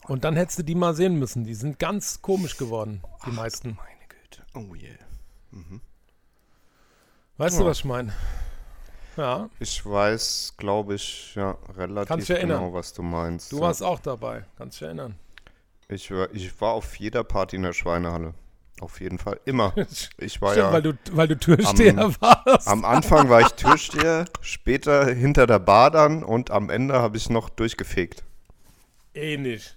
[0.07, 1.43] Und dann hättest du die mal sehen müssen.
[1.43, 3.77] Die sind ganz komisch geworden, die meisten.
[3.77, 4.43] Meine Güte.
[4.55, 4.97] Oh yeah.
[7.37, 8.13] Weißt du, was ich meine?
[9.17, 13.51] Ja, Ich weiß, glaube ich, ja, relativ genau, was du meinst.
[13.51, 13.63] du ja.
[13.63, 15.15] warst auch dabei, kannst dich erinnern.
[15.89, 18.33] Ich war, ich war auf jeder Party in der Schweinehalle.
[18.79, 19.39] Auf jeden Fall.
[19.45, 19.73] Immer.
[20.17, 20.73] Ich war Stimmt, ja.
[20.73, 22.67] weil du, weil du Türsteher am- warst.
[22.67, 27.29] Am Anfang war ich Türsteher, später hinter der Bar dann und am Ende habe ich
[27.29, 28.23] noch durchgefegt.
[29.13, 29.75] Ähnlich.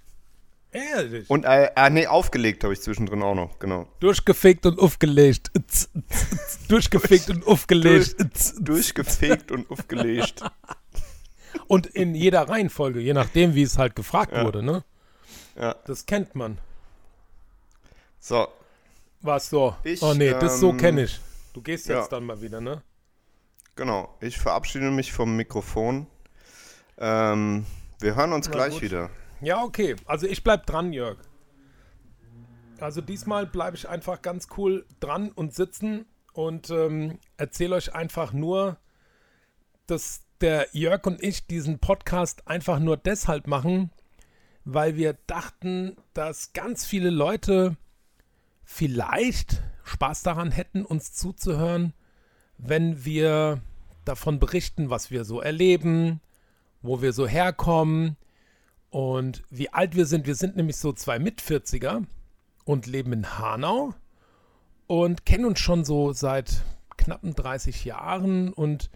[0.74, 1.30] Ehrlich.
[1.30, 3.86] Und, äh, äh, nee, aufgelegt habe ich zwischendrin auch noch, genau.
[4.00, 5.52] Durchgefegt und aufgelegt.
[6.68, 8.16] Durchgefegt und aufgelegt.
[8.36, 10.42] Z- Durchgefegt und aufgelegt.
[11.68, 14.44] Und in jeder Reihenfolge, je nachdem, wie es halt gefragt Ja.
[14.44, 14.82] wurde, ne?
[15.56, 15.76] Ja.
[15.86, 16.58] Das kennt man.
[18.18, 18.48] So,
[19.20, 19.76] Was so?
[19.84, 21.20] Ich, oh nee, das so ähm, kenne ich.
[21.52, 22.08] Du gehst jetzt ja.
[22.08, 22.82] dann mal wieder, ne?
[23.76, 24.12] genau.
[24.20, 26.08] Ich verabschiede mich vom Mikrofon.
[26.98, 27.64] Ähm,
[28.00, 28.82] wir hören uns Na gleich gut.
[28.82, 29.10] wieder.
[29.44, 29.94] Ja, okay.
[30.06, 31.18] Also ich bleib dran, Jörg.
[32.80, 38.32] Also diesmal bleibe ich einfach ganz cool dran und sitzen und ähm, erzähle euch einfach
[38.32, 38.78] nur,
[39.86, 43.90] dass der Jörg und ich diesen Podcast einfach nur deshalb machen,
[44.64, 47.76] weil wir dachten, dass ganz viele Leute
[48.64, 51.92] vielleicht Spaß daran hätten, uns zuzuhören,
[52.56, 53.60] wenn wir
[54.06, 56.22] davon berichten, was wir so erleben,
[56.80, 58.16] wo wir so herkommen
[58.94, 60.24] und wie alt wir sind.
[60.24, 62.04] Wir sind nämlich so zwei Mit-40er
[62.64, 63.92] und leben in Hanau
[64.86, 66.62] und kennen uns schon so seit
[66.96, 68.90] knappen 30 Jahren und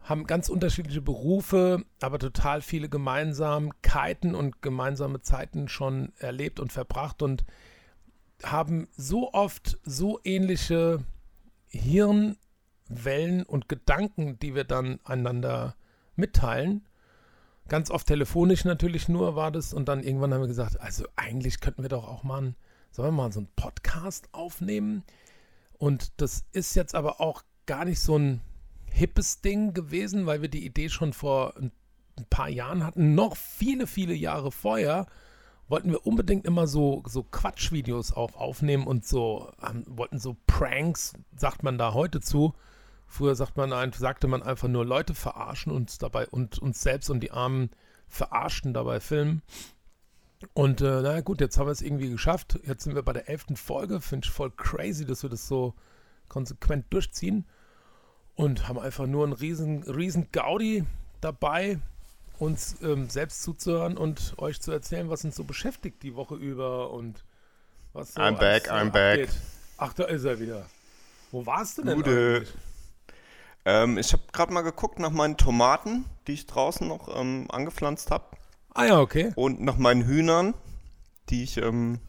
[0.00, 7.20] haben ganz unterschiedliche Berufe, aber total viele Gemeinsamkeiten und gemeinsame Zeiten schon erlebt und verbracht
[7.20, 7.44] und
[8.42, 11.04] haben so oft so ähnliche
[11.66, 15.76] Hirnwellen und Gedanken, die wir dann einander
[16.16, 16.86] mitteilen.
[17.70, 21.60] Ganz oft telefonisch natürlich nur war das und dann irgendwann haben wir gesagt, also eigentlich
[21.60, 22.56] könnten wir doch auch mal, einen,
[22.90, 25.04] sollen wir mal so einen Podcast aufnehmen?
[25.78, 28.40] Und das ist jetzt aber auch gar nicht so ein
[28.86, 31.70] hippes Ding gewesen, weil wir die Idee schon vor ein,
[32.28, 35.06] paar Jahren hatten, noch viele, viele Jahre vorher,
[35.68, 41.12] wollten wir unbedingt immer so, so Quatschvideos auch aufnehmen und so, ähm, wollten so Pranks,
[41.36, 42.52] sagt man da heute zu.
[43.12, 47.10] Früher sagt man, ein- sagte man einfach nur Leute verarschen und dabei und uns selbst
[47.10, 47.70] und die Armen
[48.06, 49.42] verarschten dabei filmen.
[50.54, 52.60] Und äh, na gut, jetzt haben wir es irgendwie geschafft.
[52.64, 54.00] Jetzt sind wir bei der elften Folge.
[54.00, 55.74] Finde ich voll crazy, dass wir das so
[56.28, 57.46] konsequent durchziehen.
[58.36, 60.84] Und haben einfach nur einen riesen, riesen Gaudi
[61.20, 61.78] dabei,
[62.38, 66.90] uns ähm, selbst zuzuhören und euch zu erzählen, was uns so beschäftigt die Woche über
[66.92, 67.24] und
[67.92, 69.20] was so I'm back, so I'm back.
[69.24, 69.40] abgeht.
[69.78, 70.64] Ach, da ist er wieder.
[71.32, 72.36] Wo warst du denn Gute.
[72.36, 72.54] eigentlich?
[73.64, 78.10] Ähm, ich habe gerade mal geguckt nach meinen Tomaten, die ich draußen noch ähm, angepflanzt
[78.10, 78.24] habe.
[78.74, 79.32] Ah ja, okay.
[79.34, 80.54] Und nach meinen Hühnern,
[81.28, 82.00] die ich ähm,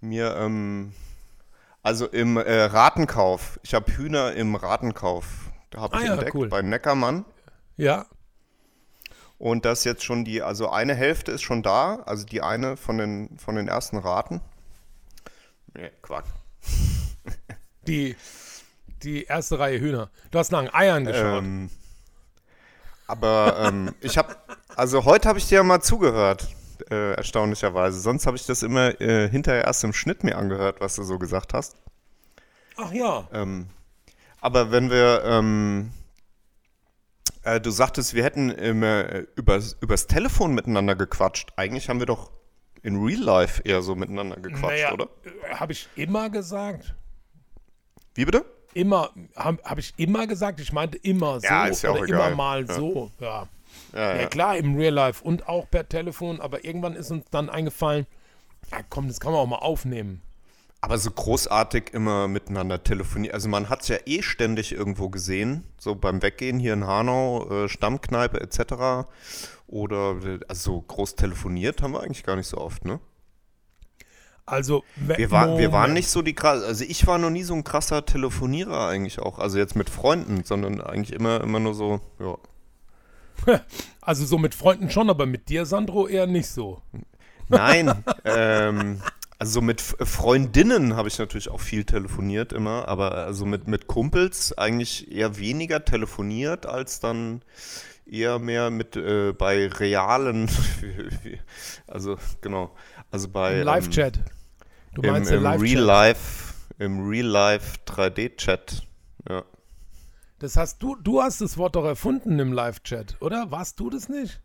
[0.00, 0.94] mir, ähm,
[1.82, 6.34] also im äh, Ratenkauf, ich habe Hühner im Ratenkauf, da habe Ah ich ja, entdeckt
[6.34, 6.48] cool.
[6.48, 7.24] bei Neckermann.
[7.76, 8.06] Ja,
[9.38, 12.98] Und das jetzt schon die, also eine Hälfte ist schon da, also die eine von
[12.98, 14.40] den, von den ersten Raten.
[15.74, 16.24] Nee, Quack.
[17.86, 18.16] die,
[19.04, 20.10] die erste Reihe Hühner.
[20.30, 21.42] Du hast nach den Eiern geschaut.
[21.42, 21.70] Ähm,
[23.06, 24.34] aber ähm, ich habe,
[24.76, 26.48] also heute habe ich dir ja mal zugehört,
[26.90, 28.00] äh, erstaunlicherweise.
[28.00, 31.18] Sonst habe ich das immer äh, hinterher erst im Schnitt mir angehört, was du so
[31.18, 31.76] gesagt hast.
[32.76, 33.28] Ach ja.
[33.32, 33.68] Ähm,
[34.40, 35.92] aber wenn wir, ähm,
[37.42, 41.52] äh, du sagtest, wir hätten immer äh, übers, übers Telefon miteinander gequatscht.
[41.56, 42.32] Eigentlich haben wir doch
[42.82, 45.08] in Real Life eher so miteinander gequatscht, naja, oder?
[45.50, 46.94] Habe ich immer gesagt.
[48.14, 48.44] Wie bitte?
[48.74, 52.04] Immer, habe hab ich immer gesagt, ich meinte immer so Ja, ist ja auch oder
[52.04, 52.26] egal.
[52.28, 52.74] immer mal Ja.
[52.74, 53.10] so.
[53.20, 53.48] Ja.
[53.92, 57.48] Ja, ja, klar, im Real Life und auch per Telefon, aber irgendwann ist uns dann
[57.48, 58.06] eingefallen,
[58.72, 60.20] ja komm, das kann man auch mal aufnehmen.
[60.80, 63.32] Aber so großartig immer miteinander telefonieren.
[63.34, 67.48] Also man hat es ja eh ständig irgendwo gesehen, so beim Weggehen hier in Hanau,
[67.64, 69.06] äh, Stammkneipe etc.
[69.66, 70.16] Oder
[70.48, 73.00] also so groß telefoniert haben wir eigentlich gar nicht so oft, ne?
[74.46, 77.54] Also, Wir, war, wir waren nicht so die krass, also ich war noch nie so
[77.54, 79.38] ein krasser Telefonierer eigentlich auch.
[79.38, 82.36] Also jetzt mit Freunden, sondern eigentlich immer, immer nur so, ja.
[84.02, 86.82] Also so mit Freunden schon, aber mit dir, Sandro, eher nicht so.
[87.48, 89.00] Nein, ähm,
[89.38, 94.56] also mit Freundinnen habe ich natürlich auch viel telefoniert immer, aber also mit, mit Kumpels
[94.56, 97.42] eigentlich eher weniger telefoniert als dann
[98.06, 100.50] eher mehr mit äh, bei realen,
[101.86, 102.70] also genau,
[103.14, 104.18] also bei Im Live-Chat.
[104.94, 105.60] Du ähm, meinst im, im.
[105.60, 108.82] Real Life, im Real Life 3D-Chat,
[109.28, 109.44] ja.
[110.40, 113.52] Das hast du, du hast das Wort doch erfunden im Live-Chat, oder?
[113.52, 114.42] Warst du das nicht?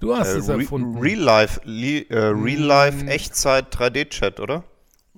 [0.00, 0.98] Du hast Äh, es Re erfunden.
[0.98, 3.08] Real Life, li, äh, Real Life Mm.
[3.08, 4.64] Echtzeit 3D-Chat, oder?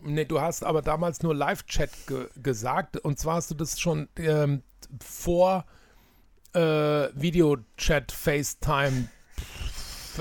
[0.02, 2.96] Nee, du hast aber damals nur Live-Chat ge gesagt.
[2.96, 4.64] Und zwar hast du das schon ähm,
[5.00, 5.66] vor
[6.52, 6.58] äh,
[7.14, 9.08] Videochat, FaceTime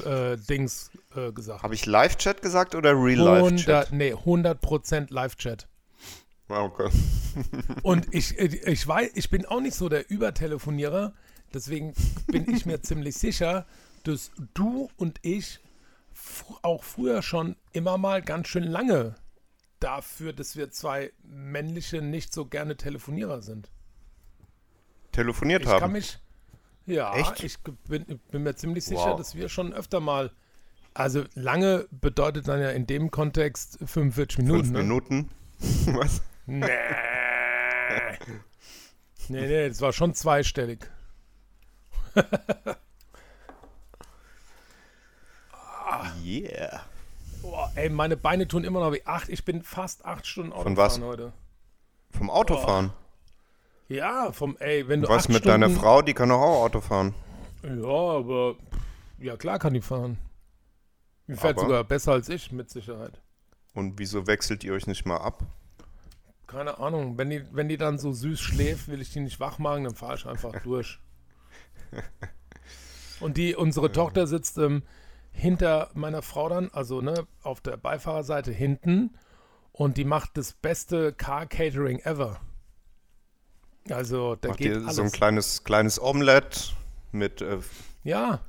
[0.06, 1.64] äh, Dings äh, gesagt.
[1.64, 3.92] Habe ich Live-Chat gesagt oder Real Life 100, Chat?
[3.94, 5.68] nee, 100% Live-Chat.
[6.48, 6.90] Ah, okay.
[7.84, 11.14] Und ich, ich weiß, ich bin auch nicht so der Übertelefonierer.
[11.54, 11.94] Deswegen
[12.28, 13.66] bin ich mir ziemlich sicher,
[14.04, 15.60] dass du und ich
[16.62, 19.16] auch früher schon immer mal ganz schön lange
[19.80, 23.70] dafür, dass wir zwei männliche, nicht so gerne Telefonierer sind.
[25.12, 25.80] Telefoniert Ich haben.
[25.80, 26.20] kann mich.
[26.86, 27.44] Ja, Echt?
[27.44, 29.18] ich bin, bin mir ziemlich sicher, Wow.
[29.18, 30.32] dass wir schon öfter mal.
[30.96, 34.64] Also lange bedeutet dann ja in dem Kontext 45 Minuten.
[34.64, 34.80] Fünf ne?
[34.80, 35.30] Minuten.
[35.98, 36.22] Was?
[36.48, 36.66] Nee.
[39.28, 40.90] nee, nee, das war schon zweistellig.
[46.24, 46.82] Yeah.
[47.42, 49.30] Boah, ey, meine Beine tun immer noch wie acht.
[49.30, 51.34] Ich bin fast acht Stunden Autofahren heute.
[52.10, 52.92] Vom Autofahren.
[53.88, 56.02] Ja, vom, ey, wenn du Was mit Stunden, deiner Frau?
[56.02, 57.14] Die kann doch auch Auto fahren.
[57.64, 58.56] Ja, aber
[59.20, 60.18] ja klar kann die fahren.
[61.28, 63.22] Die fährt sogar besser als ich, mit Sicherheit.
[63.74, 65.44] Und wieso wechselt ihr euch nicht mal ab?
[66.48, 69.58] Keine Ahnung, wenn die, wenn die dann so süß schläft, will ich die nicht wach
[69.58, 71.00] machen, dann fahre ich einfach durch.
[73.20, 74.84] Und die, unsere Tochter sitzt ähm,
[75.32, 79.18] hinter meiner Frau dann, also ne, auf der Beifahrerseite hinten
[79.72, 82.40] und die macht das beste Car Catering ever.
[83.90, 84.96] Also, da Macht geht alles.
[84.96, 86.74] so ein kleines, kleines Omelett
[87.12, 87.60] mit, äh,
[88.04, 88.42] ja.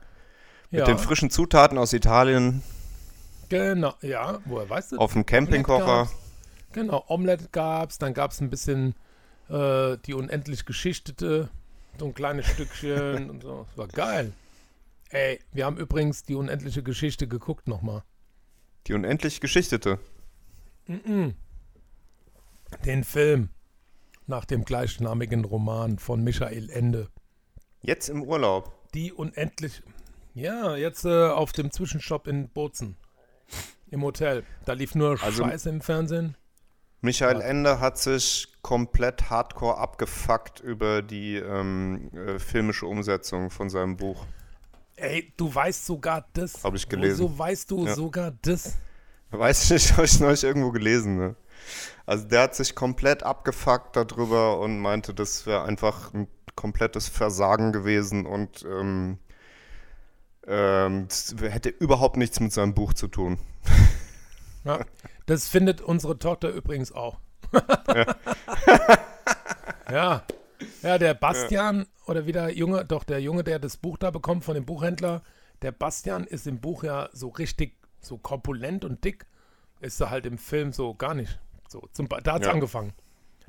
[0.76, 2.62] Mit ja, den frischen Zutaten aus Italien
[3.48, 4.98] genau, ja, woher weißt du?
[4.98, 6.10] auf dem Campingkocher?
[6.72, 8.94] Genau, Omelette gab's, dann gab's ein bisschen
[9.48, 11.48] äh, die unendlich geschichtete,
[11.98, 13.64] so ein kleines Stückchen und so.
[13.68, 14.32] Das war geil.
[15.08, 18.02] Ey, wir haben übrigens die unendliche Geschichte geguckt nochmal.
[18.86, 19.98] Die unendlich Geschichtete.
[22.84, 23.48] Den Film
[24.26, 27.08] nach dem gleichnamigen Roman von Michael Ende.
[27.80, 28.90] Jetzt im Urlaub.
[28.92, 29.82] Die unendlich.
[30.36, 32.98] Ja, jetzt äh, auf dem Zwischenstopp in Bozen.
[33.90, 34.44] Im Hotel.
[34.66, 36.36] Da lief nur Also- Scheiße im Fernsehen.
[37.00, 37.40] Michael?
[37.40, 44.26] Ende hat sich komplett hardcore abgefuckt über die ähm, äh, filmische Umsetzung von seinem Buch.
[44.96, 46.62] Ey, du weißt sogar das.
[46.64, 47.16] Hab ich gelesen.
[47.16, 47.94] So weißt du Ja.
[47.94, 48.74] sogar das.
[49.30, 51.16] Weiß ich nicht, habe ich neulich irgendwo gelesen.
[51.16, 51.36] Ne?
[52.04, 57.72] Also der hat sich komplett abgefuckt darüber und meinte, das wäre einfach ein komplettes Versagen
[57.72, 59.18] gewesen und ähm,
[60.46, 61.08] ähm,
[61.40, 63.38] hätte überhaupt nichts mit seinem Buch zu tun.
[64.64, 64.80] Ja.
[65.26, 67.18] Das findet unsere Tochter übrigens auch.
[69.90, 70.22] ja.
[70.82, 74.44] Ja, der Bastian, oder wie der Junge, doch der Junge, der das Buch da bekommt
[74.44, 75.22] von dem Buchhändler,
[75.62, 79.26] der Bastian ist im Buch ja so richtig, so korpulent und dick.
[79.80, 81.38] Ist er halt im Film so gar nicht.
[81.68, 82.52] So, zum, da hat es Ja.
[82.52, 82.92] angefangen.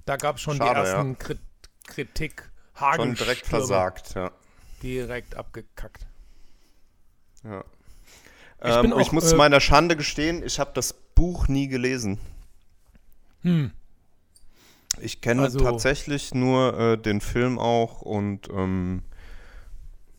[0.05, 1.15] Da gab es schon Schade, die ersten ja.
[1.15, 1.39] Krit
[1.87, 4.31] Kritik, Schon Hagelstürme, direkt versagt, ja.
[4.83, 6.05] direkt abgekackt.
[7.49, 7.63] Ja.
[8.63, 11.47] Ich Ähm, bin ich auch, muss äh, zu meiner Schande gestehen, ich habe das Buch
[11.47, 12.19] nie gelesen.
[13.41, 13.71] Hm.
[14.99, 19.03] Ich kenne Also- tatsächlich nur äh, den Film auch und ähm,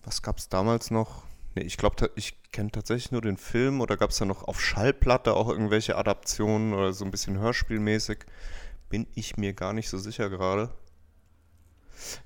[0.04, 1.24] was gab es damals noch?
[1.56, 4.60] Nee, ich glaube, ich kenne tatsächlich nur den Film oder gab es da noch auf
[4.60, 8.18] Schallplatte auch irgendwelche Adaptionen oder so ein bisschen hörspielmäßig?
[8.88, 10.70] Bin ich mir gar nicht so sicher gerade.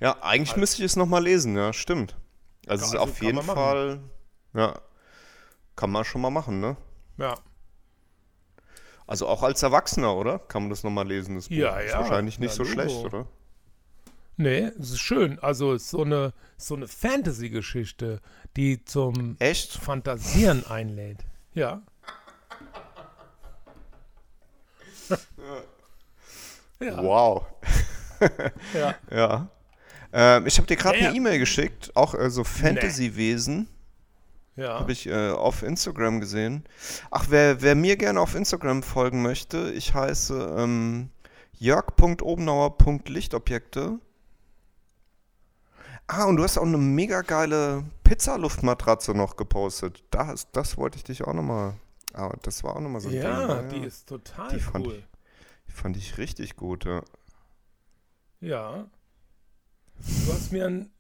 [0.00, 2.16] Ja, eigentlich müsste ich es nochmal lesen, ja, stimmt.
[2.66, 3.42] Also, Also auf jeden.
[3.42, 4.00] Fall,
[4.54, 4.78] ja,
[5.82, 6.76] kann man schon mal machen, ne?
[7.18, 7.34] Ja.
[9.08, 10.38] Also auch als Erwachsener, oder?
[10.38, 11.34] Kann man das nochmal lesen?
[11.34, 11.98] Das Buch Ja, ist ja.
[11.98, 12.72] wahrscheinlich nicht Ja, so Logo.
[12.72, 13.26] schlecht, oder?
[14.36, 15.40] Nee, es ist schön.
[15.40, 18.20] Also es ist so eine, so eine Fantasy-Geschichte,
[18.56, 19.72] die zum Echt?
[19.72, 21.24] Fantasieren einlädt.
[21.52, 21.82] Ja.
[26.80, 27.02] ja.
[27.02, 27.44] Wow.
[28.72, 28.94] ja.
[29.10, 29.48] Ja.
[30.12, 31.16] Ähm, ich habe dir gerade Ja, eine.
[31.16, 33.66] E-Mail geschickt, auch äh, so Fantasy-Wesen,
[34.56, 34.80] Ja.
[34.80, 36.64] habe ich äh, auf Instagram gesehen.
[37.10, 41.08] Ach, wer, wer mir gerne auf Instagram folgen möchte, ich heiße ähm,
[41.58, 43.98] jörg.obenauer.lichtobjekte.
[46.06, 50.04] Ah, und du hast auch eine mega geile Pizzaluftmatratze noch gepostet.
[50.10, 51.76] Das, das wollte ich dich auch nochmal.
[52.12, 53.80] Ah, das war auch nochmal so ein ja, Ding.
[53.80, 55.02] die ist total Die fand cool.
[55.68, 57.00] Die fand ich richtig gut, ja.
[58.40, 58.84] Ja.
[59.96, 60.90] Du hast mir ein,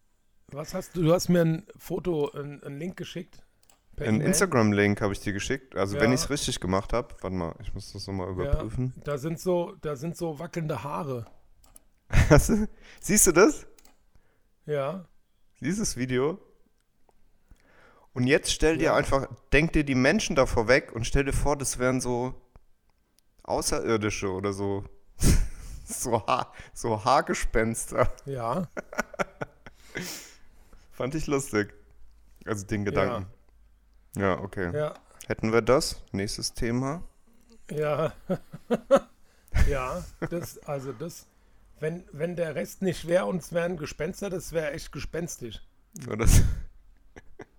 [0.52, 1.02] was hast du?
[1.02, 3.42] Du hast mir ein Foto, ein, ein Link geschickt.
[3.98, 4.20] Einen.
[4.20, 5.76] Instagram-Link habe ich dir geschickt.
[5.76, 6.14] Also wenn Ja.
[6.14, 7.14] ich es richtig gemacht habe.
[7.20, 8.94] Warte mal, ich muss das nochmal Ja, überprüfen.
[9.04, 11.26] da sind so, da sind so wackelnde Haare.
[13.00, 13.66] Siehst du das?
[14.66, 15.04] Ja.
[15.60, 16.38] Dieses Video?
[18.14, 18.94] Und jetzt stell dir Ja.
[18.96, 22.34] einfach, denk dir die Menschen davor weg und stell dir vor, das wären so
[23.44, 24.84] Außerirdische oder so.
[25.84, 28.12] so, ha so Haargespenster.
[28.26, 28.68] Ja.
[31.02, 31.74] Fand ich lustig.
[32.44, 33.26] Also den Gedanken.
[34.14, 34.70] Ja, okay.
[34.72, 34.94] Ja.
[35.26, 36.00] Hätten wir das?
[36.12, 37.02] Nächstes Thema.
[37.68, 38.12] Ja.
[39.68, 41.26] ja, das, also das,
[41.80, 45.60] wenn, wenn der Rest nicht wäre und es wären Gespenster, das wäre echt gespenstisch.
[46.06, 46.40] Nur das.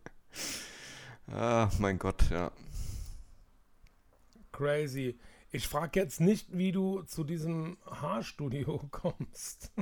[1.27, 2.49] ah, mein Gott, ja.
[4.53, 5.19] Crazy.
[5.51, 9.73] Ich frage jetzt nicht, wie du zu diesem Haarstudio kommst.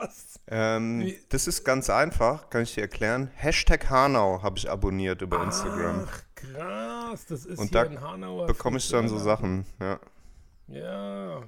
[0.00, 0.40] Was?
[0.46, 3.30] Ähm, das ist ganz einfach, kann ich dir erklären.
[3.34, 6.06] Hashtag Hanau habe ich abonniert über Instagram.
[6.08, 7.26] Ach, krass.
[7.26, 8.46] Das ist Und da in Hanauer.
[8.46, 9.18] Bekomme ich dann so.
[9.18, 10.00] Sachen, ja.
[10.68, 11.42] Ja.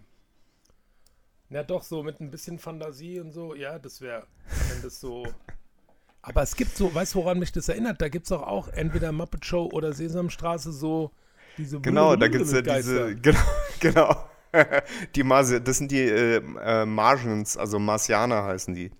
[1.49, 3.55] Ja, doch, so mit ein bisschen Fantasie und so.
[3.55, 4.27] Ja, das wäre,
[4.69, 5.27] wenn das so.
[6.23, 8.01] Aber es gibt so, weißt du, woran mich das erinnert?
[8.01, 11.11] Da gibt es auch, auch entweder Muppet Show oder Sesamstraße so
[11.59, 13.41] diese Genau, da gibt es ja diese, genau,
[13.81, 14.29] genau.
[15.15, 18.91] die Marsi das sind die äh, äh, Martians, also Marsianer heißen die.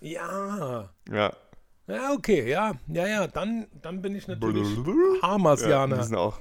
[0.00, 0.90] Ja.
[1.10, 1.32] Ja.
[1.88, 2.74] Ja, okay, ja.
[2.88, 4.76] Ja, ja, dann, dann bin ich natürlich
[5.62, 6.40] Ja, die sind auch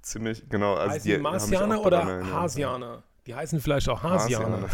[0.00, 0.74] ziemlich, genau.
[0.74, 2.32] Also heißen die Marsianer oder.
[2.32, 3.02] Hasianer?
[3.26, 4.68] Die heißen vielleicht auch Hasianer.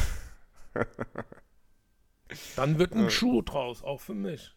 [2.57, 4.55] Dann wird ein Schuh draus, auch für mich.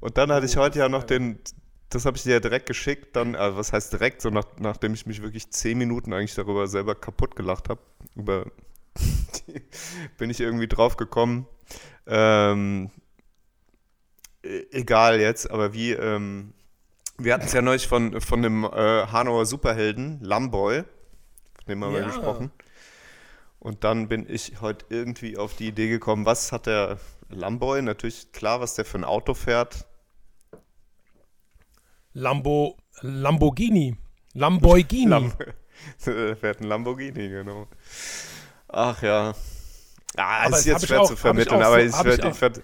[0.00, 1.38] Und dann hatte ich Oh, heute ja noch den,
[1.94, 4.94] das habe ich dir ja direkt geschickt, dann, äh, was heißt direkt, so nach, nachdem
[4.94, 7.80] ich mich wirklich zehn Minuten eigentlich darüber selber kaputt gelacht habe,
[8.16, 8.46] über
[10.18, 11.46] bin ich irgendwie drauf gekommen.
[12.06, 12.90] Ähm,
[14.42, 16.52] e- egal jetzt, aber wie, ähm,
[17.18, 18.68] wir hatten es ja neulich von, von dem äh,
[19.08, 22.06] Hanauer Superhelden, Lamboy, von dem haben wir Ja.
[22.06, 22.52] gesprochen.
[23.58, 26.98] Und dann bin ich heute irgendwie auf die Idee gekommen, was hat der
[27.30, 27.80] Lamboy?
[27.82, 29.86] Natürlich klar, was der für ein Auto fährt.
[32.14, 33.96] Lambo, Lamborghini.
[34.34, 35.06] Lamborghini.
[35.10, 35.32] Lam
[35.98, 37.68] fährt ein Lamborghini, genau.
[38.68, 39.34] Ach ja.
[40.16, 42.24] Ah, Aber ist jetzt ich schwer auch- zu ich vermitteln, aber so- ich hab ich.
[42.34, 42.62] Ich werd,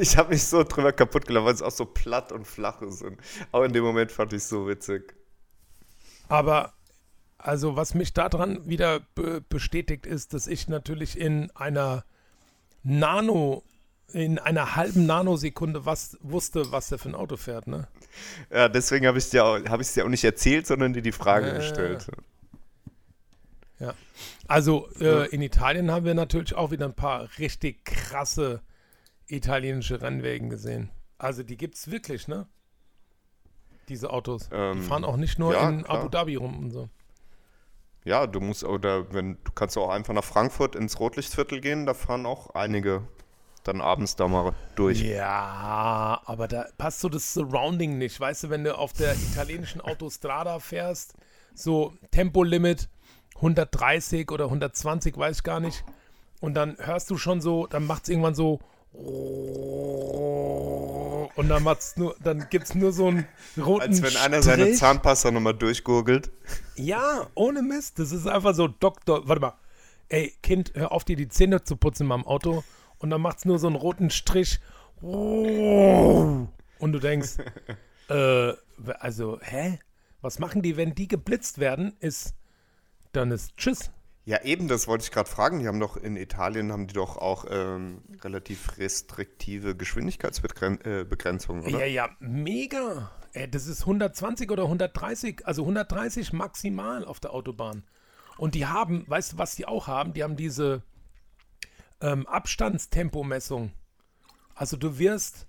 [0.00, 3.02] ich habe mich so drüber kaputt gelacht, weil es auch so platt und flach ist.
[3.02, 3.18] Und
[3.52, 5.14] auch in dem Moment fand ich es so witzig.
[6.28, 6.72] Aber
[7.38, 12.04] also was mich daran wieder be bestätigt ist, dass ich natürlich in einer
[12.82, 13.62] Nano,
[14.12, 17.88] in einer halben Nanosekunde was wusste, was der für ein Auto fährt, ne?
[18.52, 21.12] Ja, deswegen habe ich es dir, auch- hab dir auch nicht erzählt, sondern dir die
[21.12, 21.54] Frage Äh.
[21.56, 22.06] gestellt.
[23.78, 23.94] Ja.
[24.46, 28.60] Also äh, in Italien haben wir natürlich auch wieder ein paar richtig krasse
[29.26, 30.90] italienische Rennwegen gesehen.
[31.18, 32.46] Also die gibt es wirklich, ne?
[33.88, 34.48] Diese Autos.
[34.48, 35.98] die Ähm, fahren auch nicht nur ja, in klar.
[35.98, 36.88] Abu Dhabi rum und so.
[38.04, 41.94] Ja, du musst oder wenn du kannst auch einfach nach Frankfurt ins Rotlichtviertel gehen, da
[41.94, 43.02] fahren auch einige
[43.64, 45.00] dann abends da mal durch.
[45.02, 48.18] Ja, aber da passt so das Surrounding nicht.
[48.18, 51.14] Weißt du, wenn du auf der italienischen Autostrada fährst,
[51.54, 52.88] so Tempolimit
[53.36, 55.84] 130 oder 120, weiß ich gar nicht.
[56.40, 58.60] Und dann hörst du schon so, dann macht es irgendwann so.
[61.36, 63.26] Und dann macht's nur, dann gibt's nur so einen
[63.56, 64.78] roten Als wenn einer seine Strich.
[64.78, 66.30] Zahnpasta nochmal durchgurgelt.
[66.76, 67.98] Ja, ohne Mist.
[67.98, 69.54] Das ist einfach so, Doktor, warte mal.
[70.08, 72.64] Ey, Kind, hör auf, dir die Zähne zu putzen in meinem Auto.
[73.00, 74.60] Und dann macht's nur so einen roten Strich.
[75.00, 76.48] Und
[76.78, 77.38] du denkst,
[78.08, 78.52] äh,
[78.98, 79.80] also, hä?
[80.22, 81.94] Was machen die, wenn die geblitzt werden?
[81.98, 82.34] Ist,
[83.12, 83.90] dann ist Tschüss.
[84.26, 85.60] Ja, eben, das wollte ich gerade fragen.
[85.60, 91.80] Die haben doch in Italien haben die doch auch ähm, relativ restriktive Geschwindigkeitsbegrenzungen, oder?
[91.80, 93.10] Ja, ja, mega.
[93.32, 97.82] Ey, das ist 120 oder 130, also 130 maximal auf der Autobahn.
[98.36, 100.12] Und die haben, weißt du, was die auch haben?
[100.12, 100.82] Die haben diese
[102.00, 103.72] ähm, Abstandstempomessung.
[104.54, 105.46] Also du wirst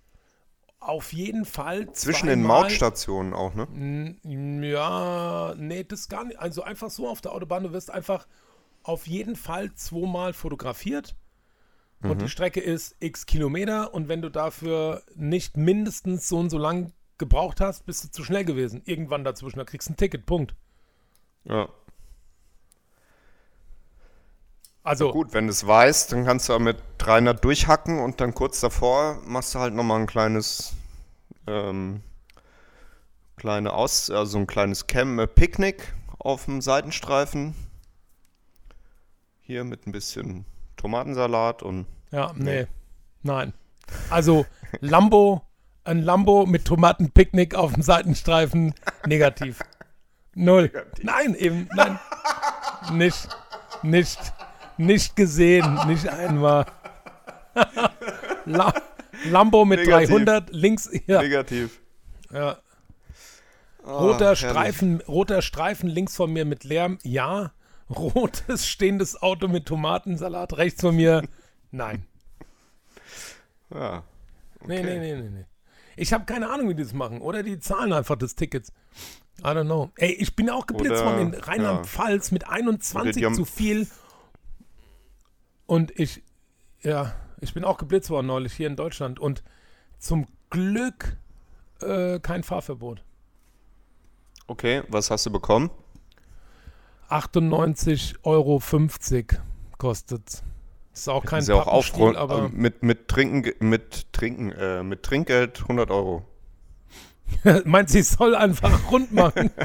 [0.80, 4.18] auf jeden Fall Zwischen den Mautstationen auch, ne?
[4.64, 6.40] Ja, nee, das gar nicht.
[6.40, 8.28] Also einfach so auf der Autobahn, du wirst einfach
[8.84, 11.16] auf jeden Fall zweimal fotografiert.
[12.04, 16.58] Und die Strecke ist x Kilometer und wenn du dafür nicht mindestens so und so
[16.58, 18.82] lang gebraucht hast, bist du zu schnell gewesen.
[18.86, 20.56] Irgendwann dazwischen, da kriegst du ein Ticket, Punkt.
[21.44, 21.70] Ja.
[24.84, 28.60] Also, Gut, wenn du es weißt, dann kannst du mit 300 durchhacken und dann kurz
[28.62, 30.74] davor machst du halt nochmal ein kleines,
[31.46, 32.02] ähm,
[33.38, 37.54] kleine Aus, also ein kleines Cam äh, Picknick auf dem Seitenstreifen.
[39.42, 40.46] Hier mit ein bisschen
[40.78, 42.66] Tomatensalat und ja, nee,
[43.22, 43.54] nein.
[44.10, 44.48] Also,
[44.80, 45.44] Lambo,
[45.84, 48.74] ein Lambo mit Tomatenpicknick auf dem Seitenstreifen,
[49.06, 49.60] negativ.
[50.34, 50.72] Null.
[51.04, 52.00] Nein, eben, nein.
[52.94, 53.30] Nicht,
[53.84, 54.34] nicht,
[54.78, 56.66] nicht gesehen, nicht einmal.
[58.46, 58.74] La
[59.30, 60.10] Lambo mit Negativ.
[60.10, 61.80] 300, links, ja, negativ.
[62.34, 62.58] ja.
[63.84, 64.40] Ah, Roter herrlich.
[64.40, 67.52] Streifen, roter Streifen links von mir mit Lärm, ja.
[67.90, 71.24] Rotes stehendes Auto mit Tomatensalat rechts von mir,
[71.72, 72.06] nein.
[73.74, 74.04] Ja.
[74.66, 74.84] Nee, Okay.
[74.84, 75.46] nee, nee, nee, nee.
[75.98, 77.20] Ich habe keine Ahnung, wie die das machen.
[77.22, 78.72] Oder die zahlen einfach des Tickets.
[79.40, 79.92] I don't know.
[79.98, 83.46] Ey, ich bin auch geblitzt Oder- worden in Rheinland-Pfalz mit 21 Oder die haben- zu
[83.46, 83.88] viel.
[85.72, 86.22] Und ich,
[86.82, 89.22] ja, ich bin auch geblitzt worden neulich hier in Deutschland.
[89.22, 89.42] Und
[90.00, 91.16] zum Glück
[91.80, 93.02] äh, kein Fahrverbot.
[94.48, 95.70] Okay, was hast du bekommen?
[97.10, 98.62] 98,50 Euro
[99.78, 100.44] kostet
[100.92, 104.84] Ist auch kein ist ja auch Pappenstiel, aufrund, aber mit, mit Trinken, mit Trinken, äh,
[104.84, 106.26] mit Trinkgeld 100 Euro.
[107.64, 109.52] meint sie soll einfach rund machen.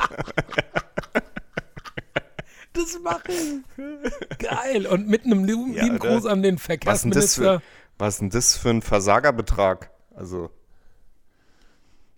[2.77, 4.39] das mache ich.
[4.39, 4.86] Geil.
[4.86, 5.97] Und mit einem lieben, Ja?
[5.97, 7.62] Gruß an den Verkehrsminister.
[7.98, 9.90] was ist denn das für ein Versagerbetrag?
[10.15, 10.51] Also,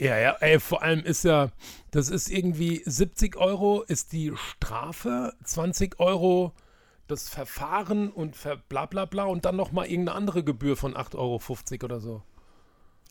[0.01, 1.51] Ja, ja, ey, vor allem ist ja,
[1.91, 6.53] das ist irgendwie 70 Euro ist die Strafe, 20 Euro
[7.09, 11.17] das Verfahren und ver bla bla bla und dann nochmal irgendeine andere Gebühr von 8,50
[11.17, 11.41] Euro
[11.85, 12.23] oder so.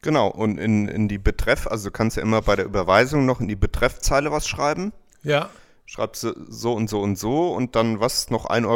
[0.02, 3.42] genau, und in, in die Betreff, also du kannst ja immer bei der Überweisung noch
[3.42, 4.94] in die Betreffzeile was schreiben.
[5.24, 5.50] Ja,
[5.88, 8.68] Schreibst du so und so und so und dann was, noch 1,50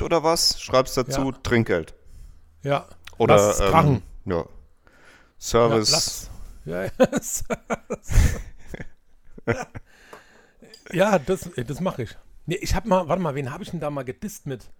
[0.00, 0.58] Euro oder was?
[0.60, 1.38] Schreibst dazu Ja.
[1.42, 1.94] Trinkgeld.
[2.62, 2.86] ja.
[3.18, 4.44] Oder, ähm, ja.
[5.38, 6.30] Service.
[6.64, 6.90] Ja, ja.
[10.92, 12.16] ja, das, das mache ich.
[12.46, 14.70] Nee, ich habe mal, warte mal, wen habe ich denn da mal gedisst mit?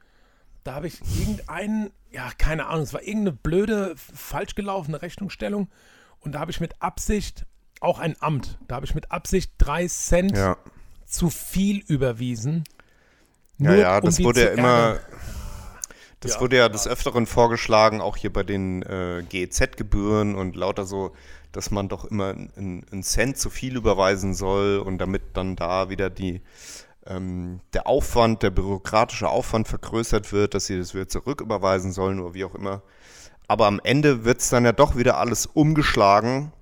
[0.65, 5.69] Da habe ich irgendeinen, ja, keine Ahnung, es war irgendeine blöde, falsch gelaufene Rechnungsstellung.
[6.20, 7.45] Und da habe ich mit Absicht,
[7.81, 10.57] auch ein Amt, da habe ich mit Absicht drei Cent ja.
[11.09, 12.64] Zu viel überwiesen.
[13.59, 15.01] Ja, nur ja, um das die wurde ja immer,
[16.20, 20.85] das Ja, wurde ja des Öfteren vorgeschlagen, auch hier bei den äh, GEZ-Gebühren und lauter
[20.85, 21.14] so,
[21.52, 25.89] dass man doch immer einen einen Cent zu viel überweisen soll und damit dann da
[25.90, 26.43] wieder die,
[27.06, 32.35] ähm, der Aufwand, der bürokratische Aufwand vergrößert wird, dass sie das wieder zurücküberweisen sollen oder
[32.35, 32.82] wie auch immer.
[33.48, 36.52] aber am Ende wird es dann ja doch wieder alles umgeschlagen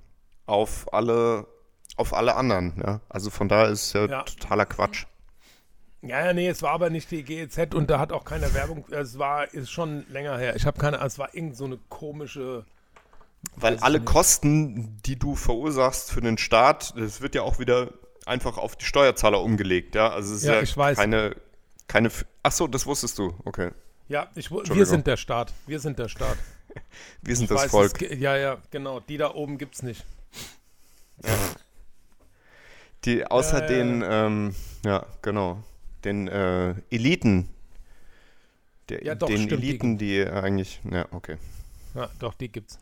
[0.47, 1.47] auf alle,
[1.97, 2.75] auf alle anderen.
[2.85, 3.01] Ja?
[3.09, 4.23] Also von daher ist es ja, Ja.
[4.23, 5.07] totaler Quatsch.
[6.03, 8.85] Ja, ja, nee, es war aber nicht die GEZ und da hat auch keine Werbung.
[8.91, 10.55] Es war, ist schon länger her.
[10.55, 12.65] Ich habe keine, es war irgend so eine komische.
[13.57, 14.13] Weil alle ich nicht.
[14.13, 17.91] Kosten, die du verursachst für den Staat, das wird ja auch wieder
[18.25, 19.95] einfach auf die Steuerzahler umgelegt.
[19.95, 20.97] Ja, also es ist Ja, ja, ich weiß.
[20.99, 21.35] keine,
[21.89, 22.11] keine.
[22.43, 23.35] Ach so, das wusstest du.
[23.45, 23.71] Okay,
[24.09, 25.53] Ja, ich, wir sind der Staat.
[25.67, 26.37] Wir sind der Staat.
[27.23, 28.03] wir sind Ich das weiß, Volk.
[28.03, 29.01] es ja, ja, genau.
[29.01, 30.05] Die da oben gibt's nicht.
[33.07, 33.67] Die außer Äh.
[33.69, 34.55] den, ähm,
[34.85, 35.63] ja, genau,
[36.05, 37.49] den äh, Eliten.
[38.89, 41.37] Der, Ja, doch, den stimmt, die Eliten, die eigentlich, ja, okay.
[41.95, 42.79] Ja, doch, die gibt's.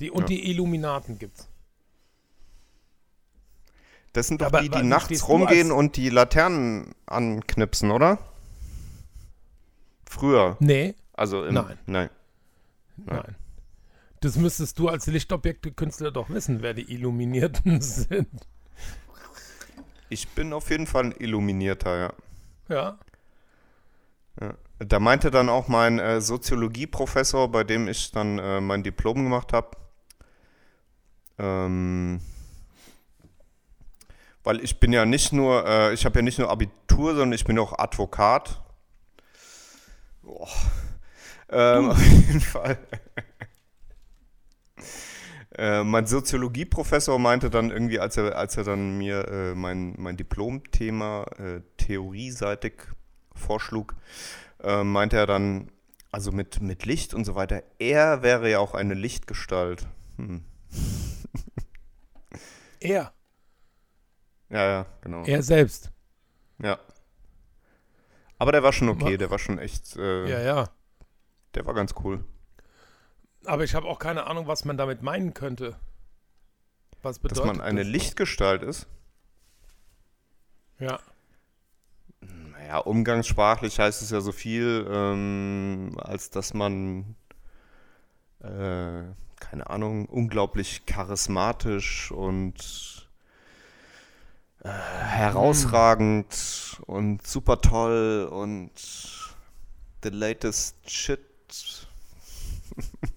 [0.00, 0.26] Die, und Ja.
[0.28, 1.48] die Illuminaten gibt's.
[4.12, 8.18] Das sind doch Aber die, die nachts rumgehen und die Laternen anknipsen, oder?
[10.06, 10.56] Früher.
[10.60, 11.78] Nee, Also im, Nein.
[11.86, 12.10] nein.
[12.96, 13.34] nein.
[14.20, 18.46] Das müsstest du als Lichtobjekte-Künstler doch wissen, wer die Illuminierten sind.
[20.08, 22.12] Ich bin auf jeden Fall ein Illuminierter, ja.
[22.68, 22.98] Ja.
[24.40, 24.54] ja.
[24.78, 29.52] Da meinte dann auch mein äh, Soziologieprofessor, bei dem ich dann äh, mein Diplom gemacht
[29.52, 29.76] habe,
[31.38, 32.20] ähm,
[34.42, 37.44] weil ich bin ja nicht nur, äh, ich habe ja nicht nur Abitur, sondern ich
[37.44, 38.60] bin auch Advokat.
[40.22, 40.48] Boah.
[41.48, 42.78] Ähm, auf jeden Fall.
[45.56, 50.16] Äh, mein Soziologieprofessor meinte dann irgendwie, als er, als er dann mir äh, mein, mein
[50.16, 52.74] Diplomthema äh, theorieseitig
[53.34, 53.94] vorschlug,
[54.62, 55.70] äh, meinte er dann,
[56.10, 59.86] also mit, mit Licht und so weiter, er wäre ja auch eine Lichtgestalt.
[60.16, 60.44] Hm.
[62.80, 63.14] Er.
[64.50, 65.24] Ja, ja, genau.
[65.24, 65.90] Er selbst.
[66.58, 66.78] Ja.
[68.38, 70.68] Aber der war schon okay, der war schon echt, äh, Ja, ja.
[71.54, 72.22] der war ganz cool.
[73.46, 75.76] Aber ich habe auch keine Ahnung, was man damit meinen könnte.
[77.02, 77.88] Was Dass bedeutet man eine das?
[77.88, 78.86] Lichtgestalt ist.
[80.78, 80.98] Ja.
[82.20, 87.14] Naja, umgangssprachlich heißt es ja so viel, ähm, als dass man,
[88.40, 89.02] äh,
[89.38, 93.08] keine Ahnung, unglaublich charismatisch und
[94.62, 98.72] äh, herausragend und super toll und
[100.02, 101.20] the latest shit.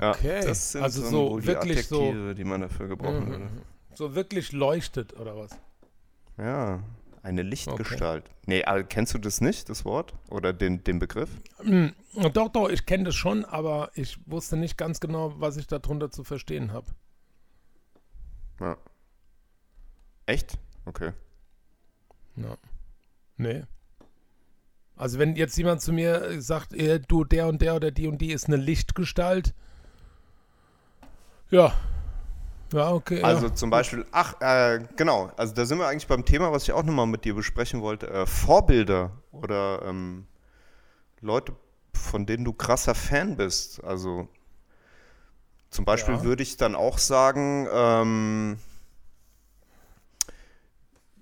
[0.00, 3.44] ja, Okay, das sind also so die wirklich so- Adjektive, die man dafür gebrauchen würde.
[3.44, 3.62] Mhm.
[3.94, 5.50] So wirklich leuchtet oder was?
[6.38, 6.82] Ja,
[7.22, 8.24] eine Lichtgestalt.
[8.46, 10.14] Nee, aber kennst du das nicht, das Wort?
[10.30, 11.30] Oder den, den Begriff?
[11.64, 11.86] Mm,
[12.32, 16.10] Doch, doch, ich kenne das schon, aber ich wusste nicht ganz genau, was ich darunter
[16.10, 16.86] zu verstehen habe.
[18.60, 18.76] Ja.
[20.26, 20.58] Echt?
[20.84, 21.12] Okay.
[22.36, 22.56] Ja.
[23.38, 23.64] Nee.
[24.96, 28.18] Also wenn jetzt jemand zu mir sagt, eh, du, der und der oder die und
[28.18, 29.54] die ist eine Lichtgestalt.
[31.50, 31.74] Ja.
[32.72, 33.22] Ja, okay.
[33.22, 33.54] Also ja.
[33.54, 36.82] zum Beispiel, ach, äh, genau, also da sind wir eigentlich beim Thema, was ich auch
[36.82, 38.08] nochmal mit dir besprechen wollte.
[38.10, 40.26] Äh, Vorbilder oder ähm,
[41.20, 41.54] Leute,
[41.92, 43.84] von denen du krasser Fan bist.
[43.84, 44.28] Also
[45.70, 46.24] zum Beispiel Ja.
[46.24, 48.58] würde ich dann auch sagen, ähm,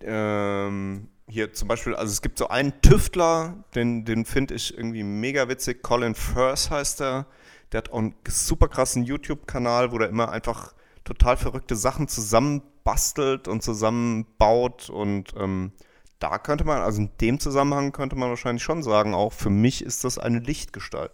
[0.01, 5.03] ähm, hier zum Beispiel, also es gibt so einen Tüftler, den, den finde ich irgendwie
[5.03, 7.27] mega witzig, Colin Firth heißt er.
[7.73, 13.49] Der hat auch einen super krassen YouTube-Kanal, wo der immer einfach total verrückte Sachen zusammenbastelt
[13.49, 15.73] und zusammenbaut und ähm,
[16.19, 19.85] da könnte man, also in dem Zusammenhang könnte man wahrscheinlich schon sagen, auch für mich
[19.85, 21.13] ist das eine Lichtgestalt.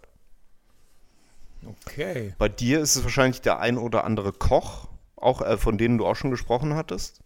[1.65, 2.33] okay.
[2.37, 6.05] Bei dir ist es wahrscheinlich der ein oder andere Koch, auch äh, von denen du
[6.05, 7.21] auch schon gesprochen hattest,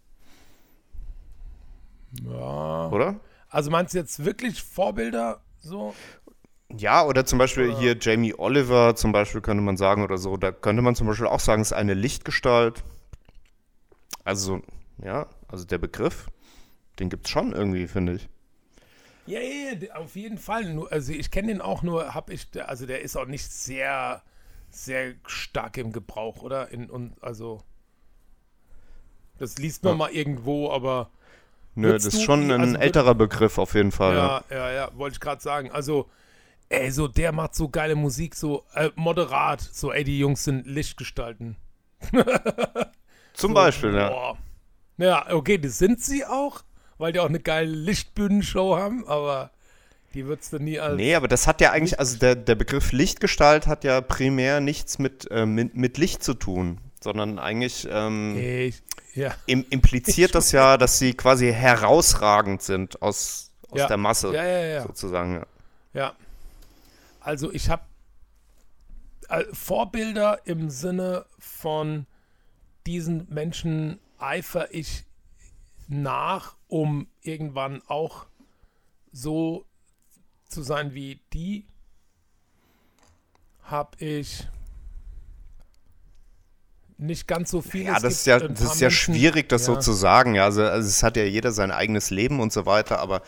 [2.22, 2.88] Ja.
[2.90, 3.20] oder?
[3.48, 5.94] Also meinst du jetzt wirklich Vorbilder so?
[6.76, 10.36] Ja, oder zum Beispiel Oder- hier Jamie Oliver, zum Beispiel könnte man sagen oder so.
[10.36, 12.82] Da könnte man zum Beispiel auch sagen, es ist eine Lichtgestalt.
[14.24, 14.62] Also,
[15.02, 16.26] ja, also der Begriff,
[16.98, 18.28] den gibt es schon irgendwie, finde ich.
[19.26, 20.86] Ja, ja, ja, auf jeden Fall.
[20.90, 24.22] Also ich kenne den auch nur, habe ich, also der ist auch nicht sehr,
[24.70, 26.70] sehr stark im Gebrauch, oder?
[26.70, 27.62] In, und, also
[29.38, 29.98] das liest man Ja.
[29.98, 31.10] mal irgendwo, aber
[31.76, 34.16] Nö, das ist schon ein also älterer Begriff auf jeden Fall.
[34.16, 34.44] Ja.
[34.50, 35.70] ja, ja, ja, wollte ich gerade sagen.
[35.70, 36.08] Also,
[36.70, 40.66] ey, so der macht so geile Musik, so äh, moderat, so ey, die Jungs sind
[40.66, 41.56] Lichtgestalten.
[43.34, 44.08] Zum so, Beispiel, ja.
[44.08, 44.38] Boah.
[44.96, 46.62] Ja, okay, das sind sie auch,
[46.96, 49.50] weil die auch eine geile Lichtbühnenshow haben, aber
[50.14, 52.92] die würdest du nie als Nee, aber das hat ja eigentlich, also der, der Begriff
[52.92, 58.36] Lichtgestalt hat ja primär nichts mit, äh, mit, mit Licht zu tun, sondern eigentlich ähm,
[58.36, 58.82] Ich,
[59.14, 63.86] ja, im, impliziert das ja, dass sie quasi herausragend sind aus, aus Ja.
[63.86, 64.82] der Masse, ja, ja, ja.
[64.82, 65.34] sozusagen.
[65.34, 65.46] Ja.
[65.94, 66.12] Ja.
[67.20, 67.84] Also ich habe,
[69.28, 72.06] äh, Vorbilder im Sinne von
[72.86, 75.04] diesen Menschen eifer ich
[75.86, 78.26] nach, um irgendwann auch
[79.12, 79.64] so
[80.48, 81.66] zu sein wie die,
[83.62, 84.48] habe ich
[86.98, 87.84] nicht ganz so viel.
[87.84, 89.74] Ja, das ist ja, das ist ja schwierig, das ja.
[89.74, 90.34] so zu sagen.
[90.34, 93.22] Ja, also, also es hat ja jeder sein eigenes Leben und so weiter, aber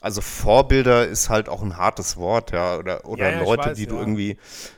[0.00, 2.76] also Vorbilder ist halt auch ein hartes Wort, ja.
[2.78, 4.36] Oder, oder ja, ja, Leute, weiß, die du irgendwie,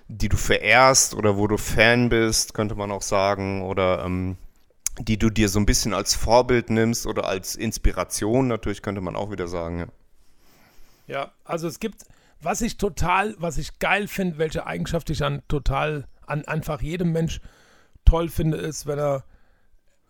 [0.08, 3.62] die du verehrst oder wo du Fan bist, könnte man auch sagen.
[3.62, 4.36] Oder ähm,
[5.00, 9.16] die du dir so ein bisschen als Vorbild nimmst oder als Inspiration, natürlich könnte man
[9.16, 9.86] auch wieder sagen, ja.
[11.06, 12.04] Ja, also es gibt,
[12.40, 17.12] was ich total, was ich geil finde, welche Eigenschaft ich an total, an einfach jedem
[17.12, 17.40] Mensch
[18.08, 19.24] toll finde, ist, wenn er,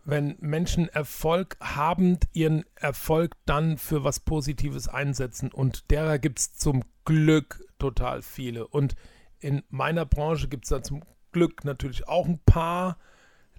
[0.05, 5.51] wenn Menschen Erfolg habend ihren Erfolg dann für was Positives einsetzen.
[5.51, 8.69] Und derer gibt es zum Glück total viele.
[8.69, 8.95] Und
[9.41, 11.03] in meiner Branche gibt es da zum
[11.33, 12.99] Glück natürlich auch ein paar,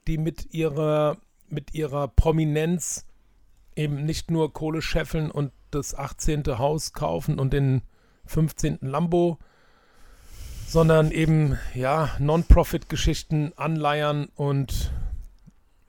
[0.08, 1.18] die mit ihrer,
[1.50, 3.06] mit ihrer Prominenz
[3.76, 6.44] eben nicht nur Kohle scheffeln und das 18.
[6.58, 7.82] Haus kaufen und den
[8.26, 8.80] 15.
[8.82, 9.38] Lambo,
[10.70, 14.92] sondern eben ja Non-Profit-Geschichten anleiern und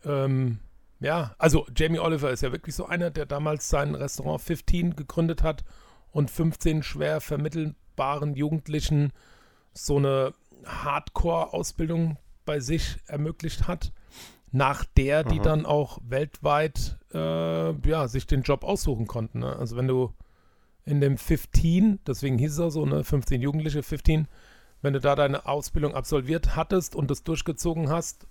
[0.07, 0.59] ähm,
[1.01, 5.43] ja, also Jamie Oliver ist ja wirklich so einer, der damals sein Restaurant 15 gegründet
[5.43, 5.65] hat
[6.13, 9.13] und 15 schwer vermittelbaren Jugendlichen
[9.75, 10.33] so eine
[10.65, 12.17] Hardcore-Ausbildung
[12.47, 13.93] bei sich ermöglicht hat,
[14.51, 15.45] nach der die Aha.
[15.45, 19.41] dann auch weltweit äh, ja, sich den Job aussuchen konnten.
[19.41, 19.57] Ne?
[19.57, 20.15] Also wenn du
[20.87, 24.27] in dem 15, deswegen hieß es auch so, ne, 15 Jugendliche, 15,
[24.83, 28.27] wenn du da deine Ausbildung absolviert hattest und das durchgezogen hast,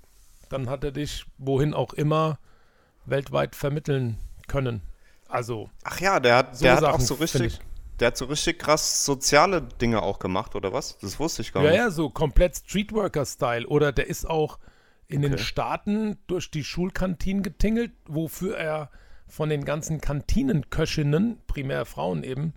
[0.50, 2.40] dann hat er dich wohin auch immer
[3.06, 4.18] weltweit vermitteln
[4.48, 4.82] können.
[5.28, 5.70] Also.
[5.84, 7.60] Ach ja, der hat, so der hat auch so richtig.
[8.00, 10.98] Der hat so richtig krass soziale Dinge auch gemacht, oder was?
[11.00, 11.78] Das wusste ich gar ja, nicht.
[11.78, 13.68] Ja, ja, so komplett Streetworker-Style.
[13.68, 14.58] Oder der ist auch
[15.10, 15.36] in okay.
[15.36, 18.90] den Staaten durch die Schulkantinen getingelt, wofür er
[19.28, 22.54] von den ganzen Kantinenköchinnen, primär Frauen eben,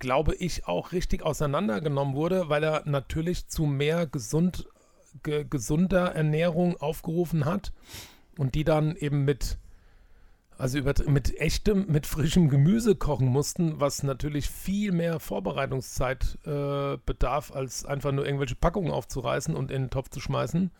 [0.00, 4.68] glaube ich, auch richtig auseinandergenommen wurde, weil er natürlich zu mehr gesund,
[5.22, 7.72] ge, gesunder Ernährung aufgerufen hat
[8.36, 9.58] und die dann eben mit,
[10.58, 16.96] also über, mit echtem, mit frischem Gemüse kochen mussten, was natürlich viel mehr Vorbereitungszeit äh,
[17.04, 20.72] bedarf, als einfach nur irgendwelche Packungen aufzureißen und in den Topf zu schmeißen.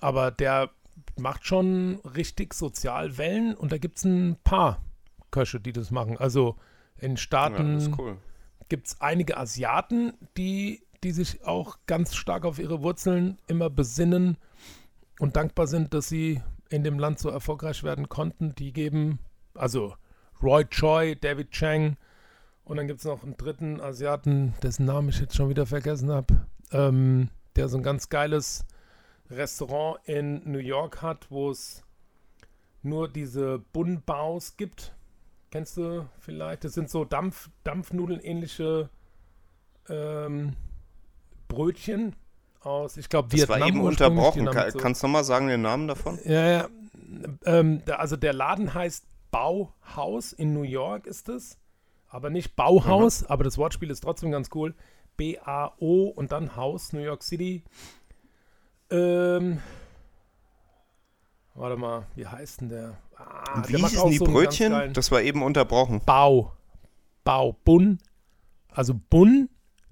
[0.00, 0.70] Aber der
[1.16, 4.82] macht schon richtig Sozialwellen und da gibt es ein paar
[5.30, 6.16] Köche, die das machen.
[6.16, 6.56] Also
[6.96, 8.16] in Staaten ja, cool.
[8.68, 14.36] Gibt es einige Asiaten, die, die sich auch ganz stark auf ihre Wurzeln immer besinnen
[15.18, 18.54] und dankbar sind, dass sie in dem Land so erfolgreich werden konnten.
[18.54, 19.18] Die geben,
[19.54, 19.94] also
[20.42, 21.96] Roy Choi, David Chang
[22.68, 26.10] und dann gibt es noch einen dritten Asiaten, dessen Namen ich jetzt schon wieder vergessen
[26.10, 28.66] habe, ähm, der so ein ganz geiles
[29.30, 31.82] Restaurant in New York hat, wo es
[32.82, 34.94] nur diese Bunbaus gibt.
[35.50, 36.64] Kennst du vielleicht?
[36.64, 38.90] Das sind so Dampf, Dampfnudeln-ähnliche
[39.88, 40.54] ähm,
[41.48, 42.14] Brötchen
[42.60, 43.48] aus, ich glaube, Vietnam.
[43.48, 44.46] Das war eben unterbrochen.
[44.46, 46.18] Kann, so kannst du nochmal sagen den Namen davon?
[46.24, 46.68] Ja, ja.
[47.46, 51.58] Ähm, also der Laden heißt Bauhaus in New York ist es.
[52.08, 53.26] Aber nicht Bauhaus, mhm.
[53.28, 54.74] aber das Wortspiel ist trotzdem ganz cool.
[55.16, 57.64] B-A-O und dann Haus, New York City.
[58.90, 59.60] Ähm,
[61.58, 62.98] warte mal, wie heißt denn der?
[63.16, 64.92] Ah, wie der hießen die so Brötchen?
[64.92, 66.00] Das war eben unterbrochen.
[66.04, 66.52] Bau.
[67.24, 67.56] Bau.
[67.64, 67.98] Bun.
[68.70, 69.48] Also Bun,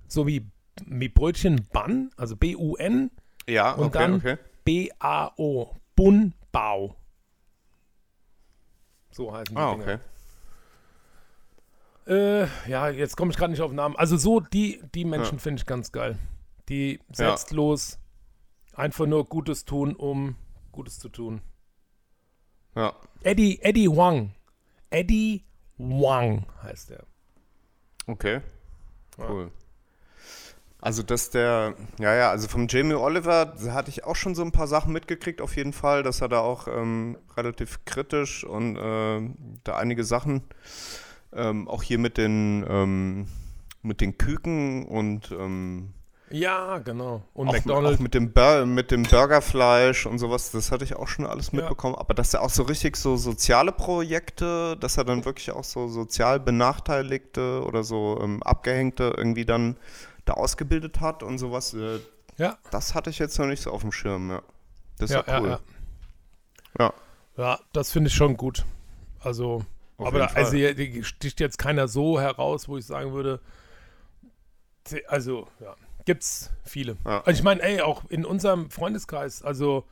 [0.06, 0.46] so wie,
[0.86, 3.10] wie Brötchen Bann, also B-U-N.
[3.48, 4.38] Ja, und okay, dann okay.
[4.64, 5.74] B-A-O.
[5.94, 6.96] Bun Bau.
[9.10, 9.82] So heißen die ah, Dinge.
[9.82, 9.98] okay.
[12.08, 13.96] Äh, ja, jetzt komme ich gerade nicht auf den Namen.
[13.96, 15.40] Also so, die, die Menschen ja.
[15.40, 16.18] finde ich ganz geil.
[16.68, 17.98] Die selbstlos ja
[18.76, 20.36] Einfach nur Gutes tun, um
[20.70, 21.40] Gutes zu tun.
[22.76, 22.94] Ja.
[23.22, 24.32] Eddie, Eddie Wang.
[24.90, 25.44] Eddie
[25.78, 27.04] Wang heißt er.
[28.06, 28.40] Okay.
[29.18, 29.50] Cool.
[30.78, 34.52] Also, dass der, ja, ja, also vom Jamie Oliver hatte ich auch schon so ein
[34.52, 39.28] paar Sachen mitgekriegt, auf jeden Fall, dass er da auch ähm, relativ kritisch und äh,
[39.64, 40.42] da einige Sachen,
[41.32, 43.26] ähm, auch hier mit den, ähm,
[43.82, 45.94] mit den Küken und ähm,
[46.30, 47.22] ja, genau.
[47.34, 47.98] Und auch, McDonald's.
[47.98, 51.52] Auch mit dem, Bur mit dem Burgerfleisch und sowas, das hatte ich auch schon alles
[51.52, 51.94] mitbekommen.
[51.94, 52.00] Ja.
[52.00, 55.86] Aber dass er auch so richtig so soziale Projekte, dass er dann wirklich auch so
[55.88, 59.76] sozial Benachteiligte oder so ähm, Abgehängte irgendwie dann
[60.24, 62.00] da ausgebildet hat und sowas, äh,
[62.38, 62.58] ja.
[62.72, 64.42] das hatte ich jetzt noch nicht so auf dem Schirm, ja.
[64.98, 65.58] Das ist ja, ja cool.
[66.78, 66.92] Ja,
[67.36, 67.58] ja.
[67.72, 68.64] das finde ich schon gut.
[69.20, 69.64] Also,
[69.98, 70.56] auf aber da, also
[71.02, 73.40] sticht jetzt keiner so heraus, wo ich sagen würde,
[75.08, 75.76] also, ja
[76.06, 76.96] Gibt's viele.
[77.04, 77.22] Ja.
[77.24, 79.84] Also ich meine, ey, auch in unserem Freundeskreis, also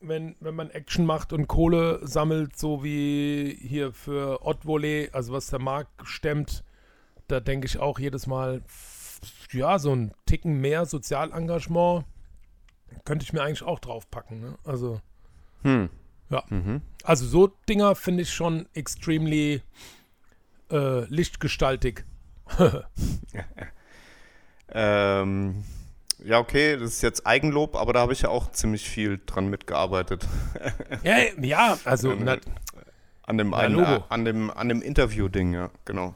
[0.00, 5.32] wenn, wenn man Action macht und Kohle sammelt, so wie hier für Ott Volley, also
[5.32, 6.64] was der Markt stemmt,
[7.28, 8.62] da denke ich auch jedes Mal,
[9.52, 12.04] ja, so ein Ticken mehr Sozialengagement
[13.04, 14.40] könnte ich mir eigentlich auch draufpacken.
[14.40, 14.58] Ne?
[14.64, 15.00] Also,
[15.62, 15.88] Hm.
[16.30, 16.42] ja.
[16.50, 16.82] Mhm.
[17.04, 19.62] Also so Dinger finde ich schon extremely
[20.70, 22.04] äh, lichtgestaltig.
[24.74, 25.64] Ähm,
[26.24, 29.48] ja, okay, das ist jetzt Eigenlob, aber da habe ich ja auch ziemlich viel dran
[29.48, 30.26] mitgearbeitet.
[31.02, 32.28] ja, ja, also Ähm,
[33.24, 36.14] An dem, einen, äh, an dem, an dem Interview-Ding, ja, genau.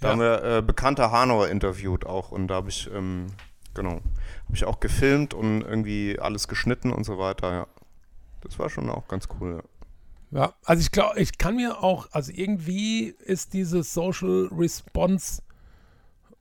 [0.00, 0.12] Da Ja.
[0.12, 3.28] haben wir äh, bekannte Hanauer interviewt auch und da habe ich, ähm,
[3.74, 7.66] genau, habe ich auch gefilmt und irgendwie alles geschnitten und so weiter, ja.
[8.42, 9.62] Das war schon auch ganz cool, ja.
[10.40, 15.42] Ja, also ich glaube, ich kann mir auch, also irgendwie ist diese Social Response,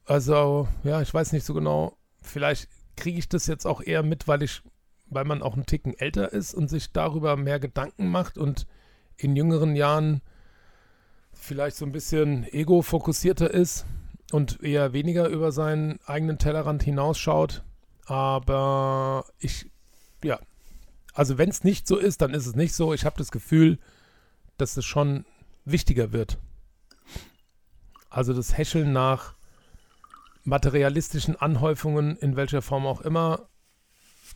[0.05, 4.27] also ja, ich weiß nicht so genau, vielleicht kriege ich das jetzt auch eher mit,
[4.27, 4.61] weil ich,
[5.07, 8.67] weil man auch einen Ticken älter ist und sich darüber mehr Gedanken macht und
[9.17, 10.21] in jüngeren Jahren
[11.33, 13.85] vielleicht so ein bisschen ego-fokussierter ist
[14.31, 17.63] und eher weniger über seinen eigenen Tellerrand hinausschaut.
[18.05, 19.69] Aber ich,
[20.23, 20.39] ja,
[21.13, 22.93] also wenn es nicht so ist, dann ist es nicht so.
[22.93, 23.79] Ich habe das Gefühl,
[24.57, 25.25] dass es schon
[25.65, 26.37] wichtiger wird.
[28.09, 29.35] Also das Häscheln nach
[30.43, 33.49] materialistischen Anhäufungen, in welcher Form auch immer,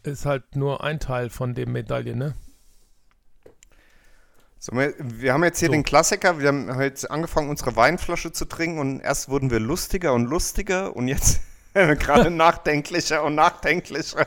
[0.04, 2.36] ist halt nur ein Teil von dem Medaille, ne?
[4.60, 5.74] So, wir, wir haben jetzt hier So.
[5.74, 10.14] den Klassiker, wir haben jetzt angefangen, unsere Weinflasche zu trinken und erst wurden wir lustiger
[10.14, 11.42] und lustiger und jetzt
[11.74, 14.26] gerade nachdenklicher und nachdenklicher.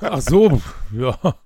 [0.00, 0.60] Ach so,
[0.92, 1.36] ja.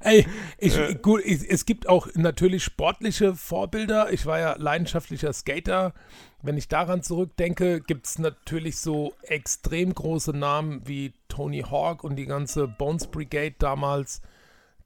[0.00, 0.26] Ey,
[0.58, 4.12] ich, gut, ich, es gibt auch natürlich sportliche Vorbilder.
[4.12, 5.92] Ich war ja leidenschaftlicher Skater.
[6.42, 12.16] Wenn ich daran zurückdenke, gibt es natürlich so extrem große Namen wie Tony Hawk und
[12.16, 14.22] die ganze Bones Brigade damals,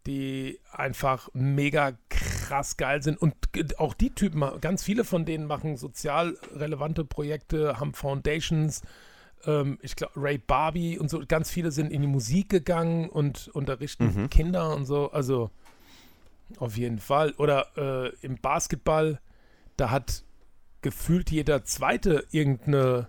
[0.06, 3.20] die einfach mega krass geil sind.
[3.20, 3.34] Und
[3.78, 8.82] auch die Typen, ganz viele von denen machen sozial relevante Projekte, haben Foundations,
[9.46, 13.48] ähm, ich glaube, Ray Barbie und so, ganz viele sind in die Musik gegangen und
[13.48, 15.12] unterrichten Kinder und so.
[15.12, 15.50] Also
[16.58, 17.32] auf jeden Fall.
[17.38, 19.20] Oder äh, im Basketball,
[19.76, 20.24] da hat
[20.82, 23.08] gefühlt jeder Zweite irgendeine,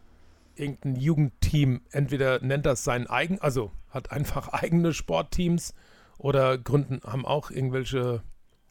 [0.56, 5.74] irgendein Jugendteam, entweder nennt das sein eigen, also hat einfach eigene Sportteams
[6.18, 8.24] oder gründen, haben auch irgendwelche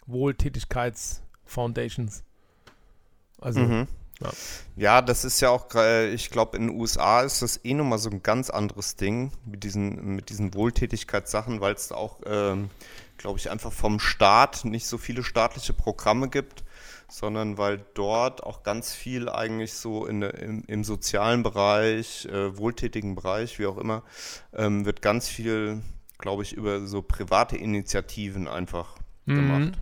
[0.07, 2.25] Wohltätigkeits-Foundations.
[3.39, 3.87] Also, Mhm.
[4.23, 4.33] Ja.
[4.75, 8.09] Ja, das ist ja auch, ich glaube, in den USA ist das eh nochmal so
[8.09, 12.71] ein ganz anderes Ding mit diesen, mit diesen Wohltätigkeitssachen, weil es auch, ähm,
[13.19, 16.65] glaube ich, einfach vom Staat nicht so viele staatliche Programme gibt,
[17.13, 23.15] sondern weil dort auch ganz viel eigentlich so in, im, im sozialen Bereich, äh, wohltätigen
[23.15, 24.03] Bereich, wie auch immer,
[24.55, 25.83] ähm, wird ganz viel,
[26.17, 28.97] glaube ich, über so private Initiativen einfach
[29.27, 29.75] gemacht.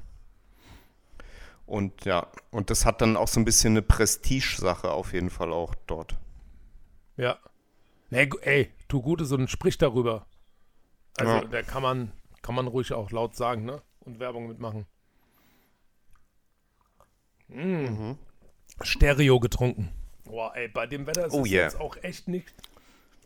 [1.71, 5.53] Und ja, und das hat dann auch so ein bisschen eine Prestigesache auf jeden Fall
[5.53, 6.19] auch dort.
[7.17, 7.39] Ja.
[8.09, 10.27] Nee, ey, tu Gutes und sprich darüber.
[11.17, 11.45] Also, Ja.
[11.45, 13.83] da kann man, kann man ruhig auch laut sagen, ne?
[14.01, 14.89] Und Werbung mitmachen.
[17.47, 18.15] Mm.
[18.83, 19.93] Stereo getrunken.
[20.25, 21.63] Boah, ey, bei dem Wetter ist Oh es yeah.
[21.67, 22.53] jetzt auch echt nicht.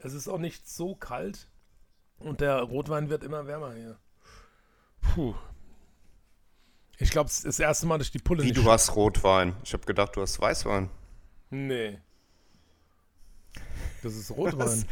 [0.03, 1.49] Es ist auch nicht so kalt.
[2.19, 3.99] Und der Rotwein wird immer wärmer hier.
[5.01, 5.35] Puh.
[6.99, 9.55] Ich glaube, es ist das erste Mal, dass ich die Pulle Wie, du hast Rotwein.
[9.65, 10.91] Ich habe gedacht, du hast Weißwein.
[11.51, 11.99] Nee.
[14.03, 14.85] Das ist Rotwein.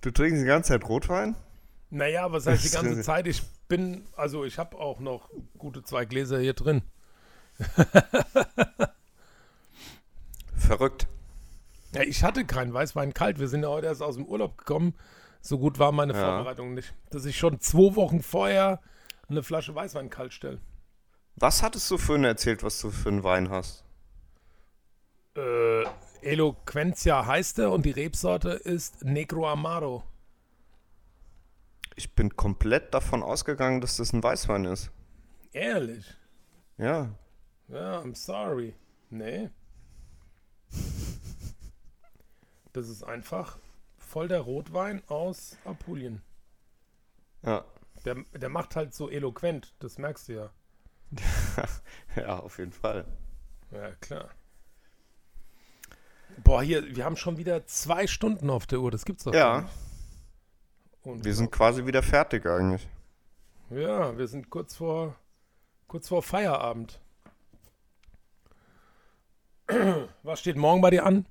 [0.00, 1.36] Du trinkst die ganze Zeit Rotwein?
[1.90, 3.26] Naja, was heißt die ganze Zeit?
[3.28, 6.82] Ich bin, also ich habe auch noch gute zwei Gläser hier drin.
[10.56, 11.06] Verrückt.
[11.92, 13.38] Ja, ich hatte keinen Weißwein kalt.
[13.38, 14.94] Wir sind ja heute erst aus dem Urlaub gekommen.
[15.40, 16.20] So gut war meine Ja.
[16.20, 18.80] Vorbereitung nicht, dass ich schon zwei Wochen vorher
[19.28, 20.58] eine Flasche Weißwein kalt stelle.
[21.36, 23.84] Was hattest du vorhin erzählt, was du für einen Wein hast?
[25.36, 25.84] Äh,
[26.22, 30.04] Eloquentia heißt er und die Rebsorte ist Negro Amaro.
[31.96, 34.90] Ich bin komplett davon ausgegangen, dass das ein Weißwein ist.
[35.52, 36.06] Ehrlich?
[36.78, 37.10] Ja.
[37.68, 38.74] Ja, I'm sorry.
[39.10, 39.50] Nee.
[42.72, 43.58] Das ist einfach
[43.98, 46.22] voll der Rotwein aus Apulien.
[47.42, 47.64] Ja.
[48.04, 50.50] Der, der macht halt so eloquent, das merkst du ja.
[52.16, 53.04] Ja, auf jeden Fall.
[53.72, 54.30] Ja, klar.
[56.44, 59.62] Boah, hier, wir haben schon wieder zwei Stunden auf der Uhr, das gibt's doch Ja,
[59.62, 59.72] nicht.
[61.02, 62.88] Und wir sind quasi wieder fertig eigentlich.
[63.70, 65.16] ja, wir sind kurz vor,
[65.88, 67.00] kurz vor Feierabend.
[70.22, 71.26] Was steht morgen bei dir an?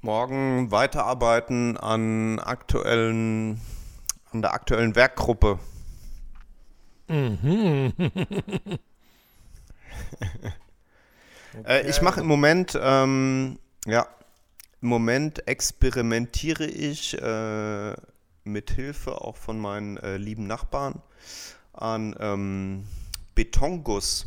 [0.00, 3.60] Morgen weiterarbeiten an aktuellen,
[4.32, 5.58] an der aktuellen Werkgruppe.
[7.08, 7.92] Mhm.
[11.64, 14.06] Äh, ich mache im Moment, ähm, ja,
[14.80, 17.94] im Moment experimentiere ich äh,
[18.44, 21.02] mit Hilfe auch von meinen äh, lieben Nachbarn
[21.72, 22.86] an ähm,
[23.34, 24.26] Betonguss.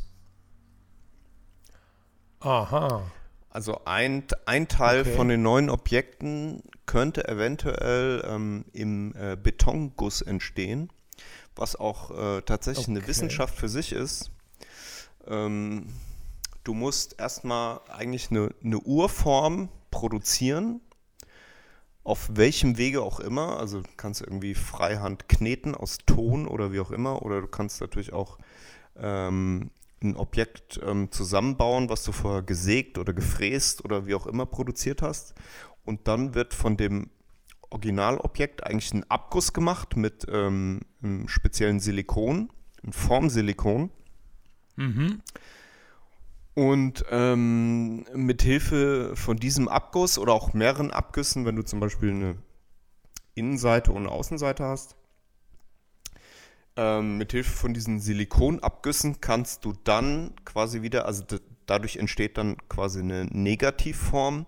[2.42, 3.04] Aha.
[3.50, 5.16] Also ein, ein Teil Okay.
[5.16, 10.90] von den neuen Objekten könnte eventuell ähm, im äh, Betonguss entstehen,
[11.56, 13.08] was auch äh, tatsächlich eine Okay.
[13.08, 14.32] Wissenschaft für sich ist.
[15.28, 15.88] Ähm,
[16.64, 20.82] du musst erstmal eigentlich eine, eine Urform produzieren,
[22.04, 23.60] auf welchem Wege auch immer.
[23.60, 27.82] Also du kannst irgendwie freihand kneten aus Ton oder wie auch immer, oder du kannst
[27.82, 28.38] natürlich auch
[28.98, 29.72] ähm,
[30.04, 35.02] ein Objekt ähm, zusammenbauen, was du vorher gesägt oder gefräst oder wie auch immer produziert
[35.02, 35.36] hast.
[35.86, 37.10] Und dann wird von dem
[37.72, 42.52] Originalobjekt eigentlich ein Abguss gemacht mit ähm, einem speziellen Silikon,
[42.84, 43.90] einem Formsilikon.
[44.76, 45.22] Mhm.
[46.54, 52.12] Und ähm, mit Hilfe von diesem Abguss oder auch mehreren Abgüssen, wenn du zum Beispiel
[52.12, 52.36] eine
[53.36, 54.96] Innenseite und eine Außenseite hast,
[56.76, 61.24] ähm, mit Hilfe von diesen Silikonabgüssen kannst du dann quasi wieder, also
[61.66, 64.46] dadurch entsteht dann quasi eine Negativform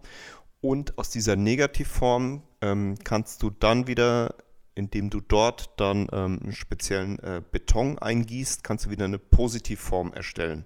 [0.64, 4.34] und aus dieser Negativform ähm, kannst du dann wieder,
[4.76, 10.14] indem du dort dann ähm, einen speziellen äh, Beton eingießt, kannst du wieder eine Positivform
[10.14, 10.65] erstellen.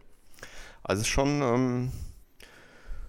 [0.83, 1.91] Also schon, ähm,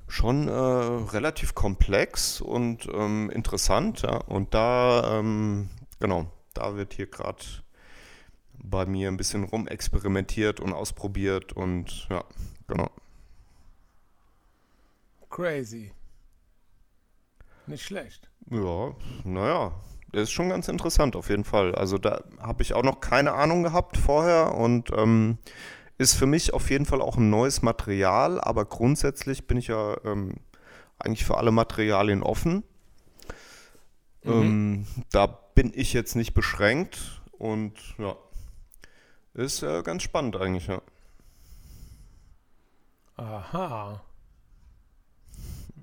[0.09, 4.17] schon äh, relativ komplex und ähm, interessant, ja.
[4.23, 5.69] Und da, ähm,
[6.01, 7.45] genau, da wird hier gerade
[8.55, 12.25] bei mir ein bisschen rumexperimentiert und ausprobiert und ja,
[12.67, 12.91] genau.
[15.29, 15.93] Crazy.
[17.69, 18.29] Nicht schlecht.
[18.51, 19.73] Ja, naja,
[20.13, 21.75] das ist schon ganz interessant auf jeden Fall.
[21.75, 25.39] Also da habe ich auch noch keine Ahnung gehabt vorher und ähm,
[25.99, 29.97] ist für mich auf jeden Fall auch ein neues Material, aber grundsätzlich bin ich ja
[30.05, 30.37] ähm,
[30.99, 32.63] eigentlich für alle Materialien offen.
[34.25, 38.17] Ähm, da bin ich jetzt nicht beschränkt und ja,
[39.35, 40.81] ist äh, ganz spannend eigentlich, ja.
[43.17, 44.01] Aha.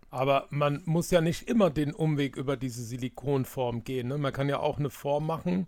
[0.09, 4.07] Aber man muss ja nicht immer den Umweg über diese Silikonform gehen.
[4.07, 4.17] Ne?
[4.17, 5.67] Man kann ja auch eine Form machen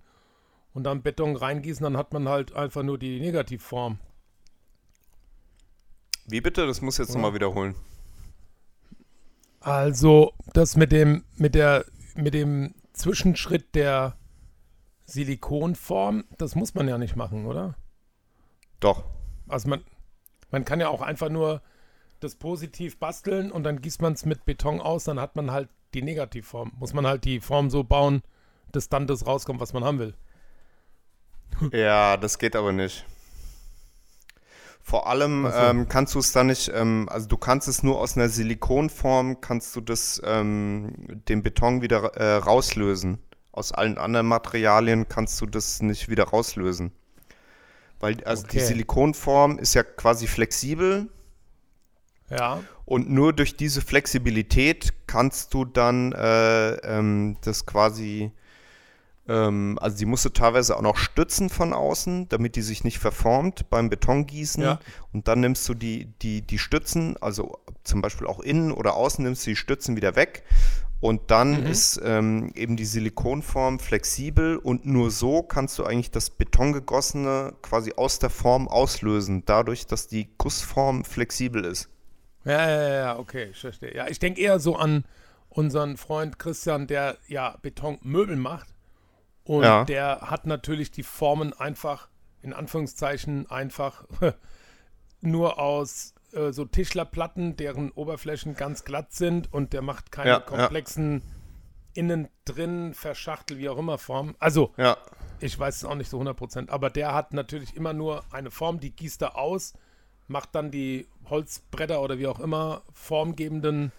[0.73, 3.99] und dann Beton reingießen, dann hat man halt einfach nur die Negativform.
[6.27, 6.68] Wie bitte?
[6.68, 7.76] Das muss ich jetzt nochmal wiederholen.
[9.59, 11.85] Also das mit dem, mit der,
[12.15, 14.18] mit dem Zwischenschritt der
[15.05, 17.76] Silikonform, das muss man ja nicht machen, oder?
[18.80, 19.03] Doch.
[19.47, 19.84] Also man,
[20.51, 21.61] man kann ja auch einfach nur
[22.19, 25.69] das positiv basteln und dann gießt man es mit Beton aus, dann hat man halt
[25.94, 26.73] die Negativform.
[26.80, 28.22] Muss man halt die Form so bauen,
[28.72, 30.14] dass dann das rauskommt, was man haben will.
[31.72, 33.06] Ja, das geht aber nicht.
[34.81, 35.57] Vor allem so.
[35.57, 39.41] ähm, kannst du es dann nicht, ähm, also du kannst es nur aus einer Silikonform,
[39.41, 40.94] kannst du das, ähm,
[41.27, 43.18] den Beton wieder äh, rauslösen.
[43.52, 46.91] Aus allen anderen Materialien kannst du das nicht wieder rauslösen.
[47.99, 48.65] Weil also die Okay.
[48.68, 51.10] Silikonform ist ja quasi flexibel
[52.29, 58.31] Ja, und nur durch diese Flexibilität kannst du dann äh, ähm, das quasi,
[59.27, 62.99] ähm, also die musst du teilweise auch noch stützen von außen, damit die sich nicht
[62.99, 64.63] verformt beim Betongießen.
[64.63, 64.79] Ja.
[65.13, 69.23] Und dann nimmst du die, die, die Stützen, also zum Beispiel auch innen oder außen
[69.23, 70.43] nimmst du die Stützen wieder weg.
[70.99, 71.65] Und dann Mhm.
[71.67, 77.93] ist ähm, eben die Silikonform flexibel und nur so kannst du eigentlich das Betongegossene quasi
[77.97, 81.89] aus der Form auslösen, dadurch, dass die Gussform flexibel ist.
[82.48, 83.95] Ja, ja, ja, ja, okay, ich verstehe.
[83.95, 85.06] Ja, ich denke eher so an
[85.49, 88.68] unseren Freund Christian, der ja Betonmöbel macht.
[89.44, 89.86] Und Ja.
[89.86, 92.10] der hat natürlich die Formen einfach,
[92.41, 94.06] in Anführungszeichen, einfach
[95.22, 100.36] nur aus äh, so Tischlerplatten, deren Oberflächen ganz glatt sind und der macht keine Ja,
[100.38, 100.40] ja.
[100.41, 101.22] komplexen
[101.94, 104.36] innen drin verschachtel, wie auch immer Formen.
[104.40, 104.98] Also, Ja,
[105.40, 108.80] ich weiß es auch nicht so 100%, aber der hat natürlich immer nur eine Form,
[108.80, 109.74] die gießt er aus,
[110.27, 113.91] macht dann die Holzbretter oder wie auch immer formgebenden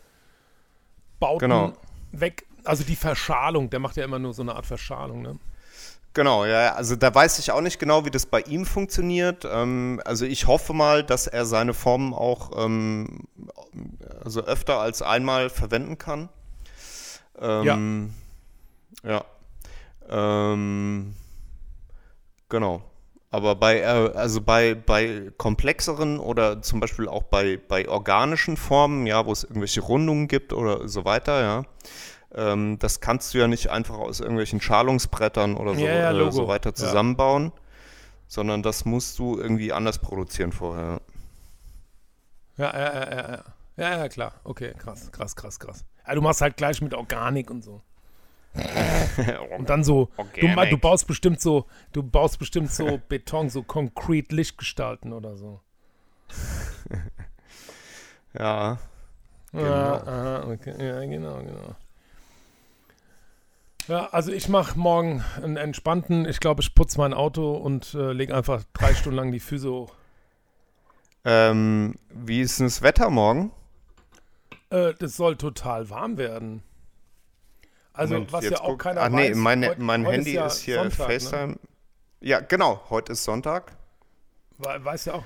[1.21, 1.73] Bauten Genau.
[2.13, 2.47] weg.
[2.65, 5.39] Also die Verschalung, der macht ja immer nur so eine Art Verschalung, ne?
[6.15, 9.47] Genau, ja, also da weiß ich auch nicht genau, wie das bei ihm funktioniert.
[9.49, 13.21] Ähm, also ich hoffe mal, dass er seine Formen auch ähm,
[14.25, 16.29] also öfter als einmal verwenden kann.
[17.41, 18.13] Ähm,
[19.05, 19.25] ja.
[20.09, 20.53] Ja.
[20.53, 21.15] Ähm,
[22.49, 22.83] genau.
[23.31, 23.85] Aber bei, äh,
[24.15, 29.45] also bei, bei komplexeren oder zum Beispiel auch bei, bei organischen Formen, ja, wo es
[29.45, 31.63] irgendwelche Rundungen gibt oder so weiter, ja,
[32.35, 36.33] ähm, das kannst du ja nicht einfach aus irgendwelchen Schalungsbrettern oder so, Ja, ja, äh,
[36.33, 36.75] so weiter Ja.
[36.75, 37.53] zusammenbauen,
[38.27, 41.01] sondern das musst du irgendwie anders produzieren vorher.
[42.57, 43.45] Ja, ja, ja, ja, ja.
[43.77, 44.33] Ja, ja, klar.
[44.43, 45.85] Okay, krass, krass, krass, krass.
[46.07, 47.83] Ja, du machst halt gleich mit Organik und so.
[49.57, 50.09] Und dann so,
[50.41, 55.61] du, du baust bestimmt so, du baust bestimmt so Beton, so konkret Lichtgestalten oder so.
[58.35, 58.79] Ja,
[59.53, 59.95] Ja, Genau.
[59.95, 60.75] aha, okay.
[60.79, 61.77] ja, genau, genau.
[63.87, 68.13] Ja, also ich mache morgen einen entspannten, ich glaube, ich putze mein Auto und äh,
[68.13, 69.95] lege einfach drei Stunden lang die Füße hoch.
[71.25, 73.51] ähm, wie ist denn das Wetter morgen?
[74.69, 76.63] Äh, das soll total warm werden.
[77.99, 79.37] Also, Moment, was ja auch guck- keiner Ach nee, weiß.
[79.37, 81.05] mein, heut- mein heute Handy ja ist hier Sonntag, Ne?
[81.21, 81.57] FaceTime.
[82.21, 83.77] Ja, genau, heute ist Sonntag.
[84.59, 85.25] We- Weiß ja auch,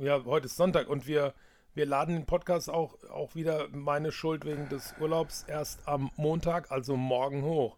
[0.00, 1.34] ja, heute ist Sonntag und wir,
[1.74, 6.70] wir laden den Podcast auch, auch wieder meine Schuld wegen des Urlaubs erst am Montag,
[6.70, 7.76] also morgen hoch.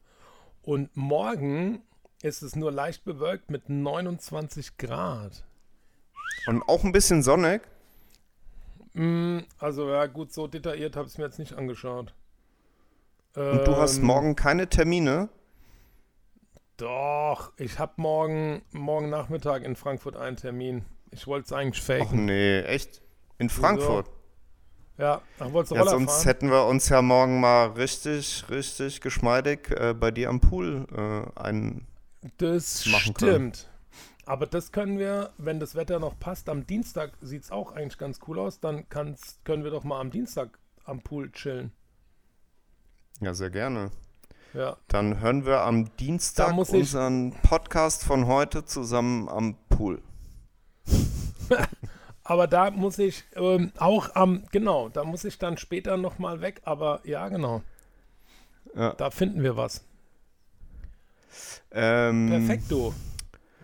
[0.63, 1.83] Und morgen
[2.23, 5.45] ist es nur leicht bewölkt mit 29 Grad.
[6.47, 7.63] Und auch ein bisschen sonnig.
[8.95, 12.15] Mm, Also ja, gut, so detailliert habe ich es mir jetzt nicht angeschaut.
[13.49, 15.29] Und du hast Ähm, morgen keine Termine?
[16.79, 20.85] Doch, ich habe morgen, morgen Nachmittag in Frankfurt einen Termin.
[21.13, 22.25] Ich wollte es eigentlich Ach faken.
[22.25, 23.01] nee, echt?
[23.39, 24.11] In Frankfurt?
[24.99, 26.27] Ja, ach, wolltest du Ja, sonst fahren?
[26.27, 30.87] hätten wir uns ja morgen mal richtig, richtig geschmeidig äh, bei dir am Pool
[31.37, 31.87] äh, einen.
[32.39, 33.47] Das machen können.
[33.53, 33.71] stimmt.
[34.27, 37.99] Aber das können wir, wenn das Wetter noch passt, am Dienstag sieht es auch eigentlich
[37.99, 39.17] ganz cool aus, dann können
[39.65, 41.73] wir doch mal am Dienstag am Pool chillen.
[43.21, 43.91] Ja, sehr gerne.
[44.55, 44.77] Ja.
[44.89, 50.03] Dann hören wir am Dienstag unseren Podcast von heute zusammen am Pool.
[52.25, 56.61] Aber da muss ich ähm, auch am, genau, da muss ich dann später nochmal weg,
[56.65, 57.63] aber ja, genau.
[58.77, 58.93] Ja.
[58.93, 59.83] Da finden wir was.
[61.73, 62.95] Ähm, Perfekto.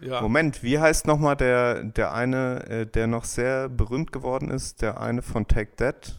[0.01, 0.21] Ja.
[0.21, 4.83] Moment, wie heißt nochmal der, der eine, äh, der noch sehr berühmt geworden ist?
[4.83, 6.19] Der eine von Take That?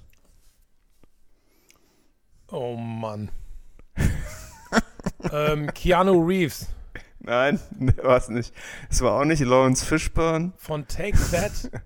[2.51, 3.29] Oh Mann.
[5.31, 6.67] ähm, Keanu Reeves
[7.19, 7.59] Nein,
[8.03, 8.53] war es nicht.
[8.89, 10.53] Es war auch nicht Lawrence Fishburne.
[10.57, 11.71] von Take That.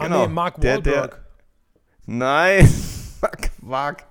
[0.00, 1.24] Ah, Genau, nee, Mark der- der- Wahlberg.
[2.06, 2.72] Nein,
[3.20, 4.04] Mark, Mark,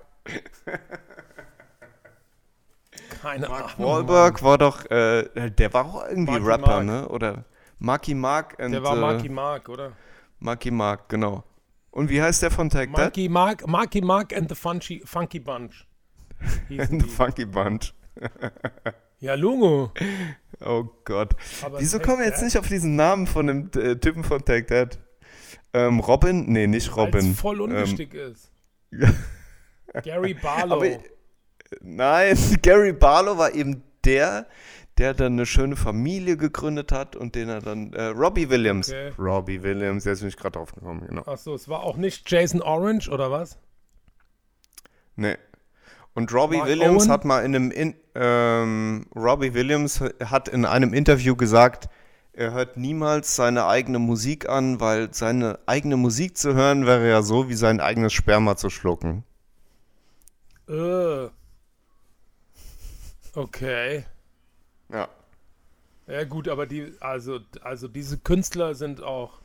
[3.21, 3.89] Keine Mark Ahnung.
[3.91, 6.85] Wahlberg war doch, äh, der war auch irgendwie Marky Rapper, Mark.
[6.85, 7.07] ne?
[7.07, 7.45] Oder
[7.79, 9.93] Marky Mark und Der war äh, Marky Mark, oder?
[10.39, 11.43] Marky Mark, genau.
[11.97, 12.99] Und wie heißt der von Take That?
[12.99, 15.87] Marky Mark, Marky Mark and the Funky, Funky Bunch.
[16.67, 17.07] hießen The.
[17.07, 17.91] Funky Bunch.
[19.19, 19.91] Ja, Lungo.
[20.63, 21.35] Oh Gott.
[21.63, 22.45] Aber Wieso kommen wir jetzt That?
[22.45, 24.99] nicht auf diesen Namen von dem äh, Typen von Take That?
[25.73, 26.45] Ähm, Robin?
[26.45, 27.33] Nee, nicht Weil's Robin.
[27.33, 28.51] voll Ähm, unwichtig ist.
[30.03, 30.75] Gary Barlow.
[30.75, 30.99] Aber,
[31.81, 34.45] nein, Gary Barlow war eben der,
[34.97, 38.89] der dann eine schöne Familie gegründet hat und den er dann, äh, Robbie Williams.
[38.89, 39.11] Okay.
[39.17, 41.23] Robbie Williams, jetzt bin ich gerade drauf gekommen, genau.
[41.23, 43.57] Achso, es war auch nicht Jason Orange, oder was?
[45.15, 45.37] Nee.
[46.13, 47.11] Und Robbie Mark Williams Owen?
[47.11, 51.89] hat mal in einem, in, ähm, Robbie Williams hat in einem Interview gesagt,
[52.33, 57.21] er hört niemals seine eigene Musik an, weil seine eigene Musik zu hören wäre ja
[57.21, 59.23] so, wie sein eigenes Sperma zu schlucken.
[60.67, 61.29] Äh.
[63.33, 64.05] Okay.
[66.07, 66.23] Ja.
[66.23, 69.39] Gut, aber die, also, also diese Künstler sind auch,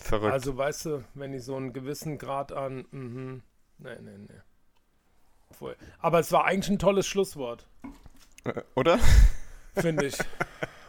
[0.00, 0.32] Verrückt.
[0.32, 3.42] also weißt du, wenn die so einen gewissen Grad an, mhm,
[3.78, 4.40] nee, nee, nee.
[5.50, 5.76] Voll.
[5.98, 7.66] Aber es war eigentlich ein tolles Schlusswort,
[8.44, 8.98] Äh, Oder?
[9.74, 10.16] finde ich.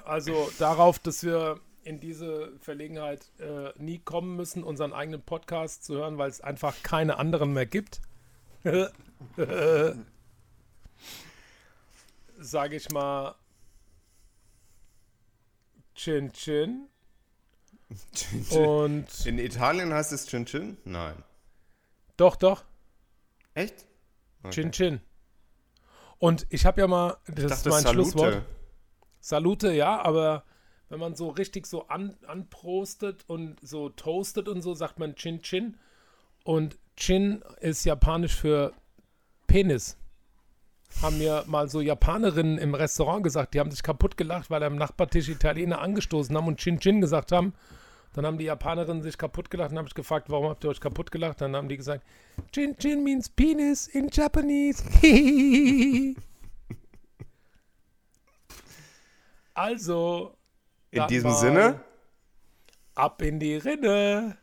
[0.06, 5.95] Also darauf, dass wir in diese Verlegenheit äh, nie kommen müssen, unseren eigenen Podcast zu
[5.95, 7.99] hören, weil es einfach keine anderen mehr gibt.
[12.40, 13.36] Sage ich mal,
[15.95, 16.88] Chin Chin.
[18.52, 20.78] Und In Italien heißt es Chin Chin?
[20.84, 21.15] Nein.
[22.18, 22.64] doch, doch,
[23.53, 23.86] Echt?
[24.49, 24.99] Chin Chin.
[26.18, 28.44] Und ich habe ja mal, das ist mein Schlusswort.
[29.20, 30.44] Salute, ja, aber
[30.90, 35.41] wenn man so richtig so an, anprostet und so toastet und so, sagt man Chin
[35.41, 35.78] Chin.
[36.44, 38.74] Und Chin ist japanisch für
[39.48, 39.98] Penis.
[41.02, 44.76] Haben mir mal so Japanerinnen im Restaurant gesagt, die haben sich kaputt gelacht, weil am
[44.76, 47.53] Nachbartisch Italiener angestoßen haben und Chin Chin gesagt haben.
[48.14, 50.80] Dann haben die Japanerinnen sich kaputt gelacht und habe ich gefragt, warum habt ihr euch
[50.80, 51.41] kaputt gelacht?
[51.41, 52.06] Dann haben die gesagt,
[52.52, 54.84] Chin Chin means penis in Japanese.
[59.56, 60.36] also,
[60.91, 61.82] In diesem Sinne,
[62.95, 64.38] Ab in die Rinne.